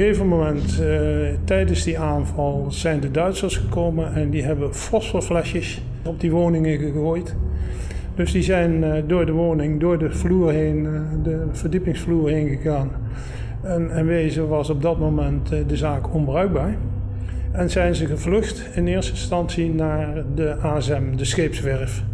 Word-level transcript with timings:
gegeven 0.00 0.26
moment, 0.26 0.80
eh, 0.80 0.88
tijdens 1.44 1.84
die 1.84 1.98
aanval, 1.98 2.66
zijn 2.68 3.00
de 3.00 3.10
Duitsers 3.10 3.56
gekomen 3.56 4.14
en 4.14 4.30
die 4.30 4.42
hebben 4.42 4.74
fosforflesjes 4.74 5.82
op 6.04 6.20
die 6.20 6.30
woningen 6.30 6.78
gegooid. 6.78 7.36
Dus 8.14 8.32
die 8.32 8.42
zijn 8.42 8.84
eh, 8.84 9.02
door 9.06 9.26
de 9.26 9.32
woning, 9.32 9.80
door 9.80 9.98
de 9.98 10.10
vloer 10.10 10.50
heen, 10.50 10.86
eh, 10.86 11.00
de 11.22 11.46
verdiepingsvloer 11.52 12.30
heen 12.30 12.48
gegaan. 12.48 12.90
En 13.62 14.06
wezen 14.06 14.48
was 14.48 14.70
op 14.70 14.82
dat 14.82 14.98
moment 14.98 15.48
de 15.48 15.76
zaak 15.76 16.14
onbruikbaar. 16.14 16.76
En 17.52 17.70
zijn 17.70 17.94
ze 17.94 18.06
gevlucht 18.06 18.68
in 18.74 18.86
eerste 18.86 19.12
instantie 19.12 19.74
naar 19.74 20.24
de 20.34 20.56
ASM, 20.56 21.16
de 21.16 21.24
scheepswerf. 21.24 22.04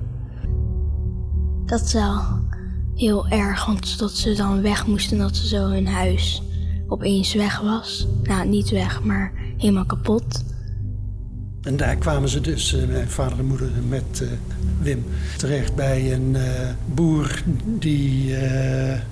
Dat 1.67 1.81
is 1.81 1.93
wel 1.93 2.21
heel 2.95 3.29
erg, 3.29 3.67
want 3.67 3.99
dat 3.99 4.11
ze 4.11 4.35
dan 4.35 4.63
weg 4.63 4.87
moesten, 4.87 5.19
dat 5.19 5.37
ze 5.37 5.47
zo 5.47 5.69
hun 5.69 5.87
huis 5.87 6.46
opeens 6.89 7.35
weg 7.35 7.61
was. 7.61 8.07
Nou, 8.23 8.49
niet 8.49 8.71
weg, 8.71 9.03
maar 9.03 9.33
helemaal 9.57 9.87
kapot. 9.87 10.45
En 11.67 11.77
daar 11.77 11.97
kwamen 11.97 12.29
ze 12.29 12.41
dus, 12.41 12.75
eh, 12.75 12.89
mijn 12.89 13.09
vader 13.09 13.39
en 13.39 13.45
moeder 13.45 13.71
met 13.89 14.21
eh, 14.23 14.29
Wim, 14.81 15.05
terecht 15.37 15.75
bij 15.75 16.13
een 16.13 16.37
eh, 16.37 16.71
boer 16.95 17.43
die 17.79 18.35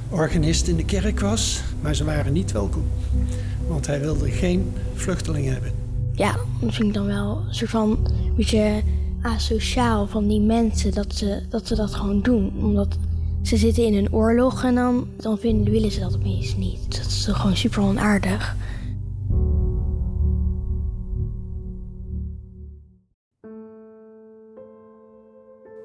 organist 0.09 0.69
in 0.69 0.77
de 0.77 0.85
kerk 0.85 1.21
was. 1.21 1.63
Maar 1.81 1.95
ze 1.95 2.05
waren 2.05 2.33
niet 2.33 2.53
welkom, 2.53 2.85
want 3.69 3.87
hij 3.87 4.01
wilde 4.01 4.31
geen 4.31 4.73
vluchtelingen 4.95 5.53
hebben. 5.53 5.73
Ja, 6.13 6.37
dat 6.61 6.75
vind 6.75 6.89
ik 6.89 6.95
dan 6.95 7.07
wel 7.07 7.45
een 7.49 7.55
soort 7.55 7.71
van 7.71 7.91
een 7.91 8.35
beetje 8.37 8.83
asociaal 9.23 10.07
van 10.07 10.29
die 10.29 10.41
mensen 10.41 10.93
dat 10.93 11.15
ze 11.15 11.43
dat, 11.49 11.67
ze 11.67 11.75
dat 11.75 11.95
gewoon 11.95 12.23
doen. 12.23 12.53
Omdat 12.59 12.97
ze 13.45 13.57
zitten 13.57 13.85
in 13.85 13.95
een 13.95 14.13
oorlog 14.13 14.65
en 14.65 14.75
dan, 14.75 15.09
dan 15.17 15.39
vinden, 15.39 15.73
willen 15.73 15.91
ze 15.91 16.01
dat 16.01 16.15
opeens 16.15 16.57
niet. 16.57 16.97
Dat 16.97 17.07
is 17.07 17.25
toch 17.25 17.37
gewoon 17.37 17.57
super 17.57 17.83
onaardig. 17.83 18.57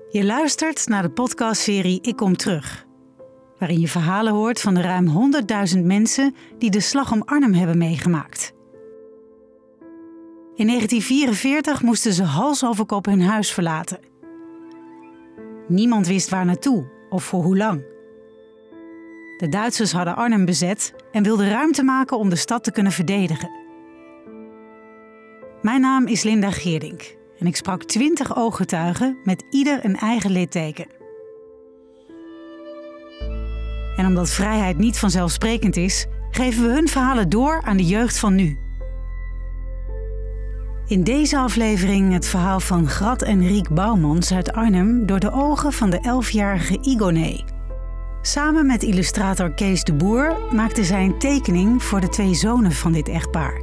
Je 0.09 0.25
luistert 0.25 0.87
naar 0.87 1.01
de 1.01 1.09
podcastserie 1.09 2.01
Ik 2.01 2.15
Kom 2.15 2.35
Terug. 2.35 2.87
Waarin 3.57 3.79
je 3.79 3.87
verhalen 3.87 4.33
hoort 4.33 4.61
van 4.61 4.73
de 4.73 4.81
ruim 4.81 5.33
100.000 5.75 5.83
mensen 5.83 6.35
die 6.57 6.71
de 6.71 6.79
slag 6.79 7.11
om 7.11 7.21
Arnhem 7.25 7.53
hebben 7.53 7.77
meegemaakt. 7.77 8.53
In 10.55 10.67
1944 10.67 11.81
moesten 11.81 12.13
ze 12.13 12.23
hals 12.23 12.65
over 12.65 12.85
kop 12.85 13.05
hun 13.05 13.21
huis 13.21 13.51
verlaten. 13.51 13.99
Niemand 15.67 16.07
wist 16.07 16.29
waar 16.29 16.45
naartoe 16.45 16.97
of 17.09 17.23
voor 17.23 17.43
hoe 17.43 17.57
lang. 17.57 17.81
De 19.37 19.49
Duitsers 19.49 19.91
hadden 19.91 20.15
Arnhem 20.15 20.45
bezet 20.45 20.93
en 21.11 21.23
wilden 21.23 21.49
ruimte 21.49 21.83
maken 21.83 22.17
om 22.17 22.29
de 22.29 22.35
stad 22.35 22.63
te 22.63 22.71
kunnen 22.71 22.91
verdedigen. 22.91 23.49
Mijn 25.61 25.81
naam 25.81 26.07
is 26.07 26.23
Linda 26.23 26.51
Geerdink 26.51 27.15
en 27.39 27.47
ik 27.47 27.55
sprak 27.55 27.83
twintig 27.83 28.35
ooggetuigen 28.35 29.17
met 29.23 29.43
ieder 29.49 29.85
een 29.85 29.95
eigen 29.95 30.31
litteken. 30.31 30.87
En 33.95 34.05
omdat 34.05 34.29
vrijheid 34.29 34.77
niet 34.77 34.97
vanzelfsprekend 34.97 35.77
is, 35.77 36.05
geven 36.31 36.63
we 36.63 36.73
hun 36.73 36.87
verhalen 36.87 37.29
door 37.29 37.61
aan 37.61 37.77
de 37.77 37.85
jeugd 37.85 38.19
van 38.19 38.35
nu. 38.35 38.68
In 40.89 41.03
deze 41.03 41.37
aflevering 41.37 42.13
het 42.13 42.25
verhaal 42.25 42.59
van 42.59 42.87
Grat 42.87 43.21
en 43.21 43.47
Riek 43.47 43.69
Bouwmans 43.69 44.33
uit 44.33 44.51
Arnhem 44.51 45.05
door 45.05 45.19
de 45.19 45.31
ogen 45.31 45.73
van 45.73 45.89
de 45.89 45.99
elfjarige 46.01 46.77
Igoné. 46.81 47.43
Samen 48.21 48.65
met 48.65 48.83
illustrator 48.83 49.53
Kees 49.53 49.83
de 49.83 49.93
Boer 49.93 50.37
maakte 50.51 50.83
zij 50.83 51.03
een 51.03 51.19
tekening 51.19 51.83
voor 51.83 52.01
de 52.01 52.09
twee 52.09 52.33
zonen 52.33 52.71
van 52.71 52.91
dit 52.91 53.07
echtpaar. 53.07 53.61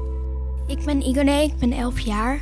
Ik 0.67 0.85
ben 0.85 1.03
Igone, 1.03 1.43
ik 1.43 1.57
ben 1.59 1.73
11 1.73 2.01
jaar. 2.01 2.41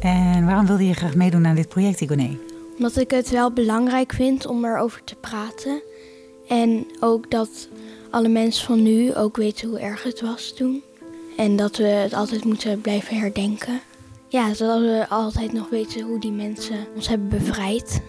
En 0.00 0.46
waarom 0.46 0.66
wilde 0.66 0.86
je 0.86 0.94
graag 0.94 1.14
meedoen 1.14 1.46
aan 1.46 1.54
dit 1.54 1.68
project, 1.68 2.00
Igoné? 2.00 2.38
Omdat 2.76 2.96
ik 2.96 3.10
het 3.10 3.30
wel 3.30 3.52
belangrijk 3.52 4.12
vind 4.12 4.46
om 4.46 4.64
erover 4.64 5.04
te 5.04 5.14
praten. 5.14 5.82
En 6.48 6.86
ook 7.00 7.30
dat 7.30 7.68
alle 8.10 8.28
mensen 8.28 8.66
van 8.66 8.82
nu 8.82 9.14
ook 9.14 9.36
weten 9.36 9.68
hoe 9.68 9.78
erg 9.78 10.02
het 10.02 10.20
was 10.20 10.54
toen. 10.54 10.82
En 11.36 11.56
dat 11.56 11.76
we 11.76 11.86
het 11.86 12.14
altijd 12.14 12.44
moeten 12.44 12.80
blijven 12.80 13.18
herdenken. 13.18 13.80
Ja, 14.34 14.54
zodat 14.54 14.80
we 14.80 15.06
altijd 15.08 15.52
nog 15.52 15.70
weten 15.70 16.02
hoe 16.02 16.20
die 16.20 16.32
mensen 16.32 16.86
ons 16.94 17.08
hebben 17.08 17.28
bevrijd. 17.28 18.00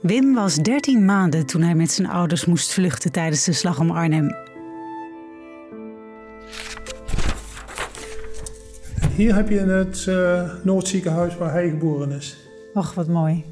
Wim 0.00 0.34
was 0.34 0.54
13 0.54 1.04
maanden 1.04 1.46
toen 1.46 1.62
hij 1.62 1.74
met 1.74 1.90
zijn 1.90 2.08
ouders 2.08 2.44
moest 2.44 2.72
vluchten 2.72 3.12
tijdens 3.12 3.44
de 3.44 3.52
slag 3.52 3.80
om 3.80 3.90
Arnhem. 3.90 4.34
Hier 9.16 9.34
heb 9.34 9.48
je 9.48 9.58
het 9.58 10.06
eh, 10.06 10.64
Noordziekenhuis 10.64 11.36
waar 11.36 11.52
hij 11.52 11.68
geboren 11.68 12.10
is. 12.10 12.36
Och, 12.74 12.94
wat 12.94 13.08
mooi. 13.08 13.44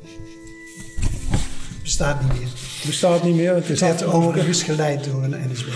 Bestaat 1.82 2.22
niet 2.22 2.32
meer. 2.40 2.48
Bestaat 2.86 3.22
niet 3.24 3.36
meer, 3.36 3.54
het 3.54 3.68
is 3.68 3.80
Het 3.80 3.98
werd 4.00 4.04
overigens 4.12 4.62
geleid 4.62 5.04
door 5.04 5.22
een 5.22 5.50
NSB, 5.50 5.68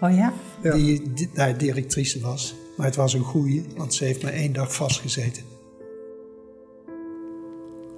Oh 0.00 0.14
ja? 0.16 0.32
Ja. 0.62 0.72
die 0.72 1.12
di- 1.14 1.30
daar 1.34 1.58
directrice 1.58 2.20
was. 2.20 2.54
Maar 2.76 2.86
het 2.86 2.96
was 2.96 3.12
een 3.12 3.24
goeie, 3.24 3.64
want 3.76 3.94
ze 3.94 4.04
heeft 4.04 4.22
maar 4.22 4.32
één 4.32 4.52
dag 4.52 4.74
vastgezeten. 4.74 5.42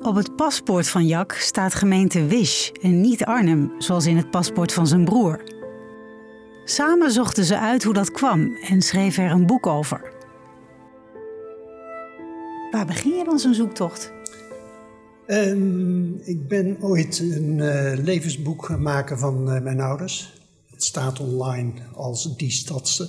Op 0.03 0.15
het 0.15 0.37
paspoort 0.37 0.89
van 0.89 1.07
Jack 1.07 1.33
staat 1.33 1.75
gemeente 1.75 2.27
Wisch 2.27 2.73
en 2.83 3.01
niet 3.01 3.25
Arnhem, 3.25 3.73
zoals 3.79 4.07
in 4.07 4.17
het 4.17 4.31
paspoort 4.31 4.73
van 4.73 4.87
zijn 4.87 5.05
broer. 5.05 5.43
Samen 6.65 7.11
zochten 7.11 7.45
ze 7.45 7.59
uit 7.59 7.85
hoe 7.85 7.95
dat 7.95 8.11
kwam 8.11 8.57
en 8.57 8.83
schreven 8.83 9.25
er 9.25 9.31
een 9.31 9.47
boek 9.47 9.67
over. 9.67 10.13
Waar 12.71 12.87
begin 12.87 13.17
je 13.17 13.25
dan 13.25 13.39
zo'n 13.39 13.55
zoektocht? 13.55 14.13
Ehm, 15.27 16.15
ik 16.15 16.49
ben 16.49 16.77
ooit 16.81 17.19
een 17.19 17.61
eh, 17.61 18.05
levensboek 18.05 18.65
gaan 18.65 18.83
maken 18.83 19.19
van 19.19 19.51
eh, 19.51 19.63
mijn 19.63 19.81
ouders. 19.81 20.33
Het 20.71 20.85
staat 20.85 21.21
online 21.21 21.73
als 21.95 22.37
Die 22.37 22.51
Stadse. 22.51 23.09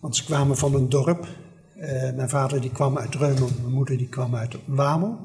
Want 0.00 0.16
ze 0.16 0.24
kwamen 0.24 0.56
van 0.56 0.74
een 0.74 0.88
dorp. 0.88 1.28
Eh, 1.76 2.12
mijn 2.14 2.28
vader 2.28 2.60
die 2.60 2.72
kwam 2.72 2.98
uit 2.98 3.14
Reumel, 3.14 3.48
mijn 3.60 3.72
moeder 3.72 3.96
die 3.96 4.08
kwam 4.08 4.34
uit 4.34 4.56
Wamel. 4.66 5.18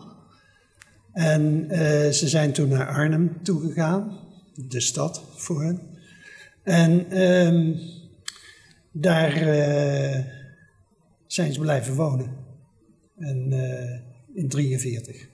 En 1.12 1.70
eh, 1.70 2.10
ze 2.10 2.28
zijn 2.28 2.54
toen 2.54 2.70
naar 2.70 2.88
Arnhem 2.88 3.44
toegegaan, 3.44 4.20
de 4.56 4.80
stad 4.80 5.24
voor 5.36 5.64
hen. 5.64 5.80
En 6.64 7.10
ehm, 7.12 7.74
daar 8.92 9.34
eh, 9.34 10.26
zijn 11.28 11.54
ze 11.54 11.60
blijven 11.60 11.96
wonen. 11.96 12.42
En 13.18 13.52
in 14.34 14.50
43 14.50 15.28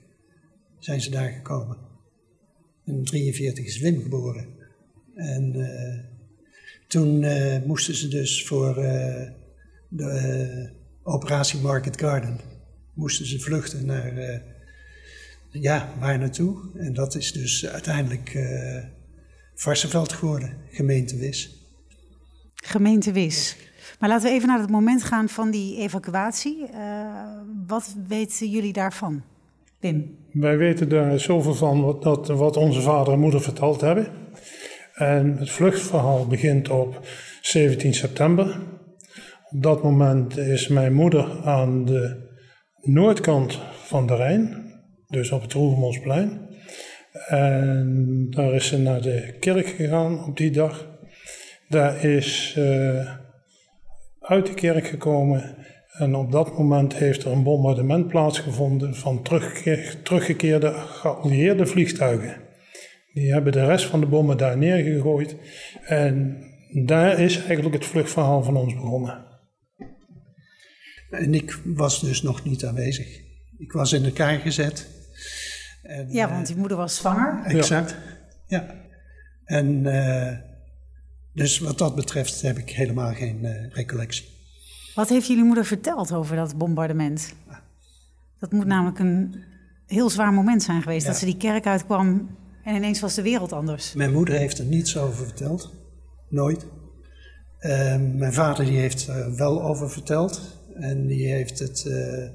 zijn 0.78 1.00
ze 1.00 1.10
daar 1.10 1.30
gekomen. 1.30 1.76
In 2.84 3.04
43 3.04 3.66
is 3.66 3.78
Wim 3.78 4.02
geboren. 4.02 4.46
En 5.14 5.52
toen 6.90 7.22
eh, 7.22 7.62
moesten 7.64 7.94
ze 7.94 8.08
dus 8.08 8.46
voor 8.46 8.76
eh, 8.76 9.30
de 9.88 10.04
eh, 10.04 10.70
operatie 11.02 11.60
Market 11.60 12.00
Garden, 12.00 12.40
moesten 12.94 13.26
ze 13.26 13.40
vluchten 13.40 13.86
naar, 13.86 14.16
eh, 14.16 14.40
ja, 15.50 15.94
waar 15.98 16.18
naartoe? 16.18 16.70
En 16.74 16.94
dat 16.94 17.14
is 17.14 17.32
dus 17.32 17.66
uiteindelijk 17.66 18.34
eh 18.34 18.98
Varsenveld 19.54 20.12
geworden, 20.12 20.56
gemeente 20.70 21.16
Wis. 21.16 21.50
Gemeente 22.54 23.12
Wis. 23.12 23.56
Maar 23.98 24.08
laten 24.08 24.28
we 24.28 24.34
even 24.34 24.48
naar 24.48 24.60
het 24.60 24.70
moment 24.70 25.02
gaan 25.04 25.28
van 25.28 25.50
die 25.50 25.76
evacuatie. 25.76 26.66
Eh, 26.66 27.40
wat 27.66 27.94
weten 28.08 28.50
jullie 28.50 28.72
daarvan, 28.72 29.22
Wim? 29.80 30.16
Wij 30.32 30.56
weten 30.56 30.88
daar 30.88 31.20
zoveel 31.20 31.54
van 31.54 31.82
wat, 31.82 32.02
dat, 32.02 32.28
wat 32.28 32.56
onze 32.56 32.80
vader 32.80 33.12
en 33.12 33.20
moeder 33.20 33.40
verteld 33.40 33.80
hebben. 33.80 34.19
En 35.00 35.36
het 35.38 35.50
vluchtverhaal 35.50 36.26
begint 36.26 36.68
op 36.68 37.00
17 37.40 37.94
september. 37.94 38.60
Op 39.50 39.62
dat 39.62 39.82
moment 39.82 40.36
is 40.36 40.68
mijn 40.68 40.92
moeder 40.92 41.40
aan 41.44 41.84
de 41.84 42.28
noordkant 42.80 43.58
van 43.84 44.06
de 44.06 44.16
Rijn, 44.16 44.72
dus 45.08 45.30
op 45.30 45.42
het 45.42 45.52
Roermondsplein. 45.52 46.48
En 47.28 48.26
daar 48.30 48.54
is 48.54 48.66
ze 48.66 48.78
naar 48.78 49.00
de 49.00 49.36
kerk 49.40 49.66
gegaan 49.66 50.24
op 50.24 50.36
die 50.36 50.50
dag. 50.50 50.88
Daar 51.68 52.04
is 52.04 52.54
eh, 52.56 53.16
uit 54.20 54.46
de 54.46 54.54
kerk 54.54 54.86
gekomen 54.86 55.56
en 55.92 56.14
op 56.14 56.32
dat 56.32 56.58
moment 56.58 56.94
heeft 56.94 57.24
er 57.24 57.32
een 57.32 57.42
bombardement 57.42 58.08
plaatsgevonden 58.08 58.94
van 58.94 59.22
terugge- 59.22 60.02
teruggekeerde 60.02 60.72
geallieerde 60.72 61.66
vliegtuigen. 61.66 62.49
Die 63.12 63.32
hebben 63.32 63.52
de 63.52 63.64
rest 63.64 63.84
van 63.84 64.00
de 64.00 64.06
bommen 64.06 64.36
daar 64.36 64.56
neergegooid. 64.56 65.36
En 65.86 66.44
daar 66.84 67.18
is 67.18 67.36
eigenlijk 67.42 67.74
het 67.74 67.86
vluchtverhaal 67.86 68.42
van 68.42 68.56
ons 68.56 68.74
begonnen. 68.74 69.24
En 71.10 71.34
ik 71.34 71.58
was 71.64 72.00
dus 72.00 72.22
nog 72.22 72.44
niet 72.44 72.64
aanwezig. 72.64 73.20
Ik 73.58 73.72
was 73.72 73.92
in 73.92 74.04
elkaar 74.04 74.38
gezet. 74.38 74.88
En, 75.82 76.12
Ja, 76.12 76.26
eh, 76.28 76.32
want 76.32 76.46
die 76.46 76.56
moeder 76.56 76.76
was 76.76 76.96
zwanger. 76.96 77.42
Exact. 77.44 77.96
Ja. 78.46 78.74
En 79.44 79.86
eh, 79.86 80.38
Dus 81.32 81.58
wat 81.58 81.78
dat 81.78 81.94
betreft 81.94 82.42
heb 82.42 82.58
ik 82.58 82.70
helemaal 82.70 83.14
geen 83.14 83.38
uh, 83.42 83.70
recollectie. 83.70 84.28
Wat 84.94 85.08
heeft 85.08 85.26
jullie 85.26 85.44
moeder 85.44 85.64
verteld 85.64 86.12
over 86.12 86.36
dat 86.36 86.58
bombardement? 86.58 87.34
Dat 88.38 88.52
moet 88.52 88.66
namelijk 88.66 88.98
een 88.98 89.44
heel 89.86 90.10
zwaar 90.10 90.32
moment 90.32 90.62
zijn 90.62 90.82
geweest. 90.82 91.06
Dat 91.06 91.16
ze 91.16 91.24
die 91.24 91.36
kerk 91.36 91.66
uitkwam 91.66 92.36
en 92.64 92.74
ineens 92.74 93.00
was 93.00 93.14
de 93.14 93.22
wereld 93.22 93.52
anders. 93.52 93.92
Mijn 93.92 94.12
moeder 94.12 94.34
heeft 94.34 94.58
er 94.58 94.64
niets 94.64 94.96
over 94.96 95.24
verteld. 95.24 95.72
Nooit. 96.28 96.66
Uh, 97.60 97.96
mijn 98.14 98.32
vader 98.32 98.64
die 98.64 98.78
heeft 98.78 99.06
er 99.06 99.36
wel 99.36 99.62
over 99.62 99.90
verteld. 99.90 100.58
En 100.74 101.06
die 101.06 101.26
heeft 101.26 101.58
het, 101.58 101.84
uh, 101.86 102.28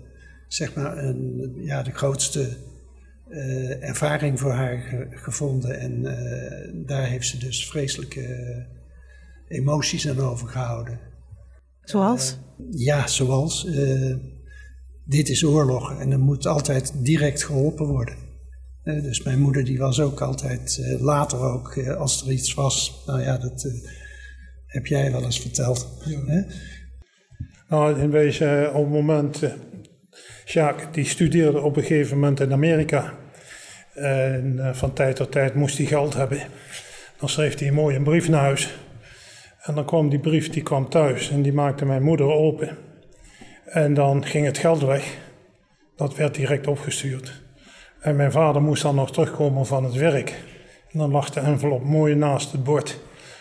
zeg 0.47 0.75
maar, 0.75 0.97
een, 0.97 1.53
ja, 1.57 1.83
de 1.83 1.91
grootste 1.91 2.57
uh, 3.29 3.83
ervaring 3.83 4.39
voor 4.39 4.51
haar 4.51 4.77
ge 4.77 5.07
gevonden. 5.09 5.79
En 5.79 6.03
daar 6.85 7.07
heeft 7.07 7.27
ze 7.27 7.37
dus 7.37 7.67
vreselijke 7.67 8.65
emoties 9.47 10.09
aan 10.09 10.19
overgehouden. 10.19 10.99
Zoals? 11.81 12.37
ja, 12.71 13.07
zoals. 13.07 13.67
dit 15.05 15.29
is 15.29 15.43
oorlog 15.43 15.99
en 15.99 16.11
er 16.11 16.19
moet 16.19 16.45
altijd 16.45 16.93
direct 17.03 17.43
geholpen 17.43 17.85
worden. 17.85 18.24
Dus 18.85 19.23
mijn 19.23 19.39
moeder 19.39 19.63
die 19.63 19.77
was 19.77 19.99
ook 19.99 20.21
altijd, 20.21 20.81
later 20.99 21.39
ook, 21.39 21.87
als 21.87 22.25
er 22.25 22.31
iets 22.31 22.53
was, 22.53 23.03
nou 23.05 23.21
ja, 23.21 23.37
dat 23.37 23.67
heb 24.65 24.85
jij 24.85 25.11
wel 25.11 25.23
eens 25.23 25.39
verteld. 25.39 25.87
Hè? 26.25 26.41
Nou, 27.67 27.99
in 27.99 28.11
wezen 28.11 28.73
op 28.73 28.83
het 28.83 28.93
moment, 28.93 29.43
Jacques 30.45 30.87
die 30.91 31.05
studeerde 31.05 31.61
op 31.61 31.77
een 31.77 31.83
gegeven 31.83 32.19
moment 32.19 32.39
in 32.39 32.51
Amerika. 32.51 33.13
En 33.93 34.71
van 34.75 34.93
tijd 34.93 35.15
tot 35.15 35.31
tijd 35.31 35.55
moest 35.55 35.77
hij 35.77 35.85
geld 35.85 36.13
hebben. 36.13 36.39
Dan 37.19 37.29
schreef 37.29 37.59
hij 37.59 37.67
een 37.67 37.73
mooie 37.73 38.01
brief 38.01 38.29
naar 38.29 38.41
huis. 38.41 38.77
En 39.61 39.75
dan 39.75 39.85
kwam 39.85 40.09
die 40.09 40.19
brief, 40.19 40.49
die 40.49 40.63
kwam 40.63 40.89
thuis 40.89 41.29
en 41.29 41.41
die 41.41 41.53
maakte 41.53 41.85
mijn 41.85 42.03
moeder 42.03 42.25
open. 42.25 42.77
En 43.65 43.93
dan 43.93 44.25
ging 44.25 44.45
het 44.45 44.57
geld 44.57 44.81
weg. 44.81 45.17
Dat 45.95 46.15
werd 46.15 46.35
direct 46.35 46.67
opgestuurd. 46.67 47.43
En 48.05 48.15
mijn 48.15 48.31
vader 48.31 48.61
moest 48.61 48.81
dan 48.81 48.95
nog 48.95 49.11
terugkomen 49.11 49.65
van 49.65 49.83
het 49.83 49.93
werk. 49.93 50.43
En 50.91 50.99
dan 50.99 51.11
lag 51.11 51.29
de 51.29 51.39
envelop 51.39 51.83
mooi 51.83 52.15
naast 52.15 52.51
het 52.51 52.63
bord. 52.63 52.99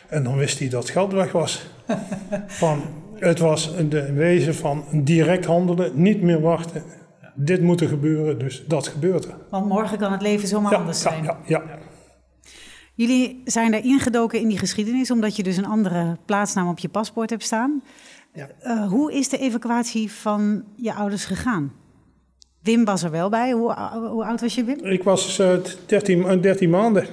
En 0.09 0.23
dan 0.23 0.37
wist 0.37 0.59
hij 0.59 0.69
dat 0.69 0.91
geld 0.91 1.13
weg 1.13 1.33
was. 1.33 1.67
Van, 2.47 2.83
het 3.15 3.39
was 3.39 3.77
de 3.89 4.13
wezen 4.13 4.55
van 4.55 4.85
direct 4.93 5.45
handelen, 5.45 5.91
niet 5.95 6.23
meer 6.23 6.41
wachten. 6.41 6.83
Dit 7.35 7.63
moet 7.63 7.81
er 7.81 7.89
gebeuren, 7.89 8.39
dus 8.39 8.65
dat 8.67 8.89
gebeurt 8.89 9.25
er. 9.25 9.35
Want 9.51 9.69
morgen 9.69 9.99
kan 9.99 10.13
het 10.13 10.23
leven 10.23 10.49
zomaar 10.49 10.73
ja, 10.73 10.79
anders 10.79 11.01
zijn. 11.01 11.25
Ja, 11.25 11.39
ja, 11.47 11.63
Jullie 12.95 13.43
zijn 13.45 13.71
daar 13.71 13.85
ingedoken 13.85 14.41
in 14.41 14.49
die 14.49 14.59
geschiedenis, 14.59 15.11
omdat 15.11 15.37
je 15.37 15.43
dus 15.43 15.57
een 15.57 15.67
andere 15.67 16.19
plaatsnaam 16.25 16.69
op 16.69 16.79
je 16.79 16.89
paspoort 16.89 17.31
hebt 17.31 17.43
staan. 17.43 17.83
Ja. 18.33 18.49
Uh, 18.63 18.89
hoe 18.89 19.13
is 19.13 19.29
de 19.29 19.39
evacuatie 19.39 20.13
van 20.13 20.65
je 20.77 20.95
ouders 20.95 21.25
gegaan? 21.25 21.73
Wim 22.65 22.85
was 22.85 23.03
er 23.03 23.11
wel 23.11 23.29
bij. 23.29 23.51
Hoe, 23.51 23.75
hoe 24.11 24.25
oud 24.25 24.41
was 24.41 24.55
je, 24.55 24.65
Wim? 24.65 24.85
Ik 24.85 25.03
was 25.03 25.39
uh, 25.39 25.57
13, 25.87 26.41
13 26.41 26.71
maanden. 26.71 27.07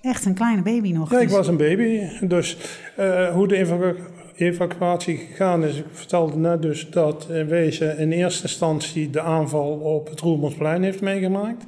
Echt 0.00 0.24
een 0.24 0.34
kleine 0.34 0.62
baby 0.62 0.92
nog. 0.92 1.10
Ja, 1.10 1.18
ik 1.18 1.26
dus- 1.28 1.36
was 1.36 1.48
een 1.48 1.56
baby. 1.56 2.00
Dus 2.20 2.56
uh, 2.98 3.28
hoe 3.28 3.48
de 3.48 3.56
evacu 3.56 3.96
evacuatie 4.36 5.16
gegaan 5.16 5.64
is, 5.64 5.76
ik 5.76 5.84
vertelde 5.92 6.36
net 6.36 6.62
dus 6.62 6.90
dat 6.90 7.26
in 7.30 7.46
wezen 7.46 7.98
in 7.98 8.12
eerste 8.12 8.42
instantie 8.42 9.10
de 9.10 9.20
aanval 9.20 9.70
op 9.70 10.08
het 10.08 10.20
Roermondsplein 10.20 10.82
heeft 10.82 11.00
meegemaakt. 11.00 11.64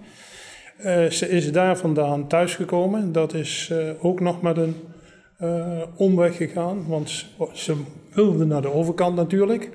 Uh, 0.79 1.05
ze 1.05 1.29
is 1.29 1.53
daar 1.53 1.77
vandaan 1.77 2.27
thuisgekomen. 2.27 3.13
Dat 3.13 3.35
is 3.35 3.71
uh, 3.73 4.05
ook 4.05 4.21
nog 4.21 4.43
met 4.43 4.57
een 4.57 4.77
omweg 5.97 6.37
gegaan, 6.37 6.85
want 6.89 7.27
ze 7.53 7.77
wilde 8.13 8.45
naar 8.45 8.63
de 8.63 8.73
overkant 8.73 9.17
natuurlijk, 9.17 9.71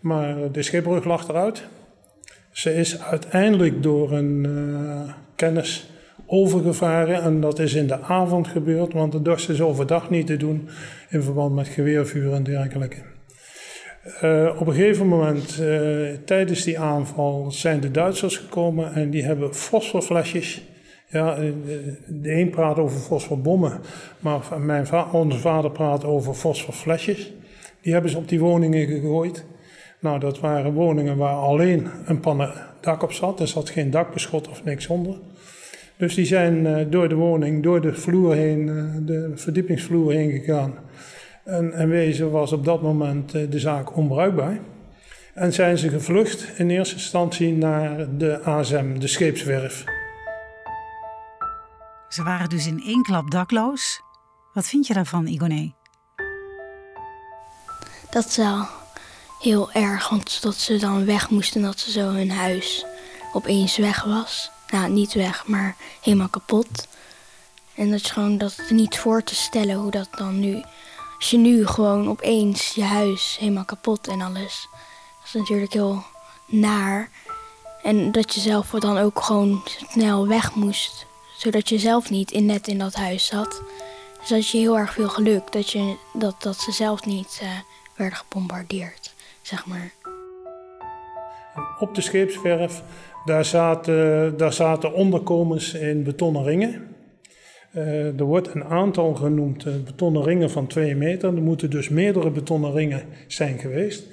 maar 0.00 0.52
de 0.52 0.62
schipbrug 0.62 1.04
lag 1.04 1.28
eruit. 1.28 1.62
Ze 2.56 2.74
is 2.74 3.00
uiteindelijk 3.00 3.82
door 3.82 4.12
een 4.12 4.46
kennis 5.34 5.90
overgevaren. 6.26 7.22
En 7.22 7.40
dat 7.40 7.58
is 7.58 7.74
in 7.74 7.86
de 7.86 8.00
avond 8.00 8.48
gebeurd, 8.48 8.92
want 8.92 9.12
dat 9.12 9.24
dorst 9.24 9.48
is 9.48 9.60
overdag 9.60 10.10
niet 10.10 10.26
te 10.26 10.36
doen 10.36 10.68
in 11.08 11.22
verband 11.22 11.54
met 11.54 11.68
geweervuur 11.68 12.32
en 12.32 12.42
dergelijke. 12.42 12.96
Uh, 14.22 14.56
op 14.58 14.66
een 14.66 14.74
gegeven 14.74 15.06
moment, 15.06 15.58
uh, 15.60 16.08
tijdens 16.24 16.64
die 16.64 16.78
aanval, 16.78 17.50
zijn 17.50 17.80
de 17.80 17.90
Duitsers 17.90 18.36
gekomen 18.36 18.92
en 18.92 19.10
die 19.10 19.24
hebben 19.24 19.54
fosforflesjes. 19.54 20.62
Ja, 21.08 21.34
de 22.06 22.32
een 22.32 22.50
praat 22.50 22.78
over 22.78 23.00
fosforbommen, 23.00 23.80
maar 24.18 24.60
mijn 24.60 24.86
onze 25.12 25.38
vader 25.38 25.70
praat 25.70 26.04
over 26.04 26.34
fosforflesjes. 26.34 27.32
Die 27.80 27.92
hebben 27.92 28.10
ze 28.10 28.16
op 28.16 28.28
die 28.28 28.40
woningen 28.40 28.86
gegooid. 28.86 29.44
Nou, 30.06 30.18
dat 30.18 30.40
waren 30.40 30.72
woningen 30.72 31.16
waar 31.16 31.34
alleen 31.34 31.88
een 32.04 32.20
pannen 32.20 32.52
dak 32.80 33.02
op 33.02 33.12
zat. 33.12 33.40
Er 33.40 33.48
zat 33.48 33.70
geen 33.70 33.90
dakbeschot 33.90 34.48
of 34.48 34.64
niks 34.64 34.86
onder. 34.86 35.16
Dus 35.96 36.14
die 36.14 36.24
zijn 36.24 36.66
uh, 36.66 36.86
door 36.90 37.08
de 37.08 37.14
woning, 37.14 37.62
door 37.62 37.80
de 37.80 37.94
vloer 37.94 38.34
heen, 38.34 38.66
uh, 38.66 38.94
de 39.00 39.32
verdiepingsvloer 39.34 40.12
heen 40.12 40.30
gegaan. 40.30 40.74
En, 41.44 41.72
en 41.72 41.88
wezen 41.88 42.30
was 42.30 42.52
op 42.52 42.64
dat 42.64 42.82
moment 42.82 43.34
uh, 43.34 43.50
de 43.50 43.58
zaak 43.58 43.96
onbruikbaar. 43.96 44.58
En 45.34 45.52
zijn 45.52 45.78
ze 45.78 45.88
gevlucht 45.88 46.58
in 46.58 46.70
eerste 46.70 46.94
instantie 46.94 47.52
naar 47.52 48.16
de 48.16 48.42
ASM, 48.42 48.98
de 48.98 49.06
scheepswerf. 49.06 49.84
Ze 52.08 52.22
waren 52.22 52.48
dus 52.48 52.66
in 52.66 52.82
één 52.84 53.02
klap 53.02 53.30
dakloos. 53.30 54.00
Wat 54.52 54.66
vind 54.66 54.86
je 54.86 54.94
daarvan, 54.94 55.26
Igoné? 55.26 55.74
Dat 58.10 58.36
wel 58.36 58.84
heel 59.40 59.72
erg, 59.72 60.08
want 60.08 60.42
dat 60.42 60.54
ze 60.54 60.76
dan 60.76 61.04
weg 61.04 61.30
moesten 61.30 61.62
dat 61.62 61.78
ze 61.78 61.90
zo 61.90 62.00
hun 62.00 62.30
huis 62.30 62.84
opeens 63.32 63.76
weg 63.76 64.04
was 64.04 64.50
nou, 64.70 64.90
niet 64.90 65.12
weg, 65.12 65.46
maar 65.46 65.76
helemaal 66.00 66.28
kapot. 66.28 66.88
En 67.74 67.90
dat 67.90 68.00
is 68.00 68.10
gewoon 68.10 68.38
dat 68.38 68.62
niet 68.68 68.98
voor 68.98 69.22
te 69.22 69.34
stellen 69.34 69.76
hoe 69.76 69.90
dat 69.90 70.08
dan 70.10 70.40
nu. 70.40 70.62
Als 71.16 71.30
je 71.30 71.36
nu 71.36 71.66
gewoon 71.66 72.08
opeens 72.08 72.74
je 72.74 72.84
huis 72.84 73.36
helemaal 73.40 73.64
kapot 73.64 74.08
en 74.08 74.20
alles. 74.20 74.68
Dat 74.70 75.26
is 75.26 75.32
natuurlijk 75.32 75.72
heel 75.72 76.04
naar. 76.46 77.10
En 77.82 78.12
dat 78.12 78.34
je 78.34 78.40
zelf 78.40 78.70
dan 78.70 78.98
ook 78.98 79.20
gewoon 79.20 79.62
snel 79.90 80.28
weg 80.28 80.54
moest. 80.54 81.06
Zodat 81.36 81.68
je 81.68 81.78
zelf 81.78 82.10
niet 82.10 82.30
in, 82.30 82.46
net 82.46 82.68
in 82.68 82.78
dat 82.78 82.94
huis 82.94 83.26
zat. 83.26 83.62
Dus 84.20 84.28
dat 84.28 84.48
je 84.48 84.58
heel 84.58 84.78
erg 84.78 84.92
veel 84.92 85.08
geluk 85.08 85.52
dat, 85.52 85.70
je, 85.70 85.96
dat, 86.12 86.42
dat 86.42 86.60
ze 86.60 86.72
zelf 86.72 87.04
niet 87.04 87.40
uh, 87.42 87.48
werden 87.94 88.18
gebombardeerd, 88.18 89.05
zeg 89.46 89.66
maar. 89.66 89.92
Op 91.78 91.94
de 91.94 92.00
scheepswerf 92.00 92.82
daar 93.24 93.44
zaten, 93.44 94.36
daar 94.36 94.52
zaten 94.52 94.92
onderkomens 94.92 95.74
in 95.74 96.02
betonnen 96.02 96.44
ringen. 96.44 96.94
Uh, 97.74 98.18
er 98.20 98.24
wordt 98.24 98.54
een 98.54 98.64
aantal 98.64 99.14
genoemd, 99.14 99.66
uh, 99.66 99.74
betonnen 99.84 100.22
ringen 100.22 100.50
van 100.50 100.66
2 100.66 100.96
meter. 100.96 101.36
Er 101.36 101.42
moeten 101.42 101.70
dus 101.70 101.88
meerdere 101.88 102.30
betonnen 102.30 102.72
ringen 102.72 103.02
zijn 103.26 103.58
geweest. 103.58 104.06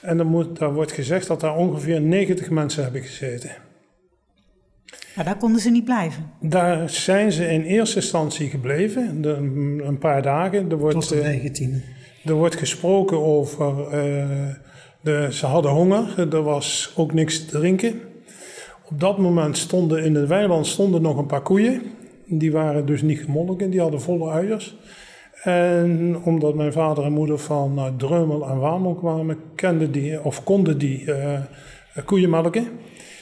En 0.00 0.18
er 0.18 0.26
moet, 0.26 0.58
daar 0.58 0.74
wordt 0.74 0.92
gezegd 0.92 1.26
dat 1.26 1.40
daar 1.40 1.56
ongeveer 1.56 2.00
90 2.00 2.50
mensen 2.50 2.82
hebben 2.82 3.02
gezeten. 3.02 3.50
Maar 5.14 5.24
daar 5.24 5.36
konden 5.36 5.60
ze 5.60 5.70
niet 5.70 5.84
blijven? 5.84 6.30
Daar 6.40 6.90
zijn 6.90 7.32
ze 7.32 7.46
in 7.46 7.62
eerste 7.62 7.96
instantie 7.96 8.48
gebleven, 8.48 9.22
de, 9.22 9.30
een 9.84 9.98
paar 9.98 10.22
dagen. 10.22 10.70
Er 10.70 10.78
wordt, 10.78 10.94
Tot 10.94 11.08
de 11.08 11.50
19e. 11.50 11.98
Er 12.24 12.34
wordt 12.34 12.56
gesproken 12.56 13.18
over, 13.18 13.94
uh, 13.94 14.48
ze 15.30 15.46
hadden 15.46 15.70
honger, 15.70 16.34
er 16.34 16.42
was 16.42 16.92
ook 16.96 17.12
niks 17.12 17.44
te 17.44 17.58
drinken. 17.58 18.00
Op 18.84 19.00
dat 19.00 19.18
moment 19.18 19.58
stonden 19.58 20.04
in 20.04 20.14
het 20.14 20.28
weiland 20.28 20.66
stonden 20.66 21.02
nog 21.02 21.16
een 21.16 21.26
paar 21.26 21.42
koeien. 21.42 21.82
Die 22.26 22.52
waren 22.52 22.86
dus 22.86 23.02
niet 23.02 23.18
gemolken, 23.18 23.70
die 23.70 23.80
hadden 23.80 24.00
volle 24.00 24.30
uiers. 24.30 24.76
En 25.42 26.20
omdat 26.24 26.54
mijn 26.54 26.72
vader 26.72 27.04
en 27.04 27.12
moeder 27.12 27.38
van 27.38 27.78
uh, 27.78 27.86
Dreumel 27.96 28.48
en 28.48 28.58
Wamel 28.58 28.94
kwamen, 28.94 29.38
kenden 29.54 29.92
die, 29.92 30.24
of 30.24 30.44
konden 30.44 30.78
die 30.78 31.04
uh, 31.04 31.38
koeien 32.04 32.30
melken. 32.30 32.68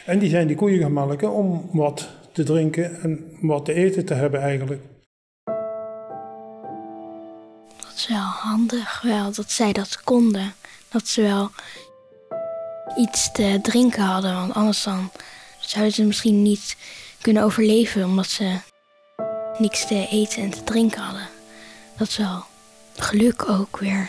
En 0.07 0.19
die 0.19 0.29
zijn 0.29 0.47
die 0.47 0.57
koeien 0.57 0.81
gaan 0.81 0.93
melken 0.93 1.33
om 1.33 1.69
wat 1.73 2.09
te 2.33 2.43
drinken 2.43 3.01
en 3.01 3.25
wat 3.41 3.65
te 3.65 3.73
eten 3.73 4.05
te 4.05 4.15
hebben 4.15 4.41
eigenlijk. 4.41 4.81
Dat 7.77 7.93
is 7.97 8.09
wel 8.09 8.19
handig 8.19 9.03
wel 9.03 9.33
dat 9.33 9.51
zij 9.51 9.73
dat 9.73 10.03
konden. 10.05 10.53
Dat 10.91 11.07
ze 11.07 11.23
wel 11.23 11.51
iets 12.97 13.33
te 13.33 13.59
drinken 13.63 14.03
hadden, 14.03 14.35
want 14.35 14.55
anders 14.55 14.83
dan 14.83 15.11
zouden 15.61 15.95
ze 15.95 16.05
misschien 16.05 16.43
niet 16.43 16.77
kunnen 17.21 17.43
overleven 17.43 18.05
omdat 18.05 18.27
ze 18.27 18.57
niks 19.59 19.87
te 19.87 20.09
eten 20.11 20.43
en 20.43 20.51
te 20.51 20.65
drinken 20.65 21.01
hadden. 21.01 21.29
Dat 21.97 22.09
is 22.09 22.17
wel 22.17 22.45
geluk 22.97 23.49
ook 23.49 23.79
weer 23.79 24.09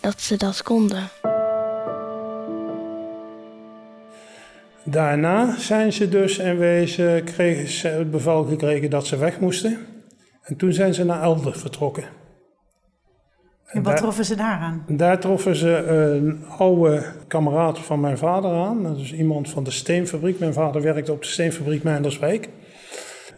dat 0.00 0.20
ze 0.20 0.36
dat 0.36 0.62
konden. 0.62 1.08
Daarna 4.84 5.58
zijn 5.58 5.92
ze 5.92 6.08
dus 6.08 6.38
en 6.38 6.58
wezen 6.58 7.24
kregen 7.24 7.68
ze 7.68 7.88
het 7.88 8.10
bevel 8.10 8.44
gekregen 8.44 8.90
dat 8.90 9.06
ze 9.06 9.16
weg 9.16 9.40
moesten. 9.40 9.86
En 10.42 10.56
toen 10.56 10.72
zijn 10.72 10.94
ze 10.94 11.04
naar 11.04 11.22
Elden 11.22 11.58
vertrokken. 11.58 12.04
En 13.66 13.82
wat 13.82 13.84
daar- 13.84 13.96
troffen 13.96 14.24
ze 14.24 14.36
daaraan? 14.36 14.84
Daar 14.88 15.18
troffen 15.20 15.56
ze 15.56 15.70
een 15.86 16.44
oude 16.58 17.02
kameraad 17.26 17.78
van 17.78 18.00
mijn 18.00 18.18
vader 18.18 18.50
aan. 18.52 18.82
Dat 18.82 18.96
is 18.98 19.12
iemand 19.12 19.48
van 19.50 19.64
de 19.64 19.70
steenfabriek. 19.70 20.38
Mijn 20.38 20.52
vader 20.52 20.82
werkte 20.82 21.12
op 21.12 21.22
de 21.22 21.28
steenfabriek 21.28 21.82
Meinderswijk. 21.82 22.48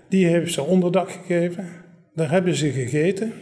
Die 0.08 0.26
heeft 0.26 0.52
ze 0.52 0.62
onderdak 0.62 1.10
gegeven. 1.10 1.68
Daar 2.14 2.30
hebben 2.30 2.54
ze 2.54 2.70
gegeten. 2.70 3.32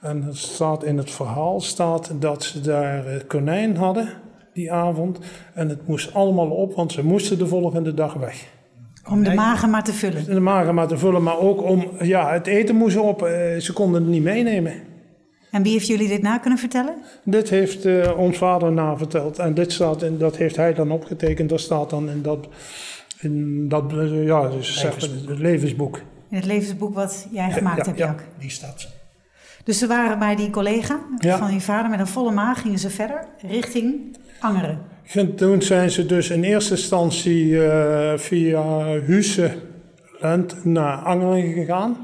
En 0.00 0.22
het 0.22 0.36
staat 0.36 0.84
in 0.84 0.96
het 0.96 1.10
verhaal 1.10 1.60
staat 1.60 2.12
dat 2.20 2.42
ze 2.44 2.60
daar 2.60 3.06
eh, 3.06 3.16
konijn 3.26 3.76
hadden 3.76 4.08
die 4.52 4.72
avond. 4.72 5.18
En 5.54 5.68
het 5.68 5.86
moest 5.86 6.14
allemaal 6.14 6.50
op, 6.50 6.74
want 6.74 6.92
ze 6.92 7.04
moesten 7.04 7.38
de 7.38 7.46
volgende 7.46 7.94
dag 7.94 8.12
weg. 8.14 8.46
Om 9.10 9.22
de 9.24 9.34
magen 9.34 9.70
maar 9.70 9.84
te 9.84 9.92
vullen. 9.92 10.24
De 10.24 10.40
magen 10.40 10.74
maar 10.74 10.86
te 10.86 10.98
vullen, 10.98 11.22
maar 11.22 11.38
ook 11.38 11.62
om, 11.62 11.90
ja, 12.00 12.32
het 12.32 12.46
eten 12.46 12.76
moest 12.76 12.96
op. 12.96 13.22
Eh, 13.22 13.56
Ze 13.58 13.72
konden 13.72 14.02
het 14.02 14.10
niet 14.10 14.22
meenemen. 14.22 14.72
En 15.50 15.62
wie 15.62 15.72
heeft 15.72 15.86
jullie 15.86 16.08
dit 16.08 16.22
na 16.22 16.38
kunnen 16.38 16.58
vertellen? 16.58 16.94
Dit 17.24 17.50
heeft 17.50 17.84
eh, 17.84 18.18
ons 18.18 18.36
vader 18.36 18.72
naverteld 18.72 19.38
en 19.38 19.54
dit 19.54 19.72
staat 19.72 20.02
in, 20.02 20.18
dat 20.18 20.36
heeft 20.36 20.56
hij 20.56 20.74
dan 20.74 20.90
opgetekend. 20.90 21.48
Dat 21.48 21.60
staat 21.60 21.90
dan 21.90 22.10
in 22.10 22.22
dat, 22.22 22.48
in 23.20 23.68
dat 23.68 23.92
eh, 23.92 24.24
ja, 24.26 24.48
dus 24.48 24.78
zeg 24.80 25.00
maar, 25.00 25.28
het 25.28 25.38
levensboek. 25.38 25.96
In 26.30 26.36
het 26.36 26.46
levensboek 26.46 26.94
wat 26.94 27.26
jij 27.30 27.50
gemaakt 27.50 27.78
ja, 27.78 27.84
hebt, 27.84 27.98
ja. 27.98 28.06
Jak. 28.06 28.24
Die 28.38 28.50
staat. 28.50 28.88
Dus 29.64 29.78
ze 29.78 29.86
waren 29.86 30.18
bij 30.18 30.36
die 30.36 30.50
collega 30.50 31.00
Ja. 31.18 31.38
van 31.38 31.52
je 31.52 31.60
vader 31.60 31.90
met 31.90 32.00
een 32.00 32.06
volle 32.06 32.32
maag, 32.32 32.60
gingen 32.60 32.78
ze 32.78 32.90
verder 32.90 33.26
richting 33.46 34.16
Angeren. 34.40 34.78
En 35.12 35.34
Toen 35.34 35.62
zijn 35.62 35.90
ze 35.90 36.06
dus 36.06 36.30
in 36.30 36.42
eerste 36.42 36.70
instantie 36.70 37.66
eh, 37.66 38.18
via 38.18 38.84
Husse 38.84 39.56
Lent 40.20 40.64
naar 40.64 40.96
Angeren 40.96 41.52
gegaan. 41.52 41.96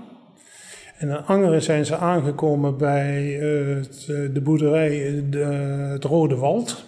In 1.04 1.24
Angeren 1.24 1.62
zijn 1.62 1.86
ze 1.86 1.96
aangekomen 1.96 2.76
bij 2.76 3.40
eh, 3.40 3.76
eh, 3.78 3.84
de 4.32 4.40
boerderij 4.42 5.06
eh, 5.06 5.22
de, 5.30 5.44
het 5.92 6.04
Rode 6.04 6.36
Wald. 6.36 6.84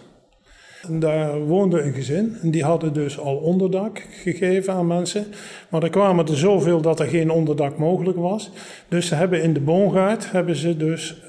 En 0.83 0.99
daar 0.99 1.39
woonde 1.39 1.81
een 1.81 1.93
gezin 1.93 2.37
en 2.43 2.51
die 2.51 2.65
hadden 2.65 2.93
dus 2.93 3.19
al 3.19 3.37
onderdak 3.37 4.07
gegeven 4.11 4.73
aan 4.73 4.87
mensen. 4.87 5.27
Maar 5.69 5.83
er 5.83 5.91
kwamen 5.91 6.27
er 6.27 6.37
zoveel 6.37 6.81
dat 6.81 7.01
er 7.01 7.07
geen 7.07 7.31
onderdak 7.31 7.79
mogelijk 7.79 8.19
was. 8.19 8.51
Dus 8.89 9.07
ze 9.07 9.15
hebben 9.15 9.43
in 9.43 9.53
de 9.53 9.61
boomgaard 9.61 10.31
hebben 10.31 10.57
ze 10.57 10.77
dus 10.77 11.23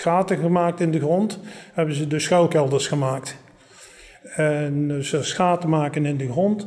gaten 0.00 0.38
gemaakt 0.38 0.80
in 0.80 0.90
de 0.90 1.00
grond. 1.00 1.38
Hebben 1.72 1.94
ze 1.94 2.06
dus 2.06 2.24
schuilkelders 2.24 2.86
gemaakt. 2.86 3.36
En 4.22 4.90
eh, 5.12 5.18
gaten 5.20 5.68
maken 5.68 6.06
in 6.06 6.16
de 6.16 6.30
grond. 6.30 6.66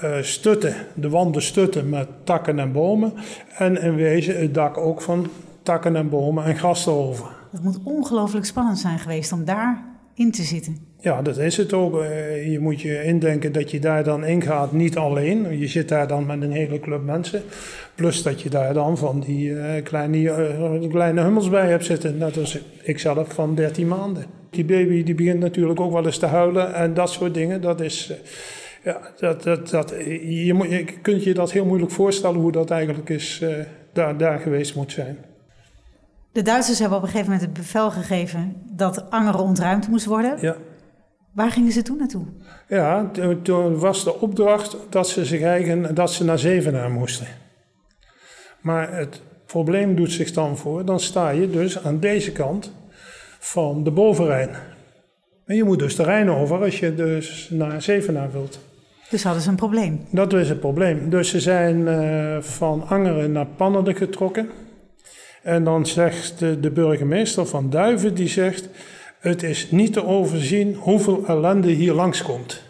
Eh, 0.00 0.16
stutten, 0.20 0.74
de 0.94 1.08
wanden 1.08 1.42
stutten 1.42 1.88
met 1.88 2.08
takken 2.24 2.58
en 2.58 2.72
bomen. 2.72 3.12
En 3.56 3.82
in 3.82 3.94
wezen 3.94 4.40
het 4.40 4.54
dak 4.54 4.76
ook 4.76 5.02
van 5.02 5.26
takken 5.62 5.96
en 5.96 6.08
bomen 6.08 6.44
en 6.44 6.56
gras 6.56 6.86
erover. 6.86 7.26
Het 7.50 7.62
moet 7.62 7.78
ongelooflijk 7.84 8.46
spannend 8.46 8.78
zijn 8.78 8.98
geweest 8.98 9.32
om 9.32 9.44
daar 9.44 9.84
in 10.14 10.30
te 10.30 10.42
zitten. 10.42 10.86
Ja, 11.00 11.22
dat 11.22 11.38
is 11.38 11.56
het 11.56 11.72
ook. 11.72 12.00
Eh, 12.02 12.50
Je 12.50 12.58
moet 12.58 12.80
je 12.80 13.04
indenken 13.04 13.52
dat 13.52 13.70
je 13.70 13.80
daar 13.80 14.04
dan 14.04 14.24
ingaat, 14.24 14.72
niet 14.72 14.96
alleen. 14.96 15.58
Je 15.58 15.66
zit 15.66 15.88
daar 15.88 16.06
dan 16.08 16.26
met 16.26 16.42
een 16.42 16.52
hele 16.52 16.80
club 16.80 17.04
mensen. 17.04 17.42
Plus 17.94 18.22
dat 18.22 18.42
je 18.42 18.50
daar 18.50 18.74
dan 18.74 18.98
van 18.98 19.20
die 19.20 19.58
eh, 19.58 19.82
kleine, 19.82 20.88
kleine 20.90 21.20
hummels 21.22 21.48
bij 21.48 21.68
hebt 21.68 21.84
zitten. 21.84 22.18
Net 22.18 22.36
als 22.38 22.58
ik 22.82 22.98
zelf 22.98 23.32
van 23.32 23.54
13 23.54 23.88
maanden. 23.88 24.24
Die 24.50 24.64
baby 24.64 25.02
die 25.02 25.14
begint 25.14 25.40
natuurlijk 25.40 25.80
ook 25.80 25.92
wel 25.92 26.06
eens 26.06 26.18
te 26.18 26.26
huilen 26.26 26.74
en 26.74 26.94
dat 26.94 27.10
soort 27.10 27.34
dingen. 27.34 27.60
Dat 27.60 27.80
is, 27.80 28.12
ja, 28.82 29.00
dat, 29.18 29.42
dat, 29.42 29.68
dat, 29.70 29.90
je, 30.20 30.52
moet, 30.54 30.70
je 30.70 30.84
kunt 30.84 31.24
je 31.24 31.34
dat 31.34 31.52
heel 31.52 31.64
moeilijk 31.64 31.90
voorstellen 31.92 32.40
hoe 32.40 32.52
dat 32.52 32.70
eigenlijk 32.70 33.08
is, 33.08 33.40
eh, 33.40 33.54
daar, 33.92 34.16
daar 34.18 34.38
geweest 34.38 34.74
moet 34.74 34.92
zijn. 34.92 35.18
De 36.32 36.42
Duitsers 36.42 36.78
hebben 36.78 36.98
op 36.98 37.04
een 37.04 37.10
gegeven 37.10 37.30
moment 37.32 37.48
het 37.48 37.56
bevel 37.58 37.90
gegeven 37.90 38.56
dat 38.70 39.10
Angeren 39.10 39.40
ontruimd 39.40 39.88
moest 39.88 40.04
worden. 40.06 40.38
Ja. 40.40 40.56
Waar 41.34 41.50
gingen 41.50 41.72
ze 41.72 41.82
toen 41.82 41.96
naartoe? 41.96 42.24
Ja, 42.68 43.10
toen- 43.12 43.42
toen 43.42 43.78
was 43.78 44.04
de 44.04 44.20
opdracht 44.20 44.76
dat 44.88 45.08
ze 45.08 45.24
zich 45.24 45.40
eigen, 45.42 45.94
dat 45.94 46.12
ze 46.12 46.24
naar 46.24 46.38
Zevenaar 46.38 46.90
moesten. 46.90 47.26
Maar 48.60 48.96
het 48.96 49.22
probleem 49.46 49.94
doet 49.96 50.12
zich 50.12 50.32
dan 50.32 50.56
voor, 50.56 50.84
dan 50.84 51.00
sta 51.00 51.30
je 51.30 51.50
dus 51.50 51.84
aan 51.84 52.00
deze 52.00 52.32
kant 52.32 52.72
van 53.38 53.84
de 53.84 53.90
bovenrijn. 53.90 54.50
En 55.46 55.56
je 55.56 55.64
moet 55.64 55.78
dus 55.78 55.96
de 55.96 56.02
Rijn 56.02 56.30
over 56.30 56.62
als 56.62 56.78
je 56.78 56.94
dus 56.94 57.48
naar 57.50 57.82
Zevenaar 57.82 58.32
wilt. 58.32 58.60
Dus 59.10 59.22
hadden 59.22 59.42
ze 59.42 59.48
een 59.48 59.56
probleem. 59.56 60.00
Dat 60.10 60.32
is 60.32 60.48
het 60.48 60.60
probleem. 60.60 61.10
Dus 61.10 61.28
ze 61.28 61.40
zijn 61.40 61.88
eh, 61.88 62.40
van 62.40 62.88
Angeren 62.88 63.32
naar 63.32 63.46
Pannerden 63.46 63.96
getrokken. 63.96 64.48
En 65.42 65.64
dan 65.64 65.86
zegt 65.86 66.38
de, 66.38 66.60
de 66.60 66.70
burgemeester 66.70 67.46
van 67.46 67.70
Duiven, 67.70 68.14
die 68.14 68.28
zegt... 68.28 68.68
Het 69.18 69.42
is 69.42 69.70
niet 69.70 69.92
te 69.92 70.04
overzien 70.04 70.74
hoeveel 70.74 71.26
ellende 71.26 71.70
hier 71.70 71.92
langskomt. 71.92 72.62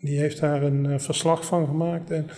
Die 0.00 0.18
heeft 0.18 0.40
daar 0.40 0.62
een 0.62 0.86
eh, 0.86 0.98
verslag 0.98 1.46
van 1.46 1.66
gemaakt. 1.66 2.10
En 2.10 2.30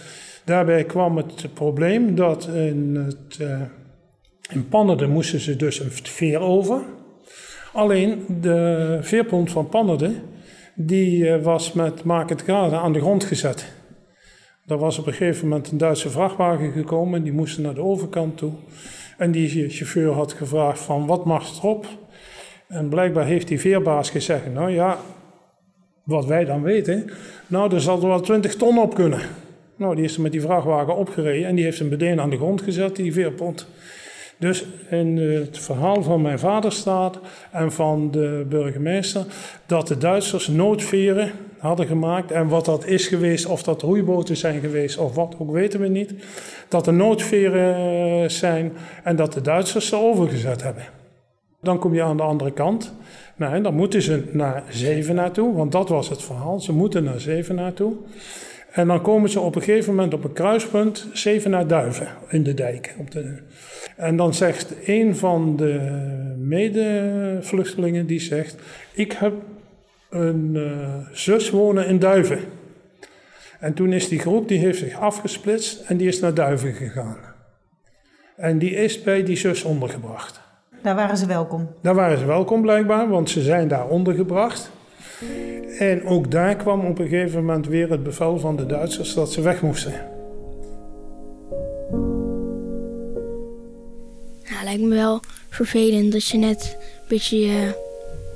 daarbij 0.45 0.85
kwam 0.85 1.17
het 1.17 1.55
probleem 1.55 2.15
dat 2.15 2.49
in, 2.55 2.97
het, 3.07 3.41
eh, 3.41 3.61
in 4.51 4.69
Pannerden 4.69 5.11
moesten 5.11 5.41
ze 5.41 5.57
dus 5.57 5.81
een 5.81 5.91
veer 5.91 6.41
over. 6.41 6.81
Alleen 7.73 8.25
de 8.41 8.99
veerpont 9.01 9.51
van 9.51 9.69
Pannerden, 9.69 10.23
die 10.87 11.31
eh, 11.31 11.43
was 11.43 11.73
met 11.73 12.05
maak 12.05 12.29
het 12.29 12.43
graden 12.43 12.81
aan 12.81 12.93
de 12.93 13.01
grond 13.01 13.25
gezet. 13.25 13.73
Er 14.67 14.79
was 14.79 14.99
op 14.99 15.07
een 15.07 15.13
gegeven 15.13 15.49
moment 15.49 15.71
een 15.71 15.79
Duitse 15.79 16.11
vrachtwagen 16.11 16.73
gekomen 16.73 17.19
en 17.19 17.23
die 17.23 17.33
moesten 17.33 17.63
naar 17.63 17.75
de 17.75 17.83
overkant 17.83 18.37
toe. 18.37 18.53
En 19.19 19.31
die 19.31 19.69
chauffeur 19.69 20.13
had 20.13 20.33
gevraagd 20.33 20.79
van 20.81 21.07
wat 21.07 21.25
mag 21.25 21.59
erop? 21.59 21.87
En 22.69 22.89
blijkbaar 22.89 23.25
heeft 23.25 23.49
die 23.49 23.61
veerbaas 23.61 24.11
gezegd, 24.11 24.53
nou 24.53 24.71
ja, 24.71 24.99
wat 26.05 26.27
wij 26.27 26.45
dan 26.45 26.63
weten, 26.63 27.11
nou 27.47 27.75
er 27.75 27.81
zal 27.81 28.01
er 28.01 28.09
wel 28.09 28.21
20 28.21 28.55
ton 28.55 28.79
op 28.79 28.95
kunnen. 28.95 29.21
Nou, 29.77 29.95
die 29.95 30.05
is 30.05 30.15
er 30.15 30.23
met 30.23 30.33
die 30.33 30.41
vrachtwagen 30.41 30.97
opgereden 30.97 31.49
en 31.49 31.55
die 31.55 31.65
heeft 31.65 31.79
hem 31.79 31.89
meteen 31.89 32.21
aan 32.21 32.31
de 32.31 32.37
grond 32.37 32.63
gezet, 32.63 32.97
die 32.97 33.13
veerpont. 33.13 33.67
Dus 34.41 34.65
in 34.89 35.17
het 35.17 35.59
verhaal 35.59 36.03
van 36.03 36.23
mijn 36.23 36.39
vader 36.39 36.73
staat 36.73 37.19
en 37.51 37.73
van 37.73 38.11
de 38.11 38.47
burgemeester 38.49 39.25
dat 39.67 39.89
de 39.89 39.99
Duitsers 39.99 40.49
noodveren 40.49 41.33
hadden 41.59 41.87
gemaakt. 41.87 42.31
En 42.31 42.49
wat 42.49 42.65
dat 42.65 42.87
is 42.87 43.07
geweest, 43.07 43.47
of 43.47 43.63
dat 43.63 43.83
roeiboten 43.83 44.37
zijn 44.37 44.61
geweest 44.61 44.99
of 44.99 45.15
wat 45.15 45.35
ook 45.39 45.51
weten 45.51 45.81
we 45.81 45.89
niet. 45.89 46.15
Dat 46.69 46.87
er 46.87 46.93
noodveren 46.93 47.75
eh, 47.75 48.29
zijn 48.29 48.73
en 49.05 49.17
dat 49.17 49.33
de 49.33 49.41
Duitsers 49.41 49.87
ze 49.87 49.97
overgezet 49.97 50.63
hebben. 50.63 50.85
Dan 51.63 51.79
kom 51.79 51.95
je 51.95 52.03
aan 52.03 52.17
de 52.17 52.23
andere 52.23 52.53
kant. 52.53 52.93
En 53.39 53.63
dan 53.63 53.75
moeten 53.75 54.03
ze 54.03 54.25
naar 54.33 54.65
Zevenaar 54.69 55.31
toe, 55.31 55.55
want 55.55 55.73
dat 55.73 55.89
was 55.89 56.09
het 56.09 56.23
verhaal. 56.23 56.61
Ze 56.61 56.73
moeten 56.73 57.05
naar 57.05 57.21
Zevenaar 57.21 57.73
toe. 57.73 57.93
En 58.71 58.87
dan 58.87 59.03
komen 59.03 59.31
ze 59.31 59.41
op 59.41 59.55
een 59.55 59.63
gegeven 59.63 59.95
moment 59.95 60.15
op 60.15 60.25
een 60.25 60.33
kruispunt 60.33 61.09
Zevenaar 61.13 61.67
Duiven 61.67 62.09
in 62.29 62.43
de 62.43 62.55
dijk. 62.55 62.95
Op 62.99 63.11
de, 63.11 63.37
en 63.97 64.17
dan 64.17 64.35
zegt 64.35 64.75
een 64.85 65.17
van 65.17 65.57
de 65.57 65.79
medevluchtelingen, 66.39 68.07
die 68.07 68.21
zegt... 68.21 68.57
Ik 68.93 69.13
heb 69.13 69.33
een 70.11 70.57
eh, 70.57 71.15
zus 71.17 71.51
wonen 71.51 71.87
in 71.87 71.99
Duiven. 71.99 72.39
En 73.61 73.75
toen 73.75 73.93
is 73.93 74.09
die 74.09 74.19
groep, 74.19 74.49
die 74.49 74.59
heeft 74.59 74.79
zich 74.79 74.99
afgesplitst 74.99 75.81
en 75.81 75.97
die 75.97 76.09
is 76.09 76.21
naar 76.21 76.35
Duiven 76.35 76.73
gegaan. 76.73 77.17
En 78.37 78.59
die 78.59 78.71
is 78.71 79.03
bij 79.03 79.25
die 79.25 79.37
zus 79.37 79.63
ondergebracht. 79.63 80.41
Daar 80.83 80.95
waren 80.95 81.17
ze 81.17 81.27
welkom. 81.27 81.69
Daar 81.83 81.95
waren 81.95 82.19
ze 82.19 82.27
welkom 82.27 82.63
blijkbaar, 82.63 83.09
want 83.09 83.31
ze 83.31 83.43
zijn 83.43 83.69
daar 83.69 83.89
ondergebracht. 83.89 84.71
En 85.81 86.05
ook 86.05 86.31
daar 86.31 86.57
kwam 86.57 86.85
op 86.85 86.99
een 86.99 87.09
gegeven 87.09 87.45
moment 87.45 87.67
weer 87.67 87.91
het 87.91 88.03
bevel 88.03 88.39
van 88.39 88.57
de 88.57 88.67
Duitsers 88.67 89.15
dat 89.15 89.33
ze 89.33 89.41
weg 89.41 89.63
moesten. 89.63 89.93
Nou, 94.51 94.65
lijkt 94.65 94.83
me 94.83 94.95
wel 94.95 95.21
vervelend 95.49 96.13
dat 96.13 96.27
je 96.27 96.39
net 96.39 96.77
een 96.81 97.09
beetje, 97.09 97.37
eh, 97.37 97.67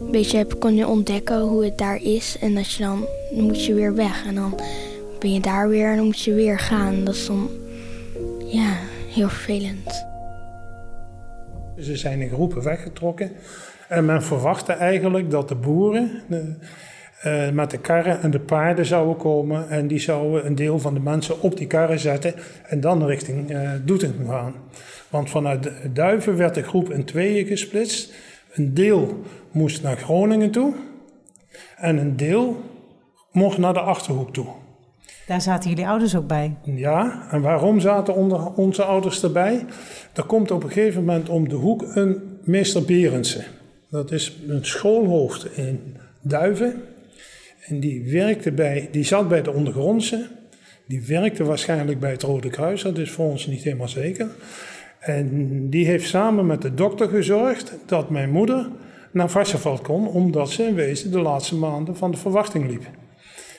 een 0.01 0.11
beetje 0.11 0.37
hebt 0.37 0.59
kunnen 0.59 0.89
ontdekken 0.89 1.41
hoe 1.41 1.65
het 1.65 1.79
daar 1.79 2.03
is. 2.03 2.37
En 2.41 2.55
dat 2.55 2.73
je 2.73 2.83
dan, 2.83 3.07
dan 3.35 3.45
moet 3.45 3.65
je 3.65 3.75
weer 3.75 3.95
weg. 3.95 4.27
En 4.27 4.35
dan 4.35 4.61
ben 5.21 5.33
je 5.33 5.41
daar 5.41 5.69
weer 5.69 5.91
en 5.91 5.97
dan 5.97 6.05
moet 6.05 6.21
je 6.21 6.35
weer 6.35 6.59
gaan. 6.59 7.05
Dat 7.05 7.15
is 7.15 7.27
dan, 7.27 7.51
ja, 8.45 8.77
heel 9.09 9.29
vervelend. 9.29 10.07
Ze 11.79 11.97
zijn 11.97 12.21
in 12.21 12.29
groepen 12.29 12.63
weggetrokken. 12.63 13.33
En 13.89 14.05
men 14.05 14.23
verwachtte 14.23 14.73
eigenlijk 14.73 15.31
dat 15.31 15.49
de 15.49 15.55
boeren 15.55 16.23
de, 16.29 16.57
eh, 17.25 17.51
met 17.51 17.71
de 17.71 17.79
karren 17.79 18.23
en 18.23 18.31
de 18.31 18.41
paarden 18.41 18.87
zouden 18.87 19.17
komen. 19.17 19.69
En 19.69 19.87
die 19.87 19.99
zouden 19.99 20.47
een 20.47 20.55
deel 20.55 20.79
van 20.79 20.95
de 20.95 21.01
mensen 21.01 21.41
op 21.41 21.57
die 21.57 21.67
karren 21.67 21.99
zetten 21.99 22.35
en 22.69 22.81
dan 22.81 23.07
richting 23.07 23.51
eh 23.51 23.71
Doetinchem 23.85 24.29
gaan. 24.29 24.55
Want 25.09 25.31
vanuit 25.31 25.71
Duiven 25.93 26.37
werd 26.37 26.55
de 26.55 26.63
groep 26.63 26.91
in 26.91 27.05
tweeën 27.05 27.47
gesplitst. 27.47 28.15
Een 28.53 28.75
deel 28.75 29.21
moest 29.51 29.83
naar 29.83 29.97
Groningen 29.97 30.51
toe 30.51 30.75
en 31.77 31.97
een 31.97 32.17
deel 32.17 32.63
mocht 33.33 33.59
naar 33.59 33.73
de 33.73 33.81
Achterhoek 33.81 34.33
toe. 34.33 34.47
Daar 35.27 35.41
zaten 35.41 35.71
jullie 35.71 35.87
ouders 35.87 36.17
ook 36.17 36.27
bij. 36.27 36.57
Ja, 36.63 37.27
en 37.31 37.41
waarom 37.41 37.81
zaten 37.81 38.15
onder 38.15 38.53
onze 38.53 38.83
ouders 38.83 39.23
erbij? 39.23 39.65
Er 40.13 40.25
komt 40.25 40.51
op 40.51 40.63
een 40.63 40.71
gegeven 40.71 41.05
moment 41.05 41.29
om 41.29 41.49
de 41.49 41.55
hoek 41.55 41.83
een 41.95 42.39
meester 42.43 42.85
Berendsen. 42.85 43.45
Dat 43.91 44.11
is 44.11 44.37
een 44.49 44.65
schoolhoofd 44.65 45.57
in 45.57 45.97
Duiven. 46.21 46.83
En 47.67 47.81
die, 47.81 48.11
werkte 48.13 48.53
bij, 48.53 48.89
die 48.91 49.05
zat 49.05 49.29
bij 49.29 49.43
de 49.43 49.53
ondergrondse. 49.53 50.27
Die 50.87 51.03
werkte 51.03 51.45
waarschijnlijk 51.45 52.01
bij 52.01 52.11
het 52.11 52.23
Rode 52.23 52.51
Kruis, 52.51 52.83
dat 52.83 52.99
is 52.99 53.11
voor 53.11 53.31
ons 53.31 53.47
niet 53.47 53.63
helemaal 53.63 53.89
zeker. 53.89 54.29
En 54.99 55.71
die 55.71 55.87
heeft 55.87 56.09
samen 56.09 56.47
met 56.47 56.63
de 56.63 56.75
dokter 56.75 57.09
gezorgd 57.09 57.79
dat 57.87 58.11
mijn 58.11 58.31
moeder 58.31 58.69
naar 59.11 59.31
Varsenveld 59.31 59.81
kon, 59.81 60.09
omdat 60.09 60.51
ze 60.51 60.63
in 60.63 60.75
wezen 60.75 61.11
de 61.11 61.21
laatste 61.21 61.57
maanden 61.57 61.97
van 61.97 62.11
de 62.11 62.17
verwachting 62.17 62.71
liep. 62.71 62.85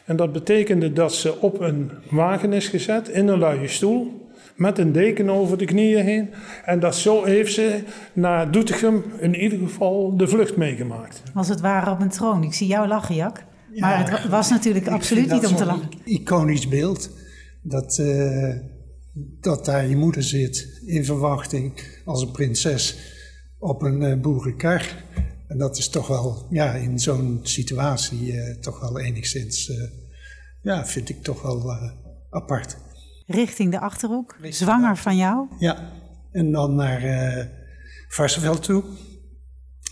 En 0.06 0.16
dat 0.16 0.32
betekende 0.32 0.94
dat 0.94 1.14
ze 1.14 1.42
op 1.42 1.60
een 1.60 1.92
wagen 2.10 2.54
is 2.54 2.68
gezet, 2.68 3.10
in 3.10 3.28
een 3.28 3.40
luie 3.40 3.68
stoel, 3.68 4.30
met 4.56 4.78
een 4.78 4.92
deken 4.92 5.30
over 5.30 5.58
de 5.58 5.66
knieën 5.66 6.04
heen. 6.04 6.30
En 6.66 6.80
dat 6.80 6.96
zo 6.96 7.24
heeft 7.24 7.54
ze 7.54 7.84
naar 8.14 8.52
Doetinchem 8.52 9.04
in 9.20 9.36
ieder 9.36 9.60
geval 9.60 10.18
de 10.18 10.28
vlucht 10.28 10.58
meegemaakt. 10.58 11.24
Als 11.34 11.48
het 11.48 11.62
ware 11.62 11.92
op 11.92 12.00
een 12.00 12.10
troon. 12.10 12.44
Ik 12.44 12.54
zie 12.54 12.68
jou 12.68 12.88
lachen, 12.88 13.16
Jak. 13.16 13.44
Maar 13.80 14.12
het 14.12 14.30
was 14.30 14.50
natuurlijk 14.50 14.88
absoluut 14.88 15.32
niet 15.32 15.46
om 15.46 15.56
te 15.56 15.66
lachen. 15.66 15.90
iconisch 16.04 16.68
beeld. 16.68 17.10
Dat, 17.62 17.98
uh, 17.98 18.56
dat 19.42 19.66
daar 19.66 19.88
je 19.88 19.96
moeder 19.96 20.24
zit 20.24 20.82
in 20.86 21.06
verwachting 21.06 21.82
als 22.06 22.22
een 22.22 22.32
prinses 22.32 22.98
op 23.58 23.82
een 23.82 24.02
uh, 24.02 24.22
boerenkar. 24.22 25.04
En 25.48 25.58
dat 25.58 25.78
is 25.78 25.90
toch 25.90 26.08
wel, 26.08 26.48
ja, 26.50 26.74
in 26.74 27.00
zo'n 27.00 27.40
situatie 27.44 28.34
uh, 28.34 28.56
toch 28.56 28.80
wel 28.80 29.00
enigszins, 29.00 29.72
ja, 30.62 30.86
vind 30.86 31.10
ik 31.10 31.24
toch 31.24 31.42
wel 31.42 31.72
apart. 32.30 32.78
Richting 33.28 33.72
de 33.72 33.80
Achterhoek, 33.80 34.38
zwanger 34.50 34.98
van 34.98 35.18
jou? 35.18 35.48
Ja, 35.60 35.92
en 36.32 36.52
dan 36.52 36.76
naar 36.76 37.02
Varsenveld 38.08 38.64
toe. 38.64 38.84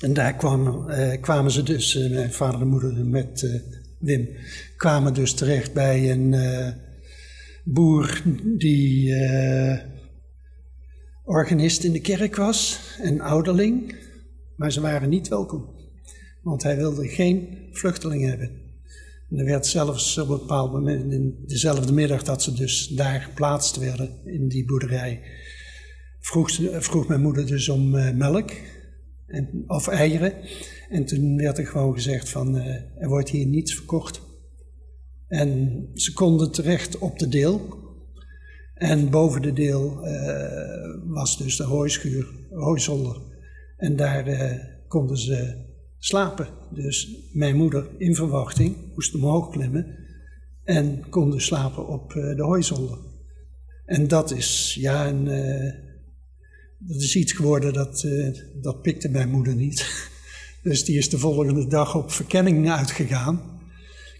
En 0.03 0.13
daar 0.13 0.35
kwamen, 0.35 1.19
kwamen 1.19 1.51
ze 1.51 1.63
dus, 1.63 1.95
mijn 2.09 2.33
vader 2.33 2.61
en 2.61 2.67
moeder 2.67 3.05
met 3.05 3.61
Wim, 3.99 4.29
kwamen 4.77 5.13
dus 5.13 5.33
terecht 5.33 5.73
bij 5.73 6.11
een 6.11 6.35
boer 7.63 8.21
die 8.57 9.09
uh, 9.09 9.79
organist 11.23 11.83
in 11.83 11.91
de 11.91 12.01
kerk 12.01 12.35
was, 12.35 12.79
een 13.01 13.21
ouderling, 13.21 13.95
maar 14.55 14.71
ze 14.71 14.81
waren 14.81 15.09
niet 15.09 15.27
welkom. 15.27 15.69
Want 16.41 16.63
hij 16.63 16.75
wilde 16.75 17.07
geen 17.07 17.57
vluchteling 17.71 18.23
hebben. 18.23 18.51
En 19.29 19.37
er 19.37 19.45
werd 19.45 19.65
zelfs 19.65 20.17
op 20.17 20.29
een 20.29 20.37
bepaald 20.37 20.71
moment, 20.71 21.11
in 21.11 21.43
dezelfde 21.45 21.93
middag 21.93 22.23
dat 22.23 22.43
ze 22.43 22.53
dus 22.53 22.87
daar 22.87 23.21
geplaatst 23.21 23.77
werden 23.77 24.09
in 24.25 24.47
die 24.47 24.65
boerderij, 24.65 25.21
vroeg, 26.19 27.07
mijn 27.07 27.21
moeder 27.21 27.45
dus 27.45 27.69
om 27.69 27.89
melk 28.17 28.51
en, 29.33 29.63
of 29.67 29.87
eieren. 29.87 30.33
En 30.89 31.05
toen 31.05 31.37
werd 31.37 31.57
er 31.57 31.67
gewoon 31.67 31.93
gezegd 31.93 32.29
van, 32.29 32.55
uh, 32.55 32.65
er 32.95 33.07
wordt 33.07 33.29
hier 33.29 33.45
niets 33.45 33.75
verkocht. 33.75 34.21
En 35.27 35.89
ze 35.93 36.13
konden 36.13 36.51
terecht 36.51 36.97
op 36.97 37.19
de 37.19 37.27
deel. 37.27 37.81
En 38.73 39.09
boven 39.09 39.41
de 39.41 39.53
deel 39.53 40.07
uh, 40.07 41.03
was 41.03 41.37
dus 41.37 41.57
de 41.57 41.63
hooischuur, 41.63 42.27
hooizolder. 42.49 43.21
En 43.77 43.95
daar 43.95 44.27
uh, 44.27 44.51
konden 44.87 45.17
ze 45.17 45.65
slapen. 45.97 46.47
Dus 46.71 47.27
mijn 47.31 47.55
moeder 47.55 47.89
in 47.97 48.15
verwachting 48.15 48.75
moest 48.93 49.15
omhoog 49.15 49.49
klimmen 49.49 49.95
en 50.63 51.09
konden 51.09 51.41
slapen 51.41 51.87
op 51.87 52.11
de 52.11 52.43
hooizolder. 52.43 52.97
En 53.85 54.07
dat 54.07 54.31
is, 54.31 54.77
ja, 54.79 55.07
een, 55.07 55.27
dat 56.87 57.01
is 57.01 57.15
iets 57.15 57.31
geworden 57.31 57.73
dat, 57.73 58.07
dat 58.61 58.81
pikte 58.81 59.09
mijn 59.09 59.29
moeder 59.29 59.55
niet. 59.55 59.85
Dus 60.63 60.85
die 60.85 60.97
is 60.97 61.09
de 61.09 61.17
volgende 61.17 61.67
dag 61.67 61.95
op 61.95 62.11
verkenning 62.11 62.69
uitgegaan 62.71 63.53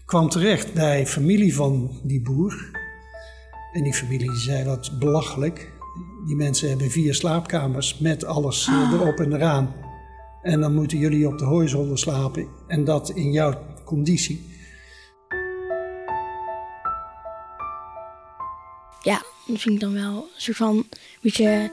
kwam 0.04 0.28
terecht 0.28 0.74
bij 0.74 1.06
familie 1.06 1.54
van 1.54 2.00
die 2.02 2.22
boer. 2.22 2.70
En 3.72 3.82
die 3.82 3.94
familie 3.94 4.36
zei 4.36 4.64
wat 4.64 4.98
belachelijk. 4.98 5.72
Die 6.26 6.36
mensen 6.36 6.68
hebben 6.68 6.90
vier 6.90 7.14
slaapkamers 7.14 7.98
met 7.98 8.24
alles 8.24 8.68
ah. 8.68 8.92
erop 8.92 9.18
en 9.20 9.32
eraan. 9.32 9.74
En 10.42 10.60
dan 10.60 10.74
moeten 10.74 10.98
jullie 10.98 11.28
op 11.28 11.38
de 11.38 11.44
hooizolder 11.44 11.98
slapen. 11.98 12.46
En 12.66 12.84
dat 12.84 13.10
in 13.10 13.32
jouw 13.32 13.58
conditie. 13.84 14.52
Ja, 19.02 19.22
dat 19.46 19.60
vind 19.60 19.74
ik 19.74 19.80
dan 19.80 19.92
wel 19.92 20.16
een 20.16 20.40
soort 20.40 20.56
van 20.56 20.76
een 20.76 20.88
beetje 21.20 21.70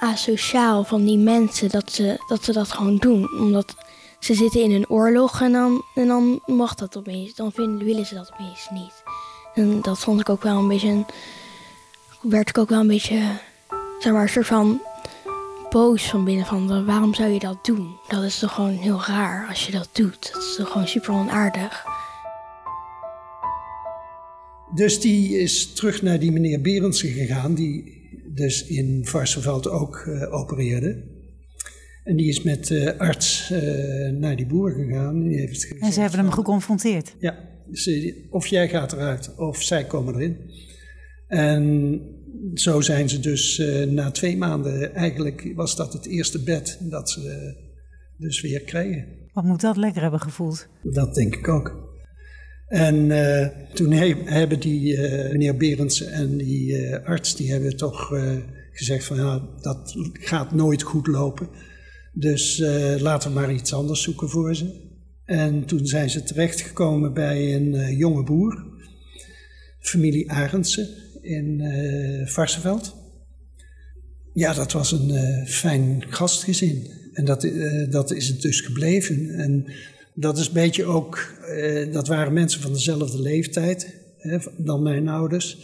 asociaal 0.00 0.84
van 0.84 1.04
die 1.04 1.18
mensen 1.18 1.68
dat 1.68 1.92
ze 1.92 2.24
dat, 2.28 2.44
ze 2.44 2.52
dat 2.52 2.72
gewoon 2.72 2.96
doen. 2.96 3.30
Omdat 3.38 3.74
ze 4.18 4.34
zitten 4.34 4.62
in 4.62 4.72
een 4.72 4.88
oorlog 4.88 5.40
en 5.40 5.52
dan, 5.52 5.82
en 5.94 6.06
dan 6.06 6.40
mag 6.46 6.74
dat 6.74 6.96
opeens. 6.96 7.34
Dan 7.34 7.52
vinden, 7.52 7.86
willen 7.86 8.06
ze 8.06 8.14
dat 8.14 8.32
opeens 8.32 8.68
niet. 8.70 9.02
En 9.54 9.80
dat 9.82 9.98
vond 9.98 10.20
ik 10.20 10.28
ook 10.28 10.42
wel 10.42 10.58
een 10.58 10.68
beetje. 10.68 11.04
werd 12.22 12.48
ik 12.48 12.58
ook 12.58 12.68
wel 12.68 12.80
een 12.80 12.86
beetje. 12.86 13.22
zeg 13.98 14.12
maar, 14.12 14.22
een 14.22 14.28
soort 14.28 14.46
van. 14.46 14.80
boos 15.70 16.02
van 16.02 16.24
binnen. 16.24 16.46
Van 16.46 16.86
waarom 16.86 17.14
zou 17.14 17.30
je 17.30 17.38
dat 17.38 17.64
doen? 17.64 17.96
Dat 18.08 18.22
is 18.22 18.38
toch 18.38 18.54
gewoon 18.54 18.76
heel 18.76 19.02
raar 19.06 19.46
als 19.48 19.66
je 19.66 19.72
dat 19.72 19.88
doet. 19.92 20.32
Dat 20.32 20.42
is 20.42 20.54
toch 20.56 20.70
gewoon 20.70 20.88
super 20.88 21.12
onaardig. 21.12 21.84
Dus 24.74 25.00
die 25.00 25.38
is 25.38 25.72
terug 25.72 26.02
naar 26.02 26.18
die 26.18 26.32
meneer 26.32 26.60
Berendsen 26.60 27.08
gegaan, 27.08 27.54
die 27.54 27.95
dus 28.36 28.66
in 28.66 29.06
Varsenveld 29.06 29.68
ook 29.68 30.04
uh, 30.06 30.34
opereerde. 30.34 31.14
En 32.04 32.16
die 32.16 32.28
is 32.28 32.42
met 32.42 32.66
de 32.66 32.80
uh, 32.80 33.00
arts 33.00 33.50
uh, 33.50 34.08
naar 34.08 34.36
die 34.36 34.46
boer 34.46 34.70
gegaan. 34.70 35.14
En, 35.14 35.28
die 35.28 35.38
heeft 35.38 35.78
en 35.78 35.92
ze 35.92 36.00
hebben 36.00 36.18
hem 36.18 36.30
geconfronteerd? 36.30 37.14
Ja, 37.18 37.38
of 38.30 38.46
jij 38.46 38.68
gaat 38.68 38.92
eruit 38.92 39.34
of 39.36 39.62
zij 39.62 39.84
komen 39.84 40.14
erin. 40.14 40.36
En 41.26 42.00
zo 42.54 42.80
zijn 42.80 43.08
ze 43.08 43.20
dus 43.20 43.58
uh, 43.58 43.86
na 43.86 44.10
twee 44.10 44.36
maanden, 44.36 44.94
eigenlijk 44.94 45.52
was 45.54 45.76
dat 45.76 45.92
het 45.92 46.06
eerste 46.06 46.42
bed 46.42 46.78
dat 46.80 47.10
ze 47.10 47.54
dus 48.16 48.40
weer 48.40 48.60
kregen. 48.60 49.06
Wat 49.32 49.44
moet 49.44 49.60
dat 49.60 49.76
lekker 49.76 50.02
hebben 50.02 50.20
gevoeld? 50.20 50.68
Dat 50.82 51.14
denk 51.14 51.36
ik 51.36 51.48
ook. 51.48 51.85
En 52.66 53.10
uh, 53.10 53.46
toen 53.74 53.92
he 53.92 54.14
hebben 54.24 54.60
die 54.60 54.96
uh, 54.96 55.30
meneer 55.30 55.56
Berendsen 55.56 56.12
en 56.12 56.36
die 56.36 56.72
uh, 56.72 57.04
arts, 57.04 57.36
die 57.36 57.50
hebben 57.50 57.76
toch 57.76 58.12
gezegd 58.72 59.04
van 59.04 59.16
ja, 59.16 59.48
dat 59.60 59.94
gaat 60.12 60.54
nooit 60.54 60.82
goed 60.82 61.06
lopen. 61.06 61.48
Dus 62.12 62.58
laten 62.98 63.28
we 63.28 63.40
maar 63.40 63.52
iets 63.52 63.72
anders 63.72 64.02
zoeken 64.02 64.28
voor 64.28 64.54
ze. 64.54 64.84
En 65.24 65.64
toen 65.64 65.86
zijn 65.86 66.10
ze 66.10 66.22
terechtgekomen 66.22 67.14
bij 67.14 67.54
een 67.54 67.96
jonge 67.96 68.22
boer, 68.22 68.64
familie 69.80 70.30
Arendsen 70.30 70.88
in 71.22 71.62
Varsenveld. 72.24 72.96
Ja, 74.32 74.54
dat 74.54 74.72
was 74.72 74.92
een 74.92 75.46
fijn 75.46 76.04
gastgezin. 76.08 76.90
En 77.12 77.24
dat, 77.24 77.48
dat 77.90 78.10
is 78.10 78.28
het 78.28 78.42
dus 78.42 78.60
gebleven. 78.60 79.30
En 79.30 79.72
dat 80.18 80.38
is 80.38 80.46
een 80.46 80.52
beetje 80.52 80.84
ook, 80.84 81.34
dat 81.92 82.08
waren 82.08 82.32
mensen 82.32 82.60
van 82.60 82.72
dezelfde 82.72 83.20
leeftijd 83.20 83.94
hè, 84.18 84.38
dan 84.56 84.82
mijn 84.82 85.08
ouders. 85.08 85.58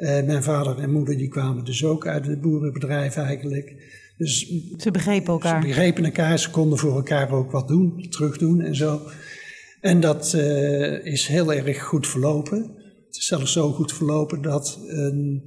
mijn 0.00 0.42
vader 0.42 0.78
en 0.78 0.90
moeder 0.90 1.16
die 1.16 1.28
kwamen 1.28 1.64
dus 1.64 1.84
ook 1.84 2.06
uit 2.06 2.26
het 2.26 2.40
boerenbedrijf 2.40 3.16
eigenlijk. 3.16 3.92
Dus 4.16 4.52
ze 4.76 4.90
begrepen 4.90 5.32
elkaar. 5.32 5.62
Ze 5.62 5.68
begrepen 5.68 6.04
elkaar, 6.04 6.38
ze 6.38 6.50
konden 6.50 6.78
voor 6.78 6.94
elkaar 6.94 7.32
ook 7.32 7.50
wat 7.50 7.68
doen, 7.68 8.06
terugdoen 8.10 8.60
en 8.60 8.76
zo. 8.76 9.00
En 9.80 10.00
dat 10.00 10.32
uh, 10.36 11.06
is 11.06 11.26
heel 11.26 11.52
erg 11.52 11.82
goed 11.82 12.06
verlopen. 12.06 12.58
Het 13.06 13.16
is 13.16 13.26
zelfs 13.26 13.52
zo 13.52 13.72
goed 13.72 13.92
verlopen 13.92 14.42
dat, 14.42 14.80
een, 14.86 15.42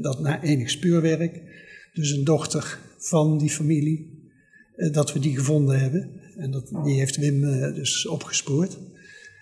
dat 0.00 0.20
na 0.20 0.42
enig 0.42 0.70
spuurwerk, 0.70 1.42
dus 1.92 2.10
een 2.10 2.24
dochter 2.24 2.78
van 2.98 3.38
die 3.38 3.50
familie, 3.50 4.30
dat 4.92 5.12
we 5.12 5.18
die 5.18 5.36
gevonden 5.36 5.80
hebben. 5.80 6.20
En 6.36 6.50
dat, 6.50 6.70
die 6.84 6.98
heeft 6.98 7.16
Wim 7.16 7.40
dus 7.74 8.06
opgespoord. 8.06 8.78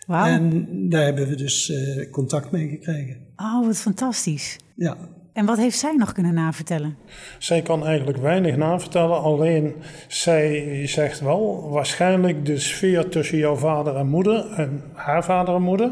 Wow. 0.07 0.26
En 0.26 0.66
daar 0.88 1.04
hebben 1.04 1.28
we 1.28 1.35
dus 1.35 1.72
contact 2.11 2.50
mee 2.50 2.68
gekregen. 2.68 3.16
Oh, 3.37 3.66
wat 3.66 3.76
fantastisch. 3.76 4.57
Ja, 4.74 4.96
en 5.35 5.46
wat 5.46 5.59
heeft 5.59 5.78
zij 5.78 5.94
nog 5.96 6.12
kunnen 6.12 6.35
navertellen? 6.35 6.96
Zij 7.38 7.62
kan 7.62 7.87
eigenlijk 7.87 8.18
weinig 8.18 8.57
navertellen, 8.57 9.22
alleen 9.22 9.74
zij 10.09 10.87
zegt 10.87 11.20
wel 11.20 11.68
waarschijnlijk 11.70 12.46
de 12.46 12.59
sfeer 12.59 13.09
tussen 13.09 13.38
jouw 13.38 13.57
vader 13.57 13.96
en 13.96 14.09
moeder 14.09 14.52
en 14.57 14.83
haar 14.92 15.24
vader 15.24 15.54
en 15.54 15.62
moeder. 15.62 15.90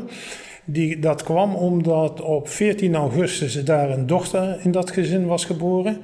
Die, 0.64 0.98
dat 0.98 1.22
kwam 1.22 1.54
omdat 1.54 2.20
op 2.20 2.48
14 2.48 2.94
augustus 2.94 3.64
daar 3.64 3.90
een 3.90 4.06
dochter 4.06 4.60
in 4.64 4.70
dat 4.70 4.90
gezin 4.90 5.26
was 5.26 5.44
geboren. 5.44 5.98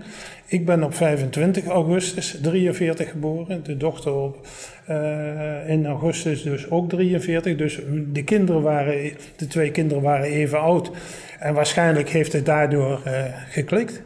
Ik 0.50 0.66
ben 0.66 0.82
op 0.82 0.94
25 0.94 1.66
augustus 1.66 2.38
43 2.42 3.10
geboren. 3.10 3.64
De 3.64 3.76
dochter 3.76 4.14
op, 4.14 4.46
uh, 4.88 5.68
in 5.68 5.86
augustus 5.86 6.42
dus 6.42 6.70
ook 6.70 6.88
43. 6.88 7.56
Dus 7.56 7.80
de, 8.12 8.24
kinderen 8.24 8.62
waren, 8.62 9.12
de 9.36 9.46
twee 9.46 9.70
kinderen 9.70 10.02
waren 10.02 10.26
even 10.26 10.60
oud. 10.60 10.90
En 11.38 11.54
waarschijnlijk 11.54 12.08
heeft 12.08 12.32
het 12.32 12.46
daardoor 12.46 13.02
uh, 13.06 13.24
geklikt. 13.48 14.02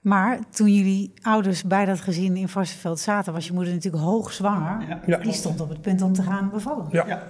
Maar 0.00 0.38
toen 0.50 0.74
jullie 0.74 1.12
ouders 1.22 1.62
bij 1.62 1.84
dat 1.84 2.00
gezin 2.00 2.36
in 2.36 2.48
Varsenveld 2.48 3.00
zaten, 3.00 3.32
was 3.32 3.46
je 3.46 3.52
moeder 3.52 3.72
natuurlijk 3.72 4.04
hoogzwanger. 4.04 5.00
Ja. 5.06 5.16
Die 5.16 5.32
stond 5.32 5.60
op 5.60 5.68
het 5.68 5.80
punt 5.80 6.02
om 6.02 6.12
te 6.12 6.22
gaan 6.22 6.50
bevallen. 6.50 6.86
Ja. 6.90 7.06
Ja. 7.06 7.22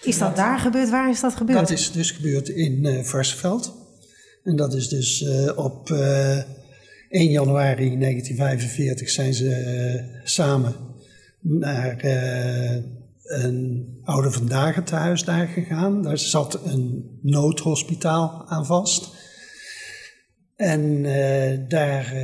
Is 0.00 0.18
dat 0.18 0.36
daar 0.36 0.58
gebeurd? 0.58 0.90
Waar 0.90 1.10
is 1.10 1.20
dat 1.20 1.34
gebeurd? 1.34 1.58
Dat 1.58 1.70
is 1.70 1.92
dus 1.92 2.10
gebeurd 2.10 2.48
in 2.48 2.86
eh 2.86 3.02
Varsenveld. 3.02 3.74
En 4.44 4.56
dat 4.56 4.74
is 4.74 4.88
dus 4.88 5.22
eh, 5.22 5.58
op 5.58 5.90
eh 5.90 6.38
1 7.10 7.30
januari 7.30 7.98
1945 7.98 9.10
zijn 9.10 9.34
ze 9.34 9.54
eh, 9.54 10.20
samen 10.24 10.74
naar 11.40 11.96
eh, 11.96 12.82
een 13.22 13.88
oude 14.04 14.30
vandaag 14.30 14.84
tehuis 14.84 15.24
daar 15.24 15.46
gegaan. 15.46 16.02
Daar 16.02 16.18
zat 16.18 16.64
een 16.64 17.18
noodhospitaal 17.22 18.44
aan 18.48 18.66
vast. 18.66 19.14
En 20.56 21.04
eh, 21.04 21.58
daar 21.68 22.14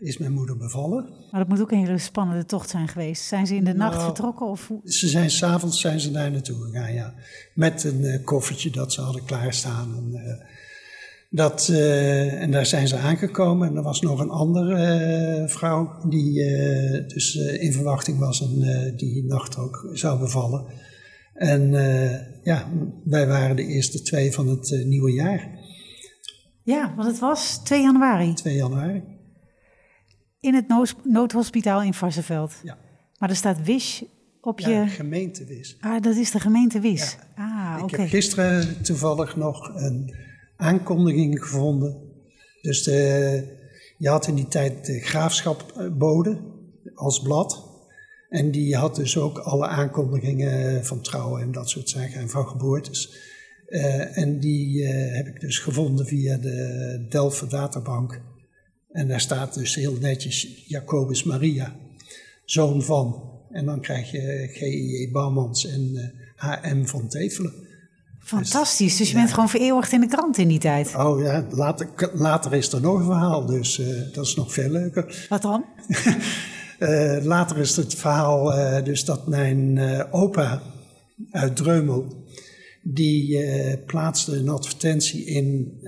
is 0.00 0.18
mijn 0.18 0.32
moeder 0.32 0.56
bevallen. 0.56 1.04
Maar 1.30 1.40
dat 1.40 1.48
moet 1.48 1.60
ook 1.60 1.70
een 1.70 1.84
hele 1.86 1.98
spannende 1.98 2.44
tocht 2.44 2.70
zijn 2.70 2.88
geweest. 2.88 3.22
Zijn 3.22 3.46
ze 3.46 3.54
in 3.54 3.64
de 3.64 3.74
nacht 3.74 3.94
Nou, 3.94 4.04
vertrokken? 4.04 4.46
Of 4.46 4.68
hoe? 4.68 4.80
Ze 4.84 5.08
zijn 5.08 5.30
s'avonds 5.30 5.80
zijn 5.80 6.00
ze 6.00 6.10
daar 6.10 6.30
naartoe 6.30 6.62
gegaan, 6.62 6.94
ja. 6.94 7.14
Met 7.54 7.84
een 7.84 8.24
koffertje 8.24 8.70
dat 8.70 8.92
ze 8.92 9.00
hadden 9.00 9.24
klaarstaan. 9.24 9.94
En, 9.96 10.40
dat, 11.30 11.68
eh, 11.68 12.42
en 12.42 12.50
daar 12.50 12.66
zijn 12.66 12.88
ze 12.88 12.96
aangekomen. 12.96 13.68
En 13.68 13.76
er 13.76 13.82
was 13.82 14.00
nog 14.00 14.20
een 14.20 14.30
andere 14.30 14.74
eh, 14.76 15.48
vrouw 15.48 16.08
die 16.08 16.42
eh, 16.44 17.08
dus 17.08 17.34
in 17.34 17.72
verwachting 17.72 18.18
was 18.18 18.40
en 18.42 18.94
die 18.96 19.24
nacht 19.24 19.58
ook 19.58 19.88
zou 19.92 20.18
bevallen. 20.18 20.64
En 21.34 21.70
ja, 22.42 22.68
wij 23.04 23.26
waren 23.26 23.56
de 23.56 23.64
eerste 23.66 24.02
twee 24.02 24.32
van 24.32 24.48
het 24.48 24.82
nieuwe 24.84 25.12
jaar, 25.12 25.50
Ja, 26.62 26.92
want 26.96 27.08
het 27.08 27.18
was 27.18 27.58
2 27.64 27.82
januari 27.82 28.34
2 28.34 28.54
januari. 28.54 29.02
in 30.40 30.54
het 30.54 30.66
noodhospitaal 31.04 31.82
in 31.82 31.94
Varsenveld. 31.94 32.52
Ja, 32.62 32.78
Maar 33.18 33.30
er 33.30 33.36
staat 33.36 33.62
Wish 33.64 34.02
op 34.40 34.60
ja 34.60 34.68
je... 34.68 34.86
gemeentewis. 34.88 35.76
Ah, 35.80 36.02
dat 36.02 36.16
is 36.16 36.30
de 36.30 36.40
gemeente 36.40 36.80
Wis. 36.80 37.16
Ah, 37.36 37.74
Ik 37.78 37.82
oké. 37.84 38.00
heb 38.00 38.08
gisteren 38.10 38.82
toevallig 38.82 39.36
nog 39.36 39.74
een 39.74 40.14
aankondiging 40.56 41.42
gevonden. 41.42 41.96
Dus 42.62 42.82
de, 42.82 43.42
je 43.98 44.08
had 44.08 44.26
in 44.26 44.34
die 44.34 44.48
tijd 44.48 44.86
de 44.86 45.00
graafschapbode 45.00 46.38
als 46.94 47.20
blad. 47.22 47.64
En 48.28 48.50
die 48.50 48.76
had 48.76 48.96
dus 48.96 49.18
ook 49.18 49.38
alle 49.38 49.66
aankondigingen 49.66 50.84
van 50.84 51.00
trouwen 51.00 51.42
en 51.42 51.52
dat 51.52 51.68
soort 51.68 51.88
zaken 51.88 52.20
en 52.20 52.28
van 52.28 52.48
geboortes. 52.48 53.24
Eh, 53.66 54.18
en 54.18 54.40
die 54.40 54.84
eh, 54.84 55.16
heb 55.16 55.26
ik 55.26 55.40
dus 55.40 55.58
gevonden 55.58 56.06
via 56.06 56.36
de 56.36 57.06
Delft 57.08 57.50
databank. 57.50 58.20
En 58.92 59.08
daar 59.08 59.20
staat 59.20 59.54
dus 59.54 59.74
heel 59.74 59.96
netjes 60.00 60.64
Jacobus 60.66 61.22
Maria, 61.22 61.76
zoon 62.44 62.82
van. 62.82 63.30
En 63.50 63.64
dan 63.64 63.80
krijg 63.80 64.10
je 64.10 64.48
G.I.J. 64.52 65.10
Bouwmans 65.10 65.66
en 65.66 65.96
eh, 65.96 66.08
H.M. 66.36 66.84
van 66.84 67.08
Tevelen. 67.08 67.65
Fantastisch. 68.26 68.96
Dus 68.96 69.08
je 69.08 69.14
bent 69.14 69.30
gewoon 69.30 69.48
vereeuwigd 69.48 69.92
in 69.92 70.00
de 70.00 70.06
krant 70.06 70.38
in 70.38 70.48
die 70.48 70.58
tijd. 70.58 70.94
Oh 70.96 71.20
ja, 71.22 71.46
later, 71.50 71.88
later 72.14 72.54
is 72.54 72.72
er 72.72 72.80
nog 72.80 72.98
een 72.98 73.04
verhaal, 73.04 73.46
dus 73.46 73.78
eh, 73.78 73.86
dat 74.12 74.26
is 74.26 74.34
nog 74.34 74.52
veel 74.52 74.70
leuker. 74.70 75.26
Wat 75.28 75.42
dan? 75.42 75.64
Eh, 76.78 77.24
later 77.24 77.58
is 77.58 77.76
het 77.76 77.94
verhaal 77.94 78.54
eh, 78.54 78.84
dus 78.84 79.04
dat 79.04 79.26
mijn 79.26 79.78
opa 80.10 80.62
uit 81.30 81.56
Dreumel, 81.56 82.24
die 82.82 83.38
plaatste 83.78 84.36
een 84.36 84.48
advertentie 84.48 85.24
in 85.24 85.78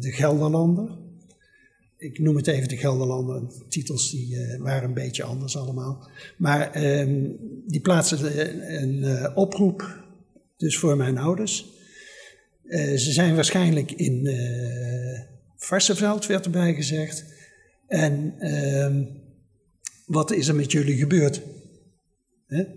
de 0.00 0.12
Gelderlander. 0.12 0.98
Ik 1.96 2.18
noem 2.18 2.36
het 2.36 2.46
even 2.46 2.68
de 2.68 2.76
Gelderlander, 2.76 3.40
de 3.40 3.64
titels 3.68 4.10
die 4.10 4.36
waren 4.58 4.88
een 4.88 4.94
beetje 4.94 5.22
anders 5.22 5.56
allemaal. 5.56 6.08
Maar 6.36 6.70
ehm, 6.70 7.28
die 7.66 7.80
plaatste 7.80 8.40
een, 8.40 9.02
een 9.02 9.36
oproep, 9.36 9.99
dus 10.60 10.78
voor 10.78 10.96
mijn 10.96 11.18
ouders. 11.18 11.66
Eh, 12.64 12.96
ze 12.96 13.12
zijn 13.12 13.34
waarschijnlijk 13.34 13.92
in 13.92 14.26
eh 14.26 15.28
Varsenveld, 15.56 16.26
werd 16.26 16.44
erbij 16.44 16.74
gezegd. 16.74 17.24
En 17.86 18.34
ehm, 18.38 19.04
wat 20.06 20.32
is 20.32 20.48
er 20.48 20.54
met 20.54 20.72
jullie 20.72 20.96
gebeurd? 20.96 21.42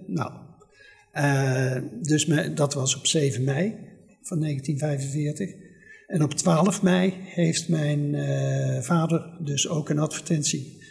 Nou, 0.07 0.31
eh, 1.11 1.77
dus 2.01 2.25
dat 2.55 2.73
was 2.73 2.95
op 2.95 3.05
7 3.05 3.43
mei 3.43 3.75
van 4.21 4.39
1945. 4.39 5.49
En 6.07 6.23
op 6.23 6.33
12 6.33 6.81
mei 6.81 7.13
heeft 7.23 7.69
mijn 7.69 8.15
vader 8.83 9.37
dus 9.43 9.67
ook 9.67 9.89
een 9.89 9.99
advertentie 9.99 10.83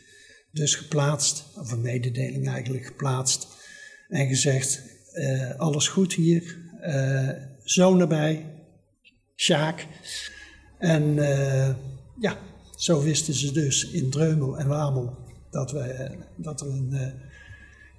dus 0.52 0.74
geplaatst, 0.74 1.44
of 1.58 1.72
een 1.72 1.80
mededeling 1.80 2.48
eigenlijk 2.48 2.86
geplaatst. 2.86 3.46
En 4.08 4.26
gezegd, 4.26 4.82
alles 5.56 5.88
goed 5.88 6.14
hier, 6.14 6.61
zoon 7.64 8.00
erbij, 8.00 8.46
Sjaak. 9.36 9.86
En 10.78 11.18
eh, 11.18 11.74
ja, 12.18 12.36
zo 12.76 13.02
wisten 13.02 13.34
ze 13.34 13.52
dus 13.52 13.90
in 13.90 14.10
Dreumel 14.10 14.58
en 14.58 14.68
Wamel 14.68 15.16
dat, 15.50 15.70
we, 15.70 15.78
eh, 15.78 16.18
dat 16.36 16.60
er 16.60 16.66
een 16.66 16.92
eh, 16.92 17.06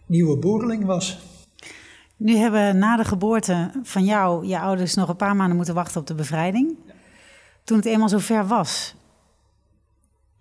nieuwe 0.07 0.37
boerling 0.37 0.85
was. 0.85 1.19
Nu 2.17 2.35
hebben 2.35 2.77
na 2.77 2.97
de 2.97 3.03
geboorte 3.03 3.71
van 3.83 4.05
jou 4.05 4.47
je 4.47 4.59
ouders 4.59 4.93
nog 4.93 5.09
een 5.09 5.15
paar 5.15 5.35
maanden 5.35 5.55
moeten 5.55 5.73
wachten 5.75 6.01
op 6.01 6.07
de 6.07 6.15
bevrijding. 6.15 6.77
Toen 7.63 7.77
het 7.77 7.85
eenmaal 7.85 8.09
zover 8.09 8.47
was, 8.47 8.95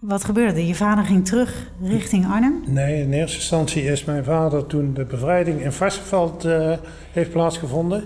wat 0.03 0.25
gebeurde? 0.25 0.67
Je 0.67 0.75
vader 0.75 1.05
ging 1.05 1.27
terug 1.27 1.71
richting 1.83 2.27
Arnhem. 2.27 2.63
Nee, 2.67 3.03
in 3.03 3.13
eerste 3.13 3.37
instantie 3.37 3.85
is 3.85 4.05
mijn 4.05 4.25
vader 4.25 4.67
toen 4.67 4.95
de 4.95 5.05
bevrijding 5.05 5.61
in 5.61 5.73
Varsenveld 5.73 6.45
eh, 6.45 6.73
heeft 7.13 7.31
plaatsgevonden, 7.31 8.05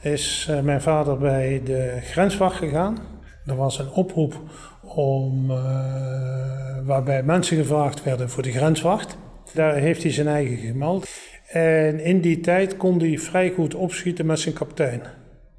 is 0.00 0.46
eh, 0.50 0.60
mijn 0.60 0.80
vader 0.80 1.18
bij 1.18 1.60
de 1.64 1.98
grenswacht 2.02 2.56
gegaan. 2.56 2.98
Er 3.46 3.56
was 3.56 3.78
een 3.78 3.90
oproep 3.90 4.40
om, 4.82 5.50
eh, 5.50 5.56
waarbij 6.84 7.22
mensen 7.22 7.56
gevraagd 7.56 8.02
werden 8.02 8.30
voor 8.30 8.42
de 8.42 8.52
grenswacht. 8.52 9.16
Daar 9.54 9.74
heeft 9.74 10.02
hij 10.02 10.12
zijn 10.12 10.28
eigen 10.28 10.56
gemeld. 10.56 11.08
En 11.48 12.04
in 12.04 12.20
die 12.20 12.40
tijd 12.40 12.76
kon 12.76 12.98
hij 12.98 13.18
vrij 13.18 13.50
goed 13.50 13.74
opschieten 13.74 14.26
met 14.26 14.38
zijn 14.38 14.54
kapitein, 14.54 15.02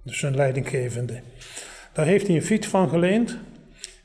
dus 0.04 0.20
zijn 0.20 0.36
leidinggevende. 0.36 1.22
Daar 1.94 2.06
heeft 2.06 2.28
hij 2.28 2.36
een 2.36 2.44
fiets 2.44 2.68
van 2.68 2.90
geleend. 2.90 3.38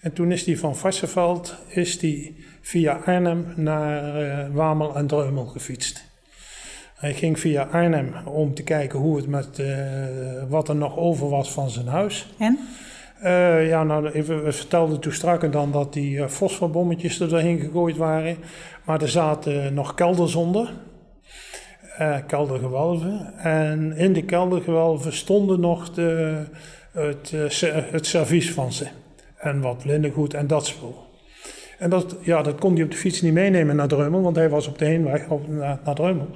En 0.00 0.12
toen 0.12 0.32
is 0.32 0.46
hij 0.46 0.56
van 0.56 0.76
Varsenveld 0.76 1.56
is 1.68 2.00
hij 2.00 2.34
via 2.60 3.00
Arnhem 3.04 3.46
naar 3.56 4.16
eh, 4.20 4.46
Wamel 4.54 4.96
en 4.96 5.06
Dreumel 5.06 5.46
gefietst. 5.46 6.04
Hij 6.94 7.14
ging 7.14 7.38
via 7.40 7.62
Arnhem 7.62 8.14
om 8.26 8.54
te 8.54 8.62
kijken 8.62 8.98
hoe 8.98 9.16
het 9.16 9.26
met 9.26 9.58
eh, 9.58 9.76
wat 10.48 10.68
er 10.68 10.76
nog 10.76 10.96
over 10.96 11.28
was 11.28 11.52
van 11.52 11.70
zijn 11.70 11.86
huis. 11.86 12.28
En? 12.38 12.58
Eh, 13.20 13.68
ja, 13.68 13.84
nou, 13.84 14.10
even, 14.10 14.44
we 14.44 14.52
vertelden 14.52 15.00
toen 15.00 15.12
strak 15.12 15.52
dan 15.52 15.72
dat 15.72 15.92
die 15.92 16.28
fosforbommetjes 16.28 17.20
er 17.20 17.28
doorheen 17.28 17.58
gegooid 17.58 17.96
waren. 17.96 18.36
Maar 18.84 19.02
er 19.02 19.08
zaten 19.08 19.74
nog 19.74 19.94
kelders 19.94 20.34
onder. 20.34 20.70
eh, 21.96 22.16
keldergewelven. 22.26 23.34
En 23.38 23.92
in 23.96 24.12
de 24.12 24.24
keldergewelven 24.24 25.12
stonden 25.12 25.60
nog 25.60 25.90
de, 25.90 26.42
het, 26.92 27.32
het 27.90 28.06
servies 28.06 28.52
van 28.52 28.72
ze. 28.72 28.86
En 29.38 29.60
wat 29.60 29.84
linnengoed 29.84 30.34
en 30.34 30.46
dat 30.46 30.66
spul. 30.66 31.06
En 31.78 31.90
dat, 31.90 32.16
ja, 32.22 32.42
dat 32.42 32.58
kon 32.58 32.74
hij 32.74 32.82
op 32.84 32.90
de 32.90 32.96
fiets 32.96 33.20
niet 33.22 33.32
meenemen 33.32 33.76
naar 33.76 33.88
Dreumel, 33.88 34.20
want 34.22 34.36
hij 34.36 34.48
was 34.48 34.66
op 34.66 34.78
de 34.78 34.84
heenweg 34.84 35.28
op, 35.28 35.48
naar, 35.48 35.80
naar 35.84 35.94
Dreumel. 35.94 36.28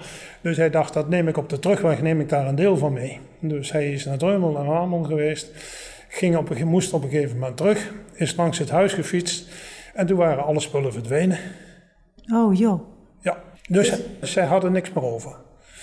Dus 0.42 0.56
hij 0.56 0.70
dacht, 0.70 0.92
dat 0.94 1.08
neem 1.08 1.28
ik 1.28 1.36
op 1.36 1.48
de 1.48 1.58
terugweg, 1.58 2.02
neem 2.02 2.20
ik 2.20 2.28
daar 2.28 2.46
een 2.48 2.54
deel 2.54 2.76
van 2.76 2.92
mee. 2.92 3.20
Dus 3.40 3.72
hij 3.72 3.92
is 3.92 4.04
naar 4.04 4.18
Dreumel 4.18 4.58
en 4.58 4.66
Hamel 4.66 5.02
geweest, 5.02 5.50
ging 6.08 6.36
op, 6.36 6.50
een- 6.50 6.66
moest 6.68 6.92
op 6.92 7.02
een 7.02 7.10
gegeven 7.10 7.38
moment 7.38 7.56
terug, 7.56 7.92
is 8.14 8.36
langs 8.36 8.58
het 8.58 8.70
huis 8.70 8.92
gefietst 8.92 9.48
en 9.94 10.06
toen 10.06 10.16
waren 10.16 10.44
alle 10.44 10.60
spullen 10.60 10.92
verdwenen. 10.92 11.38
Oh 12.34 12.54
joh. 12.58 12.80
Ja, 13.20 13.42
dus 13.68 13.92
zij 14.20 14.44
hadden 14.44 14.72
niks 14.72 14.92
meer 14.92 15.04
over. 15.04 15.30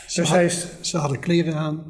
Ze, 0.08 0.20
Dus 0.20 0.30
had- 0.30 0.38
hij 0.38 0.46
is, 0.46 0.68
ze 0.82 0.98
hadden 0.98 1.20
kleren 1.20 1.56
aan, 1.56 1.84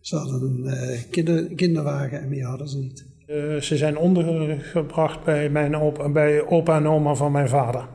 ze 0.00 0.16
hadden 0.16 0.42
een 0.42 0.66
eh, 0.66 1.00
kinder, 1.10 1.44
kinderwagen 1.54 2.20
en 2.20 2.28
meer 2.28 2.44
hadden 2.46 2.68
ze 2.68 2.78
niet. 2.78 3.06
Eh, 3.26 3.56
ze 3.60 3.76
zijn 3.76 3.98
ondergebracht 3.98 5.24
bij, 5.24 5.48
mijn 5.48 5.76
opa, 5.76 6.08
bij 6.08 6.46
opa 6.46 6.76
en 6.76 6.88
oma 6.88 7.14
van 7.14 7.32
mijn 7.32 7.48
vader. 7.48 7.88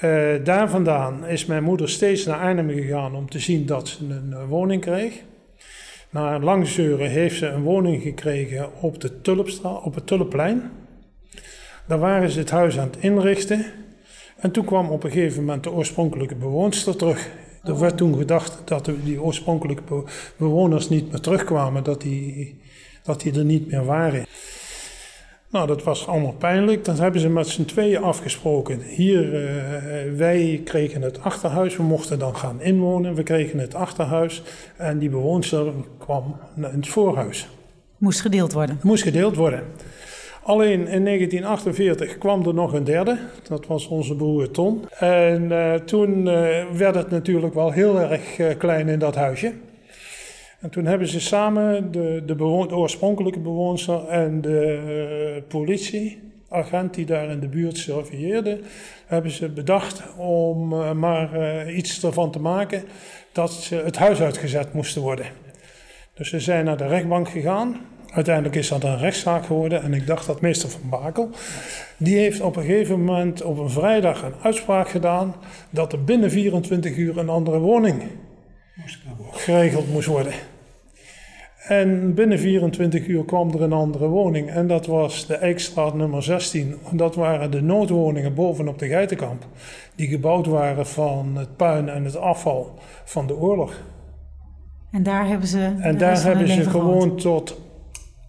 Eh, 0.00 0.44
daar 0.44 0.70
vandaan 0.70 1.26
is 1.26 1.46
mijn 1.46 1.62
moeder 1.62 1.88
steeds 1.88 2.24
naar 2.24 2.38
Arnhem 2.38 2.70
gegaan 2.70 3.14
om 3.14 3.30
te 3.30 3.38
zien 3.38 3.66
dat 3.66 3.88
ze 3.88 4.04
een 4.04 4.32
eh, 4.32 4.48
woning 4.48 4.80
kreeg. 4.80 5.22
Na 6.10 6.38
lang 6.38 6.66
zeuren 6.66 7.10
heeft 7.10 7.36
ze 7.36 7.46
een 7.46 7.62
woning 7.62 8.02
gekregen 8.02 8.70
op, 8.80 9.00
de 9.00 9.20
Tulpstra, 9.20 9.70
op 9.70 9.94
het 9.94 10.06
Tulpplein. 10.06 10.70
Daar 11.86 11.98
waren 11.98 12.30
ze 12.30 12.38
het 12.38 12.50
huis 12.50 12.78
aan 12.78 12.86
het 12.86 12.96
inrichten. 13.02 13.64
En 14.36 14.50
toen 14.50 14.64
kwam 14.64 14.90
op 14.90 15.04
een 15.04 15.10
gegeven 15.10 15.44
moment 15.44 15.62
de 15.64 15.72
oorspronkelijke 15.72 16.34
bewoonster 16.34 16.96
terug. 16.96 17.30
Er 17.64 17.78
werd 17.78 17.96
toen 17.96 18.16
gedacht 18.16 18.62
dat 18.64 18.84
de- 18.84 19.02
die 19.04 19.22
oorspronkelijke 19.22 19.82
be- 19.82 20.04
bewoners 20.36 20.88
niet 20.88 21.10
meer 21.10 21.20
terugkwamen, 21.20 21.84
dat 21.84 22.00
die, 22.00 22.60
dat 23.04 23.20
die 23.20 23.38
er 23.38 23.44
niet 23.44 23.70
meer 23.70 23.84
waren. 23.84 24.26
Nou, 25.54 25.66
dat 25.66 25.82
was 25.82 26.06
allemaal 26.06 26.34
pijnlijk. 26.38 26.84
Dan 26.84 26.96
hebben 26.96 27.20
ze 27.20 27.28
met 27.28 27.48
z'n 27.48 27.64
tweeën 27.64 28.02
afgesproken. 28.02 28.80
Hier, 28.80 29.46
eh, 29.46 30.12
wij 30.16 30.60
kregen 30.64 31.02
het 31.02 31.22
achterhuis. 31.22 31.76
We 31.76 31.82
mochten 31.82 32.18
dan 32.18 32.36
gaan 32.36 32.60
inwonen. 32.60 33.14
We 33.14 33.22
kregen 33.22 33.58
het 33.58 33.74
achterhuis. 33.74 34.42
En 34.76 34.98
die 34.98 35.08
bewoonster 35.08 35.72
kwam 35.98 36.36
in 36.56 36.62
het 36.62 36.88
voorhuis. 36.88 37.48
Moest 37.98 38.20
gedeeld 38.20 38.52
worden. 38.52 38.78
Moest 38.82 39.02
gedeeld 39.02 39.36
worden. 39.36 39.62
Alleen 40.42 40.88
in 40.88 41.04
1948 41.04 42.18
kwam 42.18 42.46
er 42.46 42.54
nog 42.54 42.72
een 42.72 42.84
derde. 42.84 43.18
Dat 43.48 43.66
was 43.66 43.88
onze 43.88 44.16
broer 44.16 44.50
Ton. 44.50 44.84
En 44.98 45.52
eh, 45.52 45.74
toen 45.74 46.28
eh, 46.28 46.64
werd 46.76 46.94
het 46.94 47.10
natuurlijk 47.10 47.54
wel 47.54 47.70
heel 47.70 48.00
erg 48.00 48.56
klein 48.56 48.88
in 48.88 48.98
dat 48.98 49.14
huisje. 49.14 49.52
En 50.64 50.70
toen 50.70 50.84
hebben 50.86 51.08
ze 51.08 51.20
samen, 51.20 51.92
de, 51.92 52.22
de, 52.26 52.34
bewoon- 52.34 52.68
de 52.68 52.76
oorspronkelijke 52.76 53.38
bewoonster 53.38 54.06
en 54.08 54.40
de 54.40 54.82
eh, 55.36 55.42
politieagent 55.48 56.94
die 56.94 57.06
daar 57.06 57.30
in 57.30 57.40
de 57.40 57.48
buurt 57.48 57.78
surveilleerde, 57.78 58.60
hebben 59.06 59.30
ze 59.30 59.48
bedacht 59.48 60.02
om 60.16 60.72
eh, 60.72 60.92
maar 60.92 61.34
eh, 61.34 61.76
iets 61.76 62.04
ervan 62.04 62.30
te 62.30 62.40
maken 62.40 62.82
dat 63.32 63.52
ze 63.52 63.74
het 63.74 63.96
huis 63.96 64.20
uitgezet 64.20 64.72
moesten 64.72 65.02
worden. 65.02 65.26
Dus 66.14 66.28
ze 66.28 66.40
zijn 66.40 66.64
naar 66.64 66.76
de 66.76 66.86
rechtbank 66.86 67.28
gegaan. 67.28 67.80
Uiteindelijk 68.10 68.54
is 68.54 68.68
dat 68.68 68.84
een 68.84 68.98
rechtszaak 68.98 69.46
geworden. 69.46 69.82
En 69.82 69.94
ik 69.94 70.06
dacht 70.06 70.26
dat 70.26 70.40
meester 70.40 70.70
Van 70.70 70.88
Bakel, 70.90 71.30
die 71.96 72.16
heeft 72.18 72.40
op 72.40 72.56
een 72.56 72.64
gegeven 72.64 72.98
moment 72.98 73.42
op 73.42 73.58
een 73.58 73.70
vrijdag 73.70 74.22
een 74.22 74.34
uitspraak 74.42 74.88
gedaan 74.88 75.34
dat 75.70 75.92
er 75.92 76.04
binnen 76.04 76.30
24 76.30 76.96
uur 76.96 77.18
een 77.18 77.28
andere 77.28 77.58
woning 77.58 78.02
geregeld 79.32 79.92
moest 79.92 80.06
worden. 80.08 80.32
En 81.68 82.14
binnen 82.14 82.38
24 82.38 83.06
uur 83.06 83.24
kwam 83.24 83.50
er 83.50 83.62
een 83.62 83.72
andere 83.72 84.06
woning. 84.06 84.50
En 84.50 84.66
dat 84.66 84.86
was 84.86 85.26
de 85.26 85.34
Eikstraat 85.34 85.94
nummer 85.94 86.22
16. 86.22 86.74
Dat 86.92 87.14
waren 87.14 87.50
de 87.50 87.62
noodwoningen 87.62 88.34
bovenop 88.34 88.78
de 88.78 88.88
Geitenkamp. 88.88 89.46
Die 89.94 90.08
gebouwd 90.08 90.46
waren 90.46 90.86
van 90.86 91.36
het 91.36 91.56
puin 91.56 91.88
en 91.88 92.04
het 92.04 92.16
afval 92.16 92.78
van 93.04 93.26
de 93.26 93.36
oorlog. 93.36 93.82
En 94.90 95.02
daar 95.02 95.26
hebben 95.26 95.48
ze. 95.48 95.74
En 95.80 95.98
daar 95.98 96.22
hebben 96.22 96.48
ze 96.48 96.70
gewoond. 96.70 97.20
tot 97.20 97.60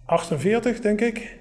48, 0.04 0.80
denk 0.80 1.00
ik. 1.00 1.38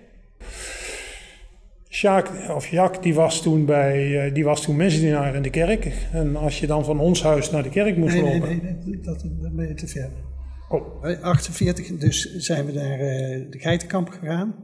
Jacques, 1.87 2.49
of 2.49 2.67
Jacques, 2.67 3.03
die 3.03 3.13
was 3.13 3.41
toen, 3.41 3.65
bij, 3.65 4.25
eh, 4.25 4.33
die 4.33 4.43
was 4.43 4.61
toen 4.61 4.75
misdienaar 4.75 5.35
in 5.35 5.41
de 5.41 5.49
kerk. 5.49 5.91
En 6.11 6.35
als 6.35 6.59
je 6.59 6.67
dan 6.67 6.85
van 6.85 6.99
ons 6.99 7.23
huis 7.23 7.51
naar 7.51 7.63
de 7.63 7.69
kerk 7.69 7.97
moest 7.97 8.13
Nee, 8.13 8.23
nee, 8.23 8.33
lopen. 8.33 8.59
nee, 8.63 8.75
nee, 8.85 8.99
dat, 8.99 9.25
dat 9.41 9.55
ben 9.55 9.67
je 9.67 9.73
te 9.73 9.87
ver. 9.87 10.09
Oh. 10.75 11.01
Bij 11.01 11.21
48, 11.21 11.97
dus 11.97 12.35
zijn 12.35 12.65
we 12.65 12.71
naar 12.71 12.99
eh, 12.99 13.51
de 13.51 13.59
geitenkamp 13.59 14.09
gegaan. 14.09 14.55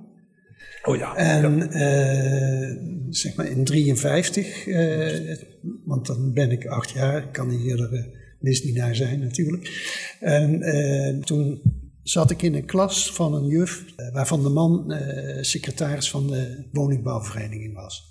oh 0.83 0.97
ja. 0.97 1.15
En 1.15 1.71
eh, 1.71 2.77
zeg 3.09 3.35
maar 3.35 3.45
in 3.45 3.63
53, 3.63 4.67
eh, 4.67 5.37
want 5.85 6.05
dan 6.05 6.33
ben 6.33 6.51
ik 6.51 6.65
acht 6.65 6.89
jaar, 6.89 7.23
ik 7.23 7.31
kan 7.31 7.47
niet 7.47 7.65
eerder 7.65 7.93
eh, 7.93 8.03
misdienaar 8.39 8.95
zijn 8.95 9.19
natuurlijk. 9.19 9.89
En 10.19 11.21
toen 11.25 11.61
zat 12.03 12.31
ik 12.31 12.41
in 12.41 12.55
een 12.55 12.65
klas 12.65 13.13
van 13.13 13.33
een 13.33 13.47
juf, 13.47 13.85
waarvan 14.13 14.43
de 14.43 14.49
man 14.49 14.93
secretaris 15.41 16.09
van 16.09 16.27
de 16.27 16.67
woningbouwvereniging 16.71 17.73
was. 17.73 18.10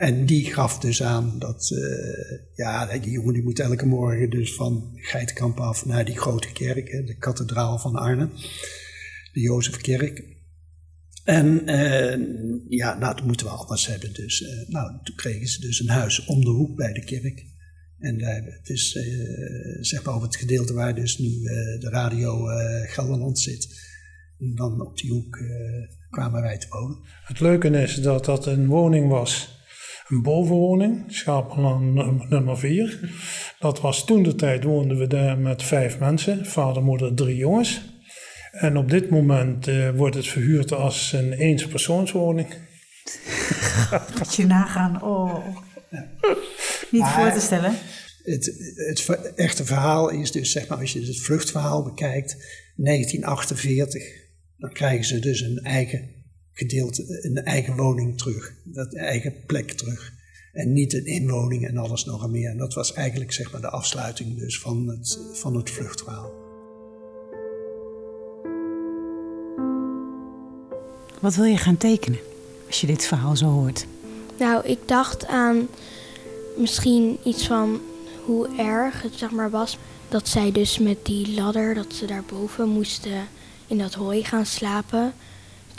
En 0.00 0.26
die 0.26 0.44
gaf 0.44 0.78
dus 0.78 1.02
aan 1.02 1.38
dat, 1.38 1.70
eh, 1.70 2.38
ja, 2.54 2.98
die 2.98 3.10
jongen 3.10 3.34
die 3.34 3.42
moet 3.42 3.58
elke 3.58 3.86
morgen 3.86 4.30
dus 4.30 4.54
van 4.54 4.90
Geitenkamp 4.94 5.60
af 5.60 5.86
naar 5.86 6.04
die 6.04 6.18
grote 6.18 6.52
kerk, 6.52 6.90
hè, 6.90 7.02
de 7.02 7.16
kathedraal 7.16 7.78
van 7.78 7.96
Arnhem, 7.96 8.30
de 9.32 9.40
Jozefkerk. 9.40 10.24
En 11.24 11.66
eh, 11.66 12.18
ja, 12.68 12.98
nou, 12.98 13.14
dat 13.14 13.24
moeten 13.24 13.46
we 13.46 13.52
alles 13.52 13.86
hebben. 13.86 14.12
Dus 14.12 14.42
eh, 14.42 14.68
nou, 14.68 14.90
toen 15.02 15.16
kregen 15.16 15.48
ze 15.48 15.60
dus 15.60 15.80
een 15.80 15.88
huis 15.88 16.24
om 16.24 16.40
de 16.40 16.50
hoek 16.50 16.76
bij 16.76 16.92
de 16.92 17.04
kerk. 17.04 17.44
En 17.98 18.24
het 18.24 18.68
is 18.68 18.90
zeg 19.80 20.04
maar 20.04 20.14
op 20.14 20.22
het 20.22 20.36
gedeelte 20.36 20.72
waar 20.72 20.94
dus 20.94 21.18
nu 21.18 21.42
de 21.78 21.88
radio 21.90 22.44
Gelderland 22.86 23.38
zit. 23.38 23.68
En 24.38 24.54
dan 24.54 24.80
op 24.80 24.98
die 24.98 25.10
hoek 25.10 25.38
kwamen 26.10 26.42
wij 26.42 26.58
te 26.58 26.66
wonen. 26.68 26.98
Het 27.24 27.40
leuke 27.40 27.68
is 27.68 27.94
dat 27.94 28.24
dat 28.24 28.46
een 28.46 28.66
woning 28.66 29.08
was, 29.08 29.59
een 30.10 30.22
bovenwoning, 30.22 31.04
Schapenlaan 31.06 31.92
num- 31.92 32.26
nummer 32.28 32.58
4. 32.58 33.10
Dat 33.58 33.80
was 33.80 34.04
toen 34.04 34.22
de 34.22 34.34
tijd, 34.34 34.64
woonden 34.64 34.98
we 34.98 35.06
daar 35.06 35.38
met 35.38 35.62
vijf 35.62 35.98
mensen, 35.98 36.46
vader, 36.46 36.82
moeder, 36.82 37.14
drie 37.14 37.36
jongens. 37.36 37.80
En 38.50 38.76
op 38.76 38.90
dit 38.90 39.10
moment 39.10 39.68
eh, 39.68 39.90
wordt 39.90 40.16
het 40.16 40.26
verhuurd 40.26 40.72
als 40.72 41.12
een 41.12 41.32
eenspersoonswoning. 41.32 42.48
Moet 44.18 44.34
je 44.34 44.46
nagaan. 44.46 45.02
Oh. 45.02 45.46
Niet 46.90 47.00
Maar- 47.00 47.12
voor 47.12 47.32
te 47.32 47.40
stellen. 47.40 47.72
Het, 48.22 48.74
het 48.74 49.32
echte 49.34 49.64
verhaal 49.64 50.08
is 50.10 50.32
dus, 50.32 50.52
zeg 50.52 50.68
maar, 50.68 50.78
als 50.78 50.92
je 50.92 51.00
het 51.00 51.20
vluchtverhaal 51.20 51.82
bekijkt, 51.84 52.36
1948, 52.76 54.02
dan 54.56 54.72
krijgen 54.72 55.04
ze 55.04 55.18
dus 55.18 55.40
een 55.40 55.58
eigen 55.62 56.19
gedeelte, 56.52 57.24
een 57.24 57.36
eigen 57.36 57.76
woning 57.76 58.18
terug, 58.18 58.54
dat 58.64 58.94
eigen 58.94 59.34
plek 59.46 59.70
terug. 59.70 60.12
En 60.52 60.72
niet 60.72 60.94
een 60.94 61.06
inwoning 61.06 61.66
en 61.66 61.76
alles 61.76 62.04
nog 62.04 62.24
en 62.24 62.30
meer. 62.30 62.50
En 62.50 62.58
dat 62.58 62.74
was 62.74 62.92
eigenlijk 62.92 63.32
zeg 63.32 63.52
maar 63.52 63.60
de 63.60 63.70
afsluiting 63.70 64.38
dus 64.38 64.58
van 64.58 64.88
het, 64.88 65.18
van 65.32 65.56
het 65.56 65.70
vluchtverhaal. 65.70 66.32
Wat 71.20 71.34
wil 71.34 71.44
je 71.44 71.56
gaan 71.56 71.76
tekenen 71.76 72.18
als 72.66 72.80
je 72.80 72.86
dit 72.86 73.04
verhaal 73.06 73.36
zo 73.36 73.46
hoort? 73.46 73.86
Nou, 74.38 74.66
ik 74.66 74.78
dacht 74.86 75.26
aan 75.26 75.68
misschien 76.56 77.18
iets 77.24 77.46
van 77.46 77.80
hoe 78.24 78.48
erg 78.58 79.02
het 79.02 79.14
zeg 79.14 79.30
maar 79.30 79.50
was. 79.50 79.78
Dat 80.08 80.28
zij 80.28 80.52
dus 80.52 80.78
met 80.78 81.06
die 81.06 81.34
ladder, 81.34 81.74
dat 81.74 81.92
ze 81.92 82.06
daarboven 82.06 82.68
moesten 82.68 83.28
in 83.66 83.78
dat 83.78 83.94
hooi 83.94 84.24
gaan 84.24 84.46
slapen. 84.46 85.12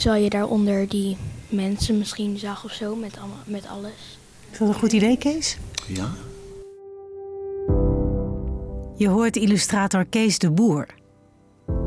Terwijl 0.02 0.24
je 0.24 0.30
daaronder 0.30 0.88
die 0.88 1.18
mensen 1.50 1.98
misschien 1.98 2.38
zag 2.38 2.64
of 2.64 2.72
zo 2.72 2.96
met, 2.96 3.18
allemaal, 3.18 3.38
met 3.46 3.68
alles. 3.68 4.18
Is 4.52 4.58
dat 4.58 4.68
een 4.68 4.74
goed 4.74 4.92
idee, 4.92 5.18
Kees? 5.18 5.58
Ja? 5.88 6.12
Je 8.98 9.08
hoort 9.08 9.36
illustrator 9.36 10.06
Kees 10.06 10.38
de 10.38 10.52
Boer. 10.52 10.88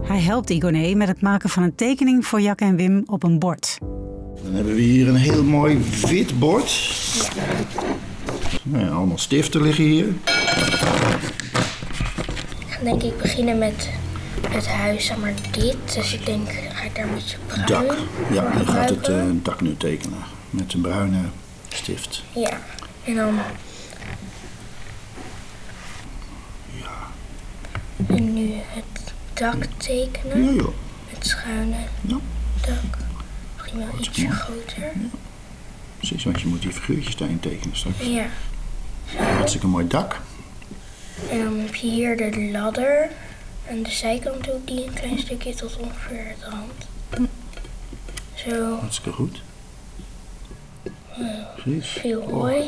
Hij 0.02 0.20
helpt 0.20 0.50
Igoné 0.50 0.94
met 0.94 1.08
het 1.08 1.20
maken 1.20 1.48
van 1.48 1.62
een 1.62 1.74
tekening 1.74 2.26
voor 2.26 2.40
Jack 2.40 2.60
en 2.60 2.76
Wim 2.76 3.02
op 3.06 3.22
een 3.22 3.38
bord. 3.38 3.78
Dan 4.42 4.52
hebben 4.52 4.74
we 4.74 4.80
hier 4.80 5.08
een 5.08 5.16
heel 5.16 5.44
mooi 5.44 5.78
wit 6.06 6.38
bord. 6.38 6.72
Nou 8.62 8.84
ja, 8.84 8.90
allemaal 8.90 9.18
stiften 9.18 9.62
liggen 9.62 9.84
hier. 9.84 10.06
Ik 12.58 12.66
ga 12.68 12.82
denk 12.82 13.02
ik 13.02 13.18
beginnen 13.18 13.58
met 13.58 14.02
het 14.48 14.66
huis, 14.66 15.06
zeg 15.06 15.16
maar 15.16 15.32
dit. 15.50 15.76
Dus 15.94 16.12
ik 16.14 16.26
denk, 16.26 16.48
ga 16.72 16.84
ik 16.84 16.94
daar 16.94 17.04
een 17.04 17.14
beetje 17.14 17.36
bruin 17.46 17.66
Dak. 17.66 17.96
Ja, 18.32 18.52
je 18.58 18.64
gaat 18.66 18.88
het 18.88 18.98
gebruiken. 19.04 19.42
dak 19.42 19.60
nu 19.60 19.76
tekenen. 19.76 20.18
Met 20.50 20.72
een 20.72 20.80
bruine 20.80 21.20
stift. 21.68 22.22
Ja, 22.34 22.58
en 23.04 23.14
dan... 23.14 23.38
Ja. 26.80 26.90
En 28.14 28.34
nu 28.34 28.50
het 28.52 29.12
dak 29.32 29.64
tekenen. 29.76 30.44
Ja, 30.44 30.50
joh. 30.52 30.74
Het 31.08 31.26
schuine 31.26 31.76
Ja, 32.00 32.16
dak. 32.60 32.98
Misschien 33.56 33.78
wel 33.78 33.88
ietsje 34.00 34.30
groter. 34.30 34.92
precies. 35.96 36.24
Want 36.24 36.40
je 36.40 36.46
moet 36.46 36.62
die 36.62 36.72
figuurtjes 36.72 37.16
daarin 37.16 37.40
tekenen 37.40 37.76
straks. 37.76 37.96
Ja. 38.06 38.26
Hartstikke 39.16 39.66
mooi 39.66 39.86
dak. 39.88 40.20
En 41.30 41.44
dan 41.44 41.58
heb 41.58 41.74
je 41.74 41.86
hier 41.90 42.16
de 42.16 42.48
ladder. 42.52 43.08
Aan 43.70 43.82
de 43.82 43.90
zijkant 43.90 44.44
doe 44.44 44.54
ik 44.54 44.66
die 44.66 44.86
een 44.86 44.92
klein 44.92 45.18
stukje 45.18 45.54
tot 45.54 45.76
ongeveer 45.76 46.34
de 46.38 46.44
hand. 46.50 47.28
Zo, 48.34 48.78
Hartstikke 48.78 49.12
goed. 49.12 49.42
Precies. 51.56 51.88
veel 51.88 52.22
hooi. 52.30 52.62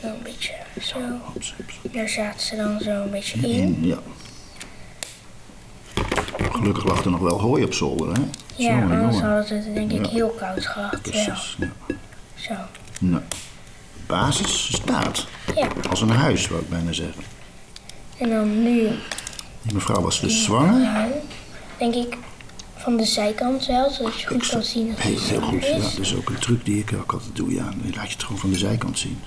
Dan 0.00 0.10
een 0.10 0.22
beetje 0.22 0.54
zo. 0.82 0.98
Hops, 1.24 1.54
hops. 1.56 1.78
Daar 1.92 2.08
zaten 2.08 2.40
ze 2.40 2.56
dan 2.56 2.80
zo 2.80 2.90
een 3.02 3.10
beetje 3.10 3.38
in. 3.38 3.50
In, 3.50 3.84
ja. 3.86 3.98
Gelukkig 6.52 6.84
lag 6.84 7.04
er 7.04 7.10
nog 7.10 7.20
wel 7.20 7.40
hooi 7.40 7.64
op 7.64 7.74
zolder, 7.74 8.12
hè? 8.12 8.20
Ja, 8.56 8.78
Jongen, 8.78 9.00
anders 9.22 9.48
ze 9.48 9.54
het 9.54 9.74
denk 9.74 9.92
ik 9.92 10.04
Ja. 10.04 10.10
heel 10.10 10.28
koud 10.28 10.66
gehad. 10.66 11.02
Precies. 11.02 11.56
Ja. 11.58 11.72
zo. 12.34 12.54
Nou, 13.00 13.22
de 13.28 13.36
basis 14.06 14.74
staat. 14.74 15.26
Ja, 15.54 15.68
Als 15.90 16.00
een 16.00 16.08
huis, 16.10 16.48
wou 16.48 16.62
ik 16.62 16.68
bijna 16.68 16.92
zeggen. 16.92 17.22
En 18.18 18.28
dan 18.30 18.62
nu, 18.62 18.88
Die 19.62 19.74
mevrouw 19.74 20.00
was 20.00 20.20
dus 20.20 20.44
zwanger. 20.44 21.08
denk 21.78 21.94
ik 21.94 22.16
van 22.76 22.96
de 22.96 23.04
zijkant 23.04 23.66
wel, 23.66 23.90
zodat 23.90 24.20
je 24.20 24.26
goed 24.26 24.48
kan 24.48 24.62
zien 24.62 24.88
dat 24.88 24.98
Heel, 24.98 25.14
het 25.14 25.22
heel 25.22 25.40
goed. 25.40 25.62
zwanger 25.64 25.80
Ja, 25.82 25.86
is. 25.86 25.94
dat 25.94 26.04
is 26.04 26.14
ook 26.16 26.28
een 26.28 26.38
truc 26.38 26.64
die 26.64 26.78
ik 26.78 26.92
ook 26.92 27.12
altijd 27.12 27.36
doe. 27.36 27.54
Ja, 27.54 27.64
dan 27.64 27.92
laat 27.94 28.06
je 28.06 28.12
het 28.12 28.22
gewoon 28.22 28.38
van 28.38 28.50
de 28.50 28.58
zijkant 28.58 28.98
zien. 28.98 29.18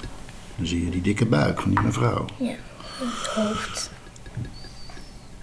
Dan 0.55 0.65
zie 0.67 0.85
je 0.85 0.91
die 0.91 1.01
dikke 1.01 1.25
buik 1.25 1.61
van 1.61 1.69
die 1.69 1.79
mevrouw. 1.79 2.25
Ja, 2.37 2.53
het 2.97 3.27
hoofd. 3.27 3.89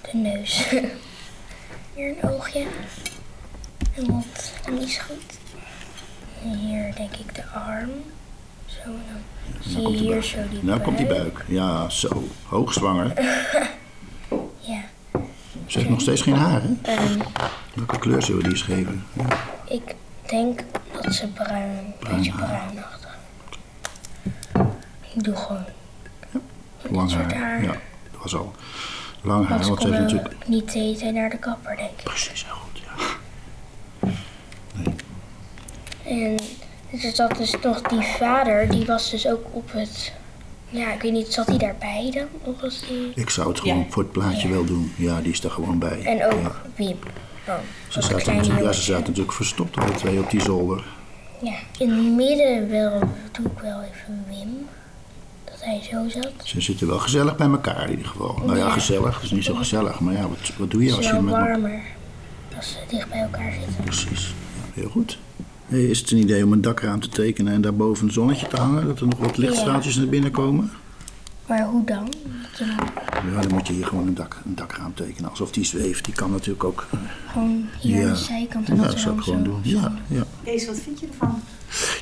De 0.03 0.17
neus. 0.17 0.65
Hier 1.95 2.15
een 2.23 2.31
oogje. 2.31 2.67
En 3.95 4.07
wat 4.13 4.81
is 4.81 4.99
goed. 4.99 5.39
En 6.43 6.59
hier 6.59 6.95
denk 6.97 7.17
ik 7.17 7.35
de 7.35 7.47
arm. 7.47 7.91
Zo, 8.85 8.91
dan 8.91 9.23
zie 9.61 9.79
je 9.79 9.85
komt 9.85 9.99
hier 9.99 10.11
buik. 10.11 10.25
zo 10.25 10.39
die 10.51 10.65
Nou 10.65 10.81
komt 10.81 10.99
die 10.99 11.07
buik. 11.07 11.45
Ja, 11.49 11.89
zo. 11.89 12.25
Hoogzwanger. 12.47 13.13
Ja. 14.61 14.81
Ze 15.67 15.79
heeft 15.79 15.91
nog 15.91 16.01
steeds 16.01 16.23
geen 16.23 16.35
haar, 16.35 16.63
hè? 16.63 16.69
En 16.83 17.19
Welke 17.75 17.99
kleur 17.99 18.23
zullen 18.23 18.37
we 18.43 18.49
die 18.49 18.53
eens 18.53 18.63
geven? 18.67 19.05
Ja. 19.13 19.25
ik 19.69 19.95
denk 20.27 20.65
dat 21.03 21.15
ze 21.15 21.29
bruin, 21.29 21.95
een 22.01 22.17
beetje 22.17 22.33
bruinachtig. 22.33 23.17
Ik 25.15 25.25
doe 25.25 25.37
gewoon. 25.37 25.65
Lang 26.91 27.11
soort 27.11 27.33
haar. 27.33 27.43
haar. 27.43 27.63
Ja, 27.63 27.73
dat 28.13 28.23
was 28.23 28.35
al. 28.37 28.55
Lang 29.23 29.47
haar, 29.47 29.67
Want 29.67 29.81
ze 29.81 29.89
heeft 29.89 30.01
natuurlijk... 30.01 30.49
niet 30.49 30.75
eten 30.75 31.15
naar 31.15 31.31
de 31.31 31.39
kapper, 31.39 31.77
denk 31.77 31.91
ik. 31.91 32.05
Precies, 32.05 32.45
heel 32.45 32.55
goed, 32.55 32.81
ja. 32.81 33.15
En 36.11 36.39
er 36.91 37.11
zat 37.15 37.37
dus 37.37 37.55
nog 37.63 37.81
die 37.83 38.03
vader, 38.03 38.69
die 38.71 38.87
was 38.87 39.11
dus 39.11 39.29
ook 39.29 39.45
op 39.53 39.73
het. 39.73 40.13
Ja, 40.69 40.93
ik 40.93 41.03
weet 41.03 41.13
niet, 41.13 41.33
zat 41.33 41.47
hij 41.47 41.59
daarbij 41.59 42.11
dan? 42.15 42.27
Of 42.55 42.61
was 42.61 42.81
die. 42.89 43.13
Ik 43.15 43.31
zou 43.31 43.49
het 43.49 43.61
gewoon 43.61 43.87
voor 43.89 44.03
het 44.03 44.13
plaatje 44.13 44.49
wel 44.49 44.65
doen. 44.65 44.93
Ja, 44.97 45.21
die 45.21 45.33
is 45.33 45.45
er 45.45 45.51
gewoon 45.51 45.79
bij. 45.79 46.03
En 46.05 46.25
ook 46.27 46.41
Ja. 46.43 46.53
Wim. 46.77 46.97
Dan, 47.47 47.57
Ze 47.89 48.03
zaten, 48.03 48.37
natuurlijk, 48.37 48.65
ja, 48.65 48.73
ze 48.73 48.83
zaten 48.83 49.03
natuurlijk 49.05 49.33
verstopt 49.33 49.77
alle 49.77 49.95
twee 49.95 50.19
op 50.19 50.31
die 50.31 50.41
zolder. 50.43 50.85
Ja, 51.43 51.55
in 51.79 51.91
het 51.91 52.15
midden 52.15 52.71
wel, 52.71 52.99
doe 53.33 53.47
ik 53.47 53.59
wel 53.63 53.81
even 53.83 54.25
Wim. 54.29 54.67
Dat 55.45 55.59
hij 55.65 55.81
zo 55.91 56.09
zat. 56.09 56.33
Ze 56.45 56.61
zitten 56.61 56.87
wel 56.87 56.99
gezellig 56.99 57.37
bij 57.37 57.47
elkaar 57.47 57.83
in 57.85 57.91
ieder 57.91 58.07
geval. 58.07 58.41
Nou 58.45 58.59
ja, 58.59 58.65
Ja. 58.67 58.71
gezellig. 58.73 59.15
Het 59.15 59.25
is 59.25 59.31
niet 59.31 59.45
zo 59.45 59.55
gezellig. 59.55 60.01
Maar 60.01 60.15
ja, 60.15 60.29
wat, 60.29 60.39
wat 60.59 60.71
doe 60.71 60.81
je 60.83 60.87
Het 60.89 60.97
als 60.97 61.07
is 61.07 61.11
je 61.13 61.17
wel 61.17 61.23
met... 61.25 61.35
warmer 61.35 61.81
als 62.57 62.69
ze 62.71 62.77
dicht 62.89 63.09
bij 63.11 63.21
elkaar 63.21 63.53
zitten. 63.53 63.85
Precies. 63.85 64.27
Ja, 64.57 64.81
heel 64.81 64.89
goed. 64.91 65.19
Hey, 65.67 65.85
is 65.85 65.99
het 66.01 66.11
een 66.11 66.19
idee 66.19 66.45
om 66.45 66.53
een 66.53 66.61
dakraam 66.61 67.01
te 67.01 67.09
tekenen 67.09 67.53
en 67.53 67.61
daarboven 67.61 68.07
een 68.07 68.13
zonnetje 68.13 68.47
te 68.47 68.57
hangen? 68.57 68.87
Dat 68.87 69.01
er 69.01 69.07
nog 69.07 69.19
wat 69.19 69.37
lichtstraaltjes 69.37 69.97
naar 69.97 70.07
binnen 70.07 70.31
komen? 70.31 70.71
Maar 71.47 71.65
hoe 71.65 71.85
dan? 71.85 72.13
Dan 72.59 72.69
Ja, 73.33 73.41
dan 73.41 73.51
moet 73.53 73.67
je 73.67 73.73
hier 73.73 73.87
gewoon 73.87 74.07
een, 74.07 74.15
dak, 74.15 74.41
een 74.45 74.55
dakraam 74.55 74.95
tekenen. 74.95 75.31
Alsof 75.31 75.51
die 75.53 75.65
zweeft. 75.65 76.05
Die 76.05 76.15
kan 76.15 76.31
natuurlijk 76.31 76.65
ook... 76.65 76.87
eh, 76.91 76.99
gewoon 77.33 77.67
hier 77.81 77.97
Ja. 78.01 78.07
aan 78.07 78.13
de 78.13 78.19
zijkant 78.19 78.69
en 78.69 78.75
Ja, 78.77 78.81
dat 78.83 78.91
dat 78.91 78.95
er 78.95 79.01
zou 79.01 79.17
ik 79.17 79.23
gewoon 79.23 79.45
zo- 79.45 79.51
doen. 79.51 79.61
Ja, 79.63 79.93
ja. 80.09 80.25
Kees, 80.45 80.67
wat 80.67 80.77
vind 80.79 81.01
je 81.01 81.07
ervan? 81.07 81.41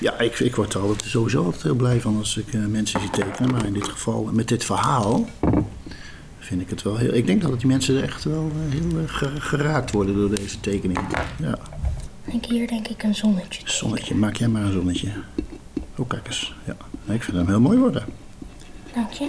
ja 0.00 0.18
ik, 0.18 0.38
ik 0.40 0.55
word 0.57 0.74
er 0.74 0.81
altijd, 0.81 1.11
sowieso 1.11 1.44
altijd 1.44 1.62
heel 1.62 1.74
blij 1.74 2.00
van 2.00 2.16
als 2.16 2.37
ik 2.37 2.53
eh, 2.55 2.66
mensen 2.66 3.00
zie 3.00 3.11
tekenen. 3.11 3.50
Maar 3.50 3.66
in 3.66 3.72
dit 3.72 3.88
geval, 3.88 4.29
met 4.33 4.48
dit 4.48 4.64
verhaal, 4.64 5.29
vind 6.38 6.61
ik 6.61 6.70
het 6.70 6.83
wel 6.83 6.96
heel... 6.96 7.14
Ik 7.14 7.27
denk 7.27 7.42
dat 7.42 7.59
die 7.59 7.66
mensen 7.68 8.03
echt 8.03 8.24
wel 8.24 8.50
eh, 8.68 8.72
heel 8.81 9.05
geraakt 9.38 9.90
worden 9.90 10.14
door 10.14 10.31
deze 10.35 10.61
tekening. 10.61 10.98
Ja, 11.38 11.59
Denk 12.25 12.45
hier 12.45 12.67
denk 12.67 12.89
ik 12.89 13.03
een 13.03 13.15
zonnetje. 13.15 13.63
zonnetje. 13.65 14.15
Maak 14.15 14.37
jij 14.37 14.49
maar 14.49 14.63
een 14.63 14.73
zonnetje. 14.73 15.09
Oh, 15.97 16.09
kijk 16.09 16.27
eens. 16.27 16.55
Ja, 16.65 16.77
nee, 17.05 17.17
ik 17.17 17.23
vind 17.23 17.37
hem 17.37 17.47
heel 17.47 17.61
mooi 17.61 17.79
worden. 17.79 18.05
Dank 18.95 19.11
je. 19.11 19.29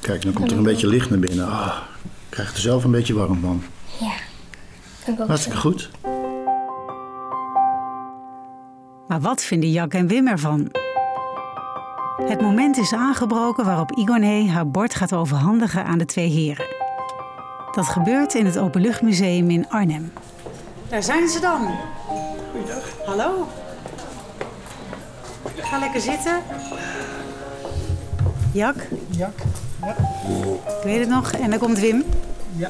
Kijk, 0.00 0.22
dan 0.22 0.32
komt 0.32 0.50
er 0.50 0.56
een 0.56 0.62
beetje 0.62 0.86
licht 0.86 1.10
naar 1.10 1.18
binnen. 1.18 1.48
Ah, 1.48 1.76
ik 2.02 2.10
krijg 2.28 2.52
er 2.52 2.58
zelf 2.60 2.84
een 2.84 2.90
beetje 2.90 3.14
warm 3.14 3.40
van. 3.40 3.62
Ja. 4.00 4.12
Ook 5.08 5.26
Hartstikke 5.26 5.58
goed. 5.58 5.90
Maar 9.08 9.20
wat 9.20 9.42
vinden 9.42 9.70
Jack 9.70 9.94
en 9.94 10.06
Wim 10.06 10.26
ervan? 10.26 10.70
Het 12.26 12.40
moment 12.40 12.76
is 12.76 12.92
aangebroken 12.92 13.64
waarop 13.64 13.90
Igoné 13.90 14.46
haar 14.48 14.70
bord 14.70 14.94
gaat 14.94 15.12
overhandigen 15.12 15.84
aan 15.84 15.98
de 15.98 16.04
twee 16.04 16.28
heren. 16.28 16.66
Dat 17.74 17.86
gebeurt 17.86 18.34
in 18.34 18.44
het 18.46 18.58
Openluchtmuseum 18.58 19.50
in 19.50 19.68
Arnhem. 19.68 20.12
Daar 20.88 21.02
zijn 21.02 21.28
ze 21.28 21.40
dan. 21.40 21.68
Goeiedag. 22.52 22.84
Hallo. 23.06 23.48
Ga 25.56 25.78
lekker 25.78 26.00
zitten. 26.00 26.42
Jak, 28.52 28.76
Jak, 29.10 29.38
ik 30.66 30.82
weet 30.84 30.98
het 31.00 31.08
nog. 31.08 31.30
En 31.32 31.50
dan 31.50 31.58
komt 31.58 31.78
Wim. 31.78 32.04
ja. 32.56 32.68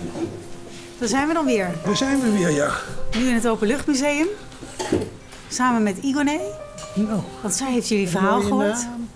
Daar 0.99 1.09
zijn 1.09 1.29
we 1.29 1.35
dan 1.35 1.45
weer. 1.45 1.71
Daar 1.85 1.97
zijn 1.97 2.21
we 2.21 2.31
weer, 2.33 2.51
ja. 2.51 2.71
Nu 3.17 3.29
in 3.29 3.35
het 3.35 3.47
Openluchtmuseum. 3.49 4.27
Samen 5.49 5.83
met 5.83 5.97
Igoné. 5.99 6.39
Nou, 6.95 7.21
Want 7.43 7.55
zij 7.55 7.73
heeft 7.73 7.89
jullie 7.89 8.09
verhaal 8.09 8.41
gehoord. 8.41 8.73
naam. 8.83 9.09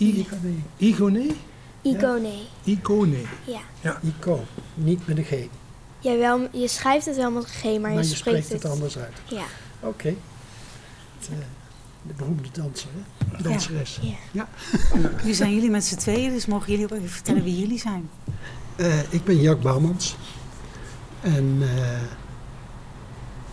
I- 0.00 0.26
Igone? 0.76 1.26
Igone. 1.82 2.32
Icone. 2.64 3.20
Ja. 3.44 3.58
Ja, 3.80 3.98
Ico. 4.02 4.40
Niet 4.74 5.06
met 5.06 5.18
een 5.18 5.24
G. 5.24 5.32
Jawel, 6.00 6.48
je 6.52 6.68
schrijft 6.68 7.06
het 7.06 7.16
wel 7.16 7.30
met 7.30 7.42
een 7.42 7.48
G, 7.48 7.62
maar, 7.64 7.80
Maar 7.80 7.92
je, 7.92 7.98
je 7.98 8.04
spreekt 8.16 8.48
het. 8.52 8.64
anders 8.64 8.98
uit. 8.98 9.12
Ja. 9.24 9.44
Oké. 9.80 10.08
Eh, 10.08 10.14
De 12.02 12.14
beroemde 12.16 12.48
danser, 12.52 12.88
hè? 12.94 13.42
Danseres. 13.42 13.98
Ja. 14.02 14.14
Ja. 14.30 14.48
Nu 15.24 15.32
zijn 15.34 15.54
jullie 15.54 15.70
met 15.70 15.84
z'n 15.84 15.96
tweeën, 15.96 16.30
dus 16.32 16.46
mogen 16.46 16.70
jullie 16.70 16.84
ook 16.84 16.98
even 16.98 17.10
vertellen 17.10 17.42
wie 17.42 17.58
jullie 17.58 17.78
zijn? 17.78 18.10
Eh, 18.76 19.12
ik 19.12 19.24
ben 19.24 19.40
Jack 19.40 19.60
Bouwmans. 19.62 20.16
En 21.20 21.58
eh, 21.62 22.00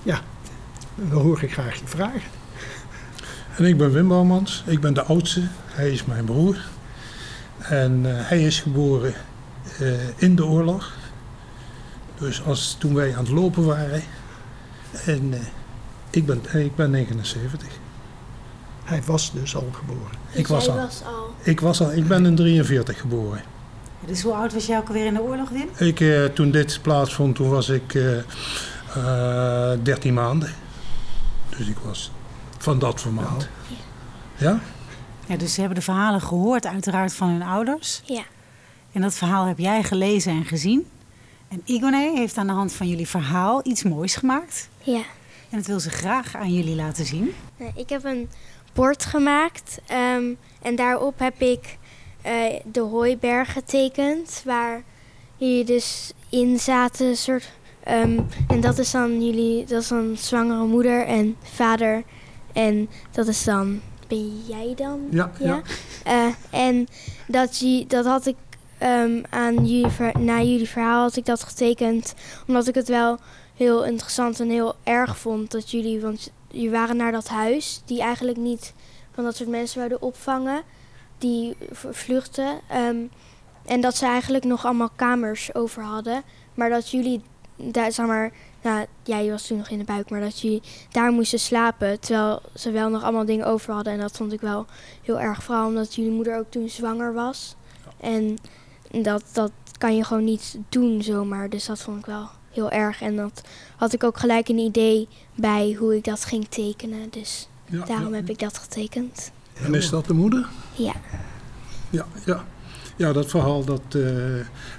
ja, 0.03 0.21
dan 0.95 1.21
hoor 1.21 1.43
ik 1.43 1.51
graag 1.53 1.79
je 1.79 1.87
vragen. 1.87 2.21
En 3.57 3.65
ik 3.65 3.77
ben 3.77 3.91
Wim 3.91 4.07
Bouwmans. 4.07 4.63
Ik 4.67 4.79
ben 4.81 4.93
de 4.93 5.03
oudste. 5.03 5.41
Hij 5.65 5.91
is 5.91 6.05
mijn 6.05 6.25
broer. 6.25 6.57
En 7.59 8.17
eh, 8.17 8.27
hij 8.29 8.43
is 8.43 8.59
geboren 8.59 9.13
eh, 9.79 9.87
in 10.15 10.35
de 10.35 10.45
oorlog. 10.45 10.93
Dus 12.19 12.43
als 12.43 12.75
toen 12.79 12.93
wij 12.93 13.15
aan 13.15 13.23
het 13.23 13.33
lopen 13.33 13.65
waren. 13.65 14.03
En 15.05 15.33
eh, 15.33 15.39
ik, 16.09 16.25
ben, 16.25 16.41
ik 16.53 16.75
ben 16.75 16.91
79. 16.91 17.67
Hij 18.83 19.01
was 19.05 19.31
dus 19.33 19.55
al 19.55 19.69
geboren. 19.71 20.17
Ik 20.31 20.47
was 20.47 20.69
al. 20.69 20.75
was 20.75 21.01
al. 21.05 21.33
Ik, 21.43 21.59
was 21.59 21.81
al, 21.81 21.91
ik 21.91 22.07
ben 22.07 22.25
in 22.25 22.35
43 22.35 22.99
geboren. 22.99 23.41
Dus 24.05 24.21
hoe 24.21 24.33
oud 24.33 24.53
was 24.53 24.65
jij 24.65 24.77
ook 24.77 24.87
alweer 24.87 25.05
in 25.05 25.13
de 25.13 25.21
oorlog, 25.21 25.49
Wim? 25.49 25.69
Ik, 25.87 25.99
eh, 25.99 26.25
toen 26.25 26.51
dit 26.51 26.79
plaatsvond, 26.81 27.35
toen 27.35 27.49
was 27.49 27.69
ik 27.69 27.93
eh, 27.93 28.17
eh, 29.73 29.79
13 29.83 30.13
maanden. 30.13 30.53
Dus 31.57 31.67
ik 31.67 31.77
was 31.77 32.11
van 32.57 32.79
dat 32.79 32.99
formaat. 32.99 33.47
Ja? 34.35 34.59
Ja, 35.27 35.37
dus 35.37 35.53
ze 35.53 35.59
hebben 35.59 35.77
de 35.77 35.83
verhalen 35.83 36.21
gehoord 36.21 36.65
uiteraard 36.65 37.13
van 37.13 37.29
hun 37.29 37.43
ouders. 37.43 38.01
Ja. 38.03 38.23
En 38.91 39.01
dat 39.01 39.13
verhaal 39.13 39.45
heb 39.45 39.57
jij 39.57 39.83
gelezen 39.83 40.31
en 40.31 40.45
gezien. 40.45 40.87
En 41.55 41.61
Igone 41.65 42.11
heeft 42.15 42.37
aan 42.37 42.47
de 42.47 42.53
hand 42.53 42.73
van 42.73 42.87
jullie 42.87 43.07
verhaal 43.07 43.61
iets 43.63 43.83
moois 43.83 44.15
gemaakt. 44.15 44.69
Ja. 44.83 45.01
En 45.49 45.57
dat 45.57 45.65
wil 45.65 45.79
ze 45.79 45.89
graag 45.89 46.35
aan 46.35 46.53
jullie 46.53 46.75
laten 46.75 47.05
zien. 47.05 47.33
Nee, 47.57 47.71
Ik 47.75 47.89
heb 47.89 48.03
een 48.03 48.29
bord 48.73 49.05
gemaakt 49.05 49.79
ehm, 49.87 50.33
en 50.61 50.75
daarop 50.75 51.19
heb 51.19 51.41
ik 51.41 51.77
eh, 52.21 52.59
de 52.71 52.79
hooiberg 52.79 53.53
getekend, 53.53 54.41
waar 54.45 54.83
jullie 55.37 55.65
dus 55.65 56.13
in 56.29 56.59
zaten. 56.59 57.17
Soort, 57.17 57.51
ehm, 57.83 58.19
en 58.47 58.61
dat 58.61 58.77
is 58.77 58.91
dan 58.91 59.25
jullie, 59.25 59.65
dat 59.65 59.81
is 59.81 59.87
dan 59.87 60.15
zwangere 60.17 60.65
moeder 60.65 61.05
en 61.05 61.35
vader. 61.43 62.03
En 62.53 62.89
dat 63.11 63.27
is 63.27 63.43
dan, 63.43 63.81
ben 64.07 64.45
jij 64.47 64.73
dan? 64.75 64.99
Ja, 65.09 65.31
ja. 65.39 65.61
Eh, 66.03 66.33
en 66.51 66.87
dat, 67.27 67.57
je, 67.57 67.85
dat 67.87 68.05
had 68.05 68.25
ik 68.25 68.35
ehm, 68.85 69.23
aan 69.29 69.65
jullie, 69.65 70.17
na 70.19 70.41
jullie 70.41 70.69
verhaal 70.69 71.01
had 71.01 71.15
ik 71.15 71.25
dat 71.25 71.43
getekend, 71.43 72.13
omdat 72.47 72.67
ik 72.67 72.75
het 72.75 72.87
wel 72.87 73.17
heel 73.55 73.85
interessant 73.85 74.39
en 74.39 74.49
heel 74.49 74.75
erg 74.83 75.17
vond 75.17 75.51
dat 75.51 75.71
jullie, 75.71 76.01
want 76.01 76.31
jullie 76.47 76.69
waren 76.69 76.97
naar 76.97 77.11
dat 77.11 77.27
huis, 77.27 77.81
die 77.85 78.01
eigenlijk 78.01 78.37
niet 78.37 78.73
van 79.11 79.23
dat 79.23 79.35
soort 79.35 79.49
mensen 79.49 79.77
wouden 79.77 80.01
opvangen, 80.01 80.61
die 81.17 81.55
vluchten. 81.91 82.59
ehm, 82.69 82.97
en 83.65 83.81
dat 83.81 83.95
ze 83.95 84.05
eigenlijk 84.05 84.43
nog 84.43 84.65
allemaal 84.65 84.89
kamers 84.95 85.55
over 85.55 85.83
hadden, 85.83 86.23
maar 86.53 86.69
dat 86.69 86.89
jullie 86.89 87.21
daar, 87.55 87.91
zeg 87.91 88.05
maar, 88.05 88.31
nou, 88.61 88.85
jij 89.03 89.29
was 89.29 89.47
toen 89.47 89.57
nog 89.57 89.69
in 89.69 89.77
de 89.77 89.83
buik, 89.83 90.09
maar 90.09 90.21
dat 90.21 90.39
jullie 90.39 90.61
daar 90.91 91.11
moesten 91.11 91.39
slapen, 91.39 91.99
terwijl 91.99 92.41
ze 92.55 92.71
wel 92.71 92.89
nog 92.89 93.03
allemaal 93.03 93.25
dingen 93.25 93.45
over 93.45 93.73
hadden. 93.73 93.93
En 93.93 93.99
dat 93.99 94.17
vond 94.17 94.33
ik 94.33 94.41
wel 94.41 94.65
heel 95.03 95.19
erg, 95.19 95.43
vooral 95.43 95.67
omdat 95.67 95.95
jullie 95.95 96.11
moeder 96.11 96.37
ook 96.37 96.51
toen 96.51 96.69
zwanger 96.69 97.13
was. 97.13 97.55
En 97.99 98.37
dat, 99.03 99.23
dat 99.33 99.51
kan 99.77 99.95
je 99.95 100.03
gewoon 100.03 100.23
niet 100.23 100.57
doen 100.69 101.03
zomaar, 101.03 101.49
dus 101.49 101.65
dat 101.65 101.81
vond 101.81 101.99
ik 101.99 102.05
wel 102.05 102.29
heel 102.51 102.71
erg. 102.71 103.01
En 103.01 103.15
dat 103.15 103.41
had 103.75 103.93
ik 103.93 104.03
ook 104.03 104.17
gelijk 104.19 104.47
een 104.49 104.57
idee 104.57 105.07
bij 105.35 105.75
hoe 105.79 105.95
ik 105.95 106.03
dat 106.03 106.25
ging 106.25 106.47
tekenen, 106.47 107.09
dus 107.09 107.49
Ja, 107.65 107.85
daarom 107.85 108.09
ja. 108.09 108.15
heb 108.15 108.29
ik 108.29 108.39
dat 108.39 108.57
getekend. 108.57 109.31
En 109.53 109.73
is 109.73 109.89
dat 109.89 110.05
de 110.05 110.13
moeder? 110.13 110.47
Ja, 110.73 110.93
Ja, 111.89 112.05
ja. 112.25 112.45
ja 112.95 113.13
dat 113.13 113.25
verhaal, 113.29 113.63
dat, 113.65 113.81
eh, 113.89 114.01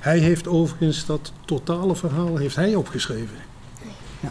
hij 0.01 0.19
heeft 0.19 0.47
overigens 0.49 1.07
dat 1.07 1.33
totale 1.45 1.97
verhaal 1.97 2.37
heeft 2.37 2.57
hij 2.57 2.75
opgeschreven. 2.75 3.37
Ja. 4.21 4.31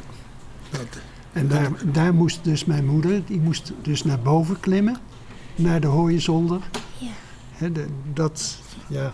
Dat, 0.70 0.88
En 1.34 1.48
daar, 1.48 1.72
daar 1.92 2.14
moest 2.14 2.44
dus 2.44 2.66
mijn 2.66 2.86
moeder, 2.86 3.26
die 3.26 3.40
moest 3.40 3.72
dus 3.82 4.04
naar 4.04 4.20
boven 4.20 4.60
klimmen, 4.60 4.98
naar 5.56 5.82
de 5.82 5.88
hooizolder. 5.88 6.62
ja. 6.98 7.68
De- 7.70 7.88
dat, 8.14 8.58
ja, 8.88 9.14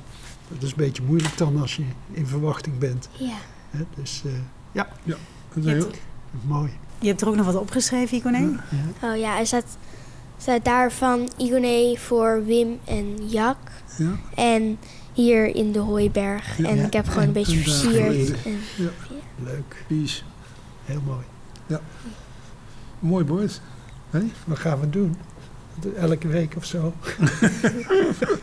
dat 0.53 0.63
is 0.63 0.69
een 0.69 0.77
beetje 0.77 1.03
moeilijk 1.03 1.37
dan 1.37 1.61
als 1.61 1.75
je 1.75 1.83
in 2.11 2.27
verwachting 2.27 2.77
bent. 2.77 3.09
ja. 3.17 3.35
Hè, 3.69 3.83
dus 3.95 4.21
eh, 4.25 4.31
ja, 4.71 4.87
dat 5.03 5.17
is 5.65 5.71
heel- 5.71 5.87
mooi. 6.41 6.69
Je 6.99 7.07
hebt 7.07 7.21
er 7.21 7.27
ook 7.27 7.35
nog 7.35 7.45
wat 7.45 7.55
opgeschreven, 7.55 8.17
Iconé? 8.17 8.59
Oh 9.03 9.17
ja, 9.17 9.39
er 9.39 9.45
staat, 9.47 9.65
staat 10.37 10.65
daar 10.65 10.91
van 10.91 11.29
Igoné 11.37 11.95
voor 11.97 12.45
Wim 12.45 12.79
en 12.85 13.29
Jak. 13.29 13.57
Ja. 13.97 14.11
En 14.35 14.77
hier 15.13 15.55
in 15.55 15.71
de 15.71 15.79
Hooiberg. 15.79 16.57
Ja, 16.57 16.67
en 16.69 16.75
ja. 16.77 16.85
ik 16.85 16.93
heb 16.93 17.05
gewoon 17.07 17.21
En 17.21 17.27
een 17.27 17.33
beetje 17.33 17.57
versierd. 17.57 18.43
En, 18.45 18.59
Leuk, 19.43 19.85
Peace. 19.87 20.21
heel 20.85 21.01
mooi. 21.05 21.79
Mooi 22.99 23.25
bord. 23.25 23.61
Hé? 24.09 24.19
Wat 24.45 24.59
gaan 24.59 24.79
we 24.79 24.89
doen? 24.89 25.15
Elke 25.99 26.27
week 26.27 26.53
of 26.57 26.65
zo? 26.65 26.91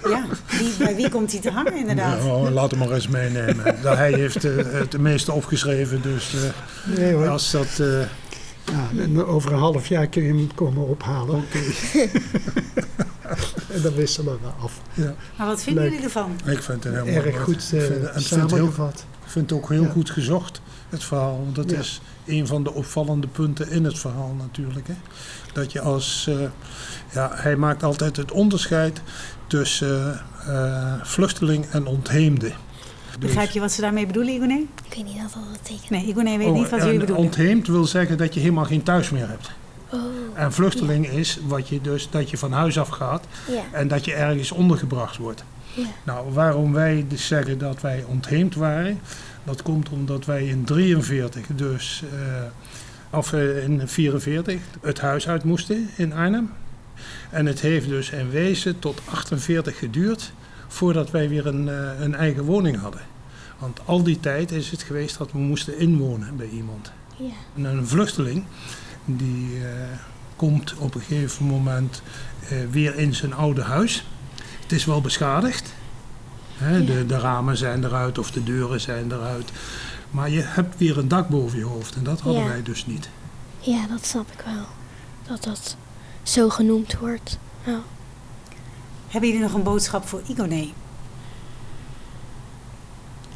Ja, 0.08 0.24
wie, 0.58 0.72
bij 0.78 0.96
wie 0.96 1.08
komt 1.08 1.32
hij 1.32 1.40
te 1.40 1.50
hangen 1.50 1.76
inderdaad? 1.76 2.22
Nou, 2.24 2.50
laat 2.50 2.70
hem 2.70 2.78
maar 2.80 2.90
eens 2.92 3.08
meenemen. 3.08 3.64
Dat 3.82 3.96
hij 3.96 4.12
heeft 4.12 4.44
eh, 4.44 4.56
het 4.72 4.98
meeste 4.98 5.32
opgeschreven, 5.32 6.02
dus 6.02 6.34
eh, 6.34 6.40
Nee 6.96 7.12
hoor. 7.14 7.28
als 7.28 7.50
dat... 7.50 7.78
eh, 7.78 8.00
Ja, 8.64 9.02
en 9.02 9.24
over 9.24 9.52
een 9.52 9.58
half 9.58 9.86
jaar 9.86 10.06
kun 10.06 10.22
je 10.22 10.28
hem 10.28 10.54
komen 10.54 10.88
ophalen. 10.88 11.44
en 13.74 13.82
dan 13.82 13.94
wisselen 13.94 14.38
we 14.42 14.48
af. 14.62 14.80
Maar 15.36 15.46
wat 15.46 15.62
vinden 15.62 15.82
Leuk. 15.82 15.92
jullie 15.92 16.06
ervan? 16.06 16.32
ik 16.46 16.62
vind 16.62 16.84
het 16.84 16.94
een 16.94 17.04
heel 17.04 17.14
mooi 17.14 17.26
Erg 17.26 17.40
goed 17.42 17.64
heel, 17.70 17.90
samengevat. 18.14 19.04
ik 19.24 19.30
vind 19.30 19.50
het 19.50 19.58
ook 19.58 19.68
heel 19.68 19.82
Ja. 19.82 19.88
goed 19.88 20.10
gezocht, 20.10 20.60
het 20.88 21.04
verhaal. 21.04 21.36
Want 21.42 21.54
dat 21.54 21.70
Ja. 21.70 21.78
is 21.78 22.00
een 22.26 22.46
van 22.46 22.62
de 22.62 22.72
opvallende 22.72 23.26
punten 23.26 23.70
in 23.70 23.84
het 23.84 23.98
verhaal 23.98 24.34
natuurlijk. 24.38 24.86
Hè. 24.86 24.94
Dat 25.52 25.72
je 25.72 25.80
als... 25.80 26.26
eh, 26.28 26.34
ja, 27.12 27.30
hij 27.34 27.56
maakt 27.56 27.82
altijd 27.82 28.16
het 28.16 28.32
onderscheid 28.32 29.00
tussen 29.46 30.20
eh, 30.46 30.92
vluchteling 31.02 31.66
en 31.66 31.86
ontheemde. 31.86 32.46
Dus- 33.18 33.26
Begrijp 33.28 33.50
je 33.50 33.60
wat 33.60 33.72
ze 33.72 33.80
daarmee 33.80 34.06
bedoelen, 34.06 34.34
Igoné? 34.34 34.54
ik 34.84 34.94
weet 34.94 35.04
niet 35.04 35.22
wat 35.22 35.32
dat 35.32 35.52
betekent. 35.62 35.90
Nee, 35.90 36.04
Igoné 36.06 36.36
weet 36.36 36.46
Oh, 36.46 36.52
niet 36.54 36.70
wat 36.70 36.82
jullie 36.82 36.98
bedoelen. 36.98 37.24
Ontheemd 37.24 37.66
wil 37.66 37.84
zeggen 37.84 38.18
dat 38.18 38.34
je 38.34 38.40
helemaal 38.40 38.64
geen 38.64 38.82
thuis 38.82 39.10
meer 39.10 39.28
hebt. 39.28 39.50
Oh, 39.92 40.00
En 40.34 40.52
vluchteling 40.52 41.06
is 41.08 41.38
wat 41.46 41.68
je 41.68 41.80
dus, 41.80 42.08
dat 42.10 42.30
je 42.30 42.38
van 42.38 42.52
huis 42.52 42.78
af 42.78 42.88
gaat 42.88 43.24
ja. 43.48 43.62
en 43.72 43.88
dat 43.88 44.04
je 44.04 44.14
ergens 44.14 44.52
ondergebracht 44.52 45.16
wordt. 45.16 45.44
Ja. 45.74 45.82
Nou, 46.04 46.32
waarom 46.32 46.72
wij 46.72 47.04
dus 47.08 47.26
zeggen 47.26 47.58
dat 47.58 47.80
wij 47.80 48.04
ontheemd 48.08 48.54
waren, 48.54 49.00
dat 49.48 49.62
komt 49.62 49.88
omdat 49.88 50.24
wij 50.24 50.46
in 50.46 50.64
43, 50.64 51.46
dus, 51.46 52.02
eh, 52.12 53.18
of 53.18 53.32
eh, 53.32 53.64
in 53.64 53.88
44, 53.88 54.60
het 54.80 55.00
huis 55.00 55.28
uit 55.28 55.44
moesten 55.44 55.88
in 55.96 56.12
Arnhem. 56.12 56.50
En 57.30 57.46
het 57.46 57.60
heeft 57.60 57.88
dus 57.88 58.10
in 58.10 58.30
wezen 58.30 58.78
tot 58.78 59.00
48 59.04 59.78
geduurd 59.78 60.32
voordat 60.66 61.10
wij 61.10 61.28
weer 61.28 61.46
een, 61.46 61.68
eh, 61.68 62.00
een 62.00 62.14
eigen 62.14 62.44
woning 62.44 62.80
hadden. 62.80 63.00
Want 63.58 63.80
al 63.84 64.02
die 64.02 64.20
tijd 64.20 64.52
is 64.52 64.70
het 64.70 64.82
geweest 64.82 65.18
dat 65.18 65.32
we 65.32 65.38
moesten 65.38 65.78
inwonen 65.78 66.36
bij 66.36 66.48
iemand. 66.48 66.92
ja. 67.16 67.30
En 67.56 67.64
een 67.64 67.86
vluchteling 67.86 68.44
die 69.04 69.62
komt 70.36 70.74
op 70.78 70.94
een 70.94 71.00
gegeven 71.00 71.44
moment 71.46 72.02
weer 72.70 72.94
in 72.96 73.14
zijn 73.14 73.34
oude 73.34 73.62
huis. 73.62 74.06
Het 74.62 74.72
is 74.72 74.84
wel 74.84 75.00
beschadigd. 75.00 75.74
Hè, 76.58 76.84
de, 76.84 77.06
de 77.06 77.18
ramen 77.18 77.56
zijn 77.56 77.84
eruit 77.84 78.18
of 78.18 78.30
de 78.30 78.44
deuren 78.44 78.80
zijn 78.80 79.12
eruit. 79.12 79.50
Maar 80.10 80.30
je 80.30 80.40
hebt 80.44 80.78
weer 80.78 80.98
een 80.98 81.08
dak 81.08 81.28
boven 81.28 81.58
je 81.58 81.64
hoofd 81.64 81.94
en 81.96 82.02
dat 82.04 82.20
hadden 82.20 82.42
Ja. 82.42 82.48
wij 82.48 82.62
dus 82.62 82.86
niet. 82.86 83.08
ja, 83.60 83.86
dat 83.86 84.06
snap 84.06 84.30
ik 84.32 84.40
wel. 84.44 84.64
Dat 85.26 85.44
dat 85.44 85.76
zo 86.22 86.48
genoemd 86.48 86.98
wordt. 86.98 87.38
Ja. 87.66 87.80
Hebben 89.08 89.28
jullie 89.30 89.44
nog 89.44 89.54
een 89.54 89.62
boodschap 89.62 90.08
voor 90.08 90.20
Igoné? 90.26 90.68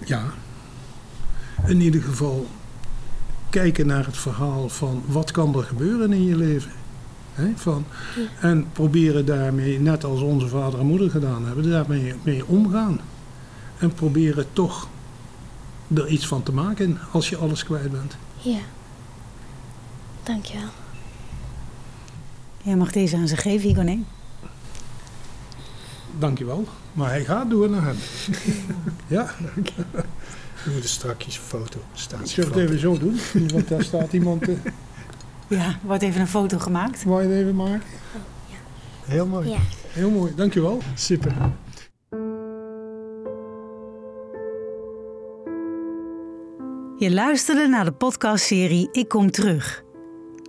Ja. 0.04 0.22
In 1.66 1.80
ieder 1.80 2.02
geval 2.02 2.46
kijken 3.50 3.86
naar 3.86 4.04
het 4.06 4.16
verhaal 4.16 4.68
van 4.68 5.02
wat 5.06 5.30
kan 5.30 5.56
er 5.56 5.62
gebeuren 5.64 6.12
in 6.12 6.24
je 6.24 6.36
leven. 6.36 6.70
Hè, 7.34 7.52
van, 7.56 7.84
en 8.40 8.66
proberen 8.72 9.26
daarmee, 9.26 9.80
net 9.80 10.04
als 10.04 10.20
onze 10.20 10.48
vader 10.48 10.80
en 10.80 10.86
moeder 10.86 11.10
gedaan 11.10 11.46
hebben, 11.46 11.70
daarmee 11.70 12.14
mee 12.22 12.46
omgaan. 12.46 13.00
En 13.82 13.94
proberen 13.94 14.46
toch 14.52 14.88
er 15.94 16.08
iets 16.08 16.26
van 16.26 16.42
te 16.42 16.52
maken 16.52 16.98
als 17.12 17.28
je 17.28 17.36
alles 17.36 17.64
kwijt 17.64 17.90
bent. 17.90 18.16
ja. 18.38 18.58
Dankjewel. 20.22 20.68
Jij 22.62 22.76
mag 22.76 22.92
deze 22.92 23.16
aan 23.16 23.28
ze 23.28 23.36
geven, 23.36 23.68
Igoné. 23.70 23.98
Dankjewel. 26.18 26.68
Maar 26.92 27.08
hij 27.08 27.24
gaat 27.24 27.50
door 27.50 27.70
naar 27.70 27.82
hem. 27.84 27.96
ja, 29.16 29.34
We 30.64 30.70
moeten 30.70 30.88
strakjes 30.90 31.36
een 31.36 31.42
foto. 31.42 31.78
ik 31.78 31.84
Staat 31.92 32.28
zal 32.28 32.44
het 32.44 32.56
even 32.56 32.78
zo 32.78 32.98
doen. 32.98 33.18
Want 33.52 33.68
daar 33.68 33.82
staat 33.84 34.12
iemand. 34.12 34.48
eh 34.48 34.54
Ja, 35.58 35.78
wordt 35.82 36.02
even 36.02 36.20
een 36.20 36.26
foto 36.28 36.58
gemaakt. 36.58 37.04
wou 37.04 37.22
je 37.22 37.28
het 37.28 37.38
even 37.40 37.56
maken? 37.56 37.82
Heel 39.04 39.26
mooi. 39.26 39.48
Ja. 39.48 39.58
Heel 39.88 40.10
mooi, 40.10 40.32
dankjewel. 40.36 40.80
Super. 40.94 41.34
Je 47.02 47.10
luisterde 47.10 47.66
naar 47.66 47.84
de 47.84 47.92
podcastserie 47.92 48.88
Ik 48.92 49.08
Kom 49.08 49.30
Terug. 49.30 49.84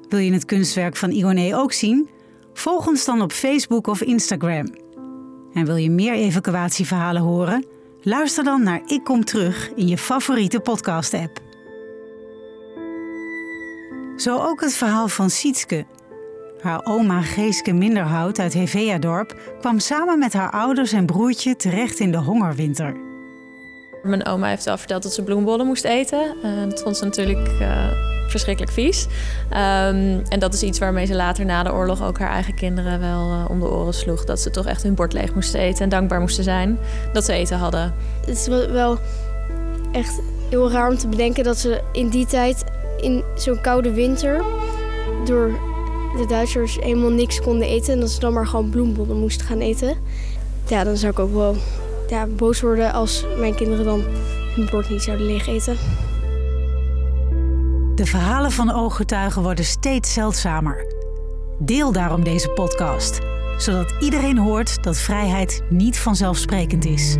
Wil 0.10 0.20
je 0.20 0.34
het 0.34 0.46
kunstwerk 0.46 0.96
van 0.96 1.12
Igoné 1.12 1.58
ook 1.58 1.74
zien? 1.74 2.10
Volg 2.54 2.88
ons 2.88 3.06
dan 3.06 3.22
op 3.22 3.32
Facebook 3.32 3.88
of 3.88 4.02
Instagram. 4.02 4.66
En 5.54 5.66
wil 5.66 5.76
je 5.76 5.90
meer 5.90 6.14
evacuatieverhalen 6.14 7.22
horen? 7.22 7.66
Luister 8.02 8.44
dan 8.44 8.64
naar 8.64 8.82
Ik 8.86 9.04
Kom 9.04 9.26
Terug 9.26 9.72
in 9.76 9.88
je 9.88 9.98
favoriete 9.98 10.60
podcast-app. 10.60 11.40
Zo 14.16 14.38
ook 14.38 14.62
het 14.62 14.74
verhaal 14.74 15.08
van 15.08 15.30
Sietske. 15.30 15.86
Haar 16.62 16.86
oma 16.86 17.22
Geeske 17.22 17.74
Minderhout 17.74 18.40
uit 18.40 18.54
Heveadorp 18.54 19.56
kwam 19.60 19.80
samen 19.80 20.20
met 20.20 20.34
haar 20.34 20.52
ouders 20.52 20.92
en 20.92 21.06
broertje 21.06 21.56
terecht 21.56 22.00
in 22.00 22.12
de 22.12 22.18
hongerwinter. 22.18 23.13
Mijn 24.04 24.26
oma 24.26 24.48
heeft 24.48 24.66
wel 24.66 24.78
verteld 24.78 25.04
dat 25.04 25.14
ze 25.14 25.24
bloembollen 25.24 25.66
moest 25.66 25.84
eten. 25.84 26.36
Eh, 26.44 26.70
dat 26.70 26.82
vond 26.82 26.98
ze 26.98 27.04
natuurlijk 27.04 27.48
eh, 27.60 27.88
verschrikkelijk 28.28 28.74
vies. 28.74 29.08
Ehm, 29.50 30.20
en 30.28 30.40
dat 30.40 30.54
is 30.54 30.64
iets 30.64 30.80
waarmee 30.80 31.06
ze 31.06 31.16
later 31.16 31.46
na 31.46 31.64
de 31.64 31.74
oorlog 31.74 32.04
ook 32.04 32.20
haar 32.20 32.30
eigen 32.30 32.56
kinderen 32.56 33.00
wel 33.00 33.32
eh, 33.32 33.46
om 33.50 33.60
de 33.60 33.70
oren 33.70 33.94
sloeg. 33.94 34.26
Dat 34.26 34.40
ze 34.40 34.50
toch 34.50 34.66
echt 34.66 34.84
hun 34.84 34.96
bord 34.96 35.14
leeg 35.14 35.34
moesten 35.34 35.60
eten 35.60 35.84
en 35.84 35.90
dankbaar 35.90 36.20
moesten 36.20 36.44
zijn 36.44 36.78
dat 37.14 37.26
ze 37.26 37.34
eten 37.34 37.58
hadden. 37.58 37.94
Het 38.20 38.30
is 38.30 38.48
wel 38.48 38.98
echt 39.92 40.20
heel 40.50 40.72
raar 40.72 40.90
om 40.90 40.98
te 40.98 41.08
bedenken 41.08 41.44
dat 41.44 41.58
ze 41.58 41.82
in 41.92 42.10
die 42.10 42.26
tijd, 42.26 42.64
in 43.02 43.24
zo'n 43.36 43.62
koude 43.62 43.94
winter, 43.94 44.44
door 45.26 45.60
de 46.18 46.26
Duitsers 46.28 46.78
helemaal 46.80 47.12
niks 47.12 47.42
konden 47.42 47.68
eten. 47.68 47.94
En 47.94 48.00
dat 48.00 48.10
ze 48.10 48.20
dan 48.20 48.34
maar 48.34 48.48
gewoon 48.48 48.70
bloembollen 48.70 49.20
moesten 49.20 49.46
gaan 49.46 49.60
eten. 49.60 49.98
Ja, 50.68 50.84
dan 50.84 50.98
zou 50.98 51.12
ik 51.12 51.20
ook 51.20 51.34
wel 51.34 51.56
ja, 52.14 52.26
boos 52.26 52.62
worden 52.62 52.94
als 52.94 53.26
mijn 53.38 53.56
kinderen 53.56 53.86
dan 53.86 54.04
hun 54.56 54.68
bord 54.72 54.90
niet 54.90 55.02
zouden 55.02 55.26
leeg 55.26 55.48
eten. 55.48 55.78
De 57.96 58.06
verhalen 58.06 58.52
van 58.52 58.72
ooggetuigen 58.72 59.42
worden 59.42 59.66
steeds 59.66 60.14
zeldzamer. 60.14 60.86
Deel 61.60 61.92
daarom 61.92 62.24
deze 62.24 62.50
podcast, 62.50 63.20
zodat 63.58 63.96
iedereen 64.00 64.38
hoort 64.38 64.84
dat 64.84 64.98
vrijheid 64.98 65.64
niet 65.70 66.00
vanzelfsprekend 66.00 66.86
is. 66.86 67.18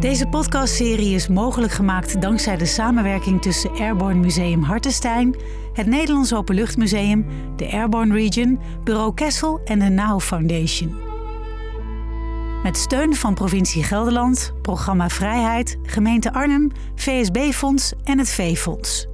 Deze 0.00 0.26
podcastserie 0.26 1.14
is 1.14 1.28
mogelijk 1.28 1.72
gemaakt 1.72 2.22
dankzij 2.22 2.56
de 2.56 2.66
samenwerking 2.66 3.42
tussen 3.42 3.70
Airborne 3.70 4.20
Museum 4.20 4.62
Hartenstein, 4.62 5.36
het 5.72 5.86
Nederlands 5.86 6.34
Openluchtmuseum, 6.34 7.26
de 7.56 7.70
Airborne 7.72 8.14
Region, 8.14 8.60
Bureau 8.84 9.14
Kessel 9.14 9.60
en 9.64 9.78
de 9.78 9.88
NOW 9.88 10.20
Foundation. 10.20 11.07
Met 12.68 12.76
steun 12.76 13.14
van 13.14 13.34
provincie 13.34 13.82
Gelderland, 13.82 14.52
Programma 14.62 15.08
Vrijheid, 15.08 15.78
gemeente 15.82 16.32
Arnhem, 16.32 16.70
VSB-fonds 16.94 17.92
en 18.04 18.18
het 18.18 18.30
V-fonds. 18.30 19.06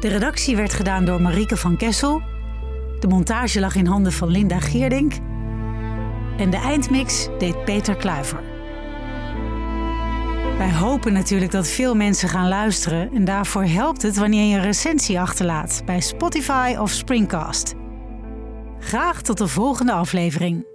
De 0.00 0.08
redactie 0.08 0.56
werd 0.56 0.72
gedaan 0.72 1.04
door 1.04 1.20
Marieke 1.20 1.56
van 1.56 1.76
Kessel. 1.76 2.22
De 3.00 3.08
montage 3.08 3.60
lag 3.60 3.74
in 3.74 3.86
handen 3.86 4.12
van 4.12 4.28
Linda 4.28 4.60
Geerdink. 4.60 5.12
En 6.36 6.50
de 6.50 6.56
eindmix 6.56 7.28
deed 7.38 7.64
Peter 7.64 7.96
Kluiver. 7.96 8.42
Wij 10.58 10.72
hopen 10.72 11.12
natuurlijk 11.12 11.52
dat 11.52 11.68
veel 11.68 11.94
mensen 11.94 12.28
gaan 12.28 12.48
luisteren 12.48 13.12
en 13.12 13.24
daarvoor 13.24 13.64
helpt 13.64 14.02
het 14.02 14.16
wanneer 14.16 14.48
je 14.48 14.56
een 14.56 14.62
recensie 14.62 15.20
achterlaat 15.20 15.82
bij 15.84 16.00
Spotify 16.00 16.76
of 16.78 16.90
Springcast. 16.90 17.74
Graag 18.78 19.22
tot 19.22 19.38
de 19.38 19.48
volgende 19.48 19.92
aflevering. 19.92 20.73